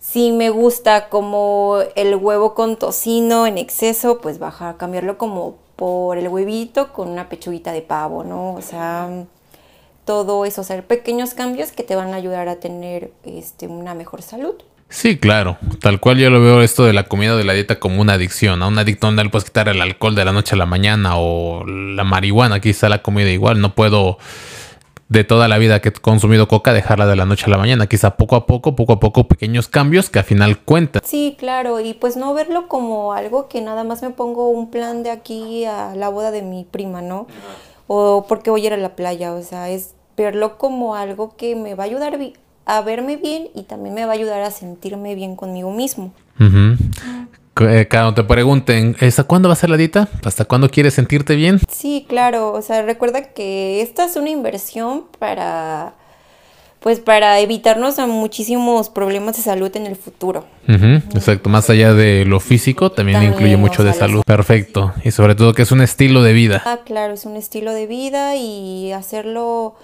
si 0.00 0.32
me 0.32 0.50
gusta 0.50 1.08
como 1.08 1.78
el 1.96 2.16
huevo 2.16 2.54
con 2.54 2.76
tocino 2.76 3.46
en 3.46 3.58
exceso, 3.58 4.20
pues 4.20 4.38
baja, 4.38 4.76
cambiarlo 4.76 5.18
como 5.18 5.56
por 5.76 6.18
el 6.18 6.28
huevito 6.28 6.92
con 6.92 7.08
una 7.08 7.28
pechuguita 7.28 7.72
de 7.72 7.82
pavo, 7.82 8.24
¿no? 8.24 8.54
O 8.54 8.62
sea, 8.62 9.08
todo 10.04 10.44
eso, 10.44 10.62
o 10.62 10.64
sea, 10.64 10.80
pequeños 10.82 11.34
cambios 11.34 11.72
que 11.72 11.82
te 11.82 11.94
van 11.94 12.14
a 12.14 12.16
ayudar 12.16 12.48
a 12.48 12.56
tener 12.56 13.12
este, 13.24 13.68
una 13.68 13.94
mejor 13.94 14.22
salud. 14.22 14.54
Sí, 14.88 15.18
claro. 15.18 15.58
Tal 15.80 16.00
cual 16.00 16.18
yo 16.18 16.30
lo 16.30 16.40
veo 16.40 16.62
esto 16.62 16.84
de 16.84 16.92
la 16.92 17.04
comida 17.04 17.36
de 17.36 17.44
la 17.44 17.52
dieta 17.52 17.78
como 17.78 18.00
una 18.00 18.14
adicción. 18.14 18.62
A 18.62 18.68
un 18.68 18.78
adicto 18.78 19.10
no 19.10 19.22
le 19.22 19.28
puedes 19.28 19.44
quitar 19.44 19.68
el 19.68 19.80
alcohol 19.82 20.14
de 20.14 20.24
la 20.24 20.32
noche 20.32 20.54
a 20.54 20.58
la 20.58 20.66
mañana 20.66 21.16
o 21.16 21.64
la 21.66 22.04
marihuana. 22.04 22.60
Quizá 22.60 22.88
la 22.88 23.02
comida 23.02 23.30
igual. 23.30 23.60
No 23.60 23.74
puedo 23.74 24.18
de 25.08 25.24
toda 25.24 25.48
la 25.48 25.58
vida 25.58 25.80
que 25.80 25.88
he 25.90 25.92
consumido 25.92 26.48
coca 26.48 26.72
dejarla 26.72 27.06
de 27.06 27.16
la 27.16 27.26
noche 27.26 27.44
a 27.46 27.50
la 27.50 27.58
mañana. 27.58 27.86
Quizá 27.86 28.16
poco 28.16 28.36
a 28.36 28.46
poco, 28.46 28.76
poco 28.76 28.94
a 28.94 29.00
poco, 29.00 29.28
pequeños 29.28 29.68
cambios 29.68 30.08
que 30.08 30.20
al 30.20 30.24
final 30.24 30.58
cuentan. 30.60 31.02
Sí, 31.04 31.36
claro. 31.38 31.80
Y 31.80 31.92
pues 31.94 32.16
no 32.16 32.32
verlo 32.32 32.68
como 32.68 33.12
algo 33.12 33.48
que 33.48 33.60
nada 33.60 33.84
más 33.84 34.02
me 34.02 34.10
pongo 34.10 34.48
un 34.48 34.70
plan 34.70 35.02
de 35.02 35.10
aquí 35.10 35.66
a 35.66 35.94
la 35.96 36.08
boda 36.08 36.30
de 36.30 36.42
mi 36.42 36.64
prima, 36.64 37.02
¿no? 37.02 37.26
O 37.88 38.24
porque 38.26 38.50
voy 38.50 38.62
a 38.62 38.66
ir 38.68 38.72
a 38.72 38.78
la 38.78 38.96
playa. 38.96 39.34
O 39.34 39.42
sea, 39.42 39.68
es 39.68 39.94
verlo 40.16 40.56
como 40.56 40.94
algo 40.94 41.36
que 41.36 41.54
me 41.56 41.74
va 41.74 41.84
a 41.84 41.86
ayudar 41.86 42.18
a 42.68 42.82
verme 42.82 43.16
bien 43.16 43.48
y 43.54 43.62
también 43.62 43.94
me 43.94 44.04
va 44.04 44.12
a 44.12 44.14
ayudar 44.14 44.42
a 44.42 44.50
sentirme 44.50 45.14
bien 45.14 45.36
conmigo 45.36 45.72
mismo. 45.72 46.12
Eh, 46.38 47.88
cuando 47.90 48.14
te 48.14 48.22
pregunten, 48.24 48.94
¿hasta 49.00 49.24
cuándo 49.24 49.48
va 49.48 49.54
a 49.54 49.56
ser 49.56 49.70
la 49.70 49.78
dieta? 49.78 50.06
¿Hasta 50.22 50.44
cuándo 50.44 50.68
quieres 50.70 50.92
sentirte 50.92 51.34
bien? 51.34 51.60
Sí, 51.70 52.04
claro. 52.06 52.52
O 52.52 52.60
sea, 52.60 52.82
recuerda 52.82 53.32
que 53.32 53.80
esta 53.80 54.04
es 54.04 54.16
una 54.16 54.28
inversión 54.28 55.04
para, 55.18 55.94
pues, 56.80 57.00
para 57.00 57.40
evitarnos 57.40 57.98
a 57.98 58.06
muchísimos 58.06 58.90
problemas 58.90 59.38
de 59.38 59.42
salud 59.42 59.74
en 59.74 59.86
el 59.86 59.96
futuro. 59.96 60.44
exacto. 60.66 61.48
Más 61.48 61.70
allá 61.70 61.94
de 61.94 62.26
lo 62.26 62.38
físico, 62.38 62.92
también, 62.92 63.22
incluye 63.22 63.56
mucho 63.56 63.82
de 63.82 63.94
salud. 63.94 64.22
Perfecto. 64.26 64.92
Y 65.04 65.10
sobre 65.10 65.34
todo 65.34 65.54
que 65.54 65.62
es 65.62 65.72
un 65.72 65.80
estilo 65.80 66.22
de 66.22 66.34
vida. 66.34 66.62
Ah, 66.66 66.80
claro, 66.84 67.14
es 67.14 67.24
un 67.24 67.36
estilo 67.36 67.72
de 67.72 67.86
vida 67.86 68.36
y 68.36 68.92
hacerlo, 68.92 69.74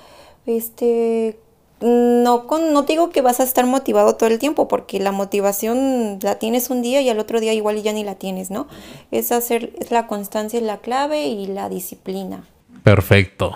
este, 0.44 1.38
no, 1.80 2.46
con, 2.46 2.72
no 2.72 2.82
digo 2.82 3.10
que 3.10 3.20
vas 3.20 3.40
a 3.40 3.44
estar 3.44 3.66
motivado 3.66 4.16
todo 4.16 4.30
el 4.30 4.38
tiempo, 4.38 4.68
porque 4.68 5.00
la 5.00 5.12
motivación 5.12 6.18
la 6.22 6.38
tienes 6.38 6.70
un 6.70 6.82
día 6.82 7.00
y 7.00 7.08
al 7.08 7.18
otro 7.18 7.40
día 7.40 7.52
igual 7.52 7.82
ya 7.82 7.92
ni 7.92 8.04
la 8.04 8.14
tienes, 8.14 8.50
¿no? 8.50 8.66
Es 9.10 9.32
hacer, 9.32 9.72
es 9.78 9.90
la 9.90 10.06
constancia 10.06 10.58
es 10.58 10.64
la 10.64 10.78
clave 10.78 11.26
y 11.26 11.46
la 11.46 11.68
disciplina. 11.68 12.44
Perfecto. 12.82 13.54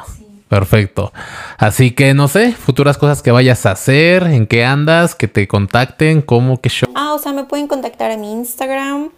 Perfecto. 0.49 1.13
Así 1.59 1.91
que 1.91 2.15
no 2.15 2.27
sé, 2.27 2.53
futuras 2.53 2.97
cosas 2.97 3.23
que 3.23 3.31
vayas 3.31 3.67
a 3.67 3.73
hacer, 3.73 4.23
en 4.23 4.47
qué 4.47 4.65
andas, 4.65 5.15
que 5.15 5.29
te 5.29 5.47
contacten, 5.47 6.23
cómo, 6.23 6.61
qué 6.61 6.71
show. 6.71 6.89
Ah, 6.95 7.13
o 7.13 7.19
sea, 7.19 7.33
me 7.33 7.45
pueden 7.45 7.69
contactar 7.69 8.11
a 8.11 8.17
mi 8.17 8.33
Instagram. 8.33 9.11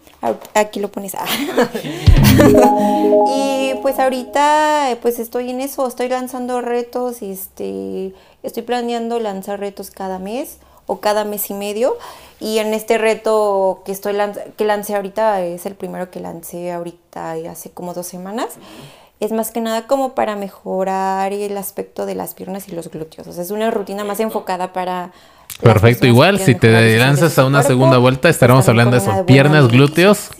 Aquí 0.53 0.81
lo 0.81 0.91
pones. 0.91 1.15
Ah. 1.15 1.25
y 3.35 3.73
pues 3.81 3.97
ahorita 3.97 4.97
pues 5.01 5.19
estoy 5.19 5.49
en 5.49 5.61
eso, 5.61 5.87
estoy 5.87 6.09
lanzando 6.09 6.61
retos, 6.61 7.21
este 7.21 8.13
Estoy 8.43 8.63
planeando 8.63 9.19
lanzar 9.19 9.59
retos 9.59 9.91
cada 9.91 10.19
mes 10.19 10.57
o 10.85 10.99
cada 10.99 11.23
mes 11.23 11.49
y 11.49 11.53
medio. 11.53 11.97
Y 12.39 12.57
en 12.57 12.73
este 12.73 12.97
reto 12.97 13.81
que, 13.85 13.91
estoy 13.91 14.15
que 14.57 14.65
lancé 14.65 14.95
ahorita, 14.95 15.41
es 15.41 15.65
el 15.65 15.75
primero 15.75 16.09
que 16.09 16.19
lancé 16.19 16.71
ahorita 16.71 17.33
hace 17.49 17.69
como 17.71 17.93
dos 17.93 18.07
semanas, 18.07 18.55
es 19.19 19.31
más 19.31 19.51
que 19.51 19.61
nada 19.61 19.85
como 19.85 20.15
para 20.15 20.35
mejorar 20.35 21.31
el 21.31 21.55
aspecto 21.55 22.07
de 22.07 22.15
las 22.15 22.33
piernas 22.33 22.67
y 22.67 22.71
los 22.71 22.89
glúteos. 22.89 23.27
O 23.27 23.31
sea, 23.31 23.43
es 23.43 23.51
una 23.51 23.69
rutina 23.69 24.03
más 24.03 24.19
enfocada 24.19 24.73
para... 24.73 25.11
Perfecto, 25.61 26.07
igual 26.07 26.39
si 26.39 26.55
te 26.55 26.97
lanzas 26.97 27.37
a 27.37 27.45
una 27.45 27.61
segunda 27.61 27.99
vuelta 27.99 28.29
estaremos 28.29 28.67
hablando 28.67 28.97
de 28.97 29.03
eso, 29.03 29.25
piernas, 29.27 29.67
glúteos 29.67 30.31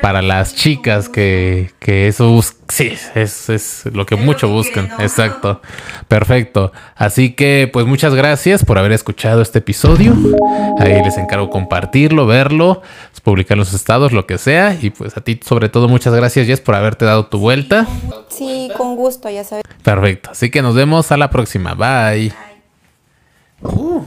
para 0.00 0.22
las 0.22 0.54
chicas 0.54 1.08
que, 1.08 1.70
que 1.78 2.08
eso 2.08 2.40
sí, 2.68 2.92
es, 3.14 3.48
es 3.48 3.84
lo 3.92 4.06
que 4.06 4.16
mucho 4.16 4.48
buscan. 4.48 4.90
Exacto. 4.98 5.60
Perfecto. 6.08 6.72
Así 6.94 7.32
que, 7.32 7.68
pues 7.72 7.86
muchas 7.86 8.14
gracias 8.14 8.64
por 8.64 8.78
haber 8.78 8.92
escuchado 8.92 9.42
este 9.42 9.58
episodio. 9.58 10.14
Ahí 10.78 11.02
les 11.02 11.18
encargo 11.18 11.50
compartirlo, 11.50 12.26
verlo, 12.26 12.82
publicar 13.22 13.58
los 13.58 13.72
estados, 13.74 14.12
lo 14.12 14.26
que 14.26 14.38
sea. 14.38 14.76
Y 14.80 14.90
pues 14.90 15.16
a 15.16 15.20
ti, 15.20 15.40
sobre 15.44 15.68
todo, 15.68 15.88
muchas 15.88 16.14
gracias, 16.14 16.46
Jess, 16.46 16.60
por 16.60 16.74
haberte 16.74 17.04
dado 17.04 17.26
tu 17.26 17.38
vuelta. 17.38 17.86
Sí, 18.28 18.70
con 18.76 18.96
gusto, 18.96 19.28
ya 19.30 19.44
sabes. 19.44 19.64
Perfecto. 19.82 20.30
Así 20.30 20.50
que 20.50 20.62
nos 20.62 20.74
vemos 20.74 21.10
a 21.10 21.16
la 21.16 21.30
próxima. 21.30 21.74
Bye. 21.74 22.32
Uh. 23.62 24.04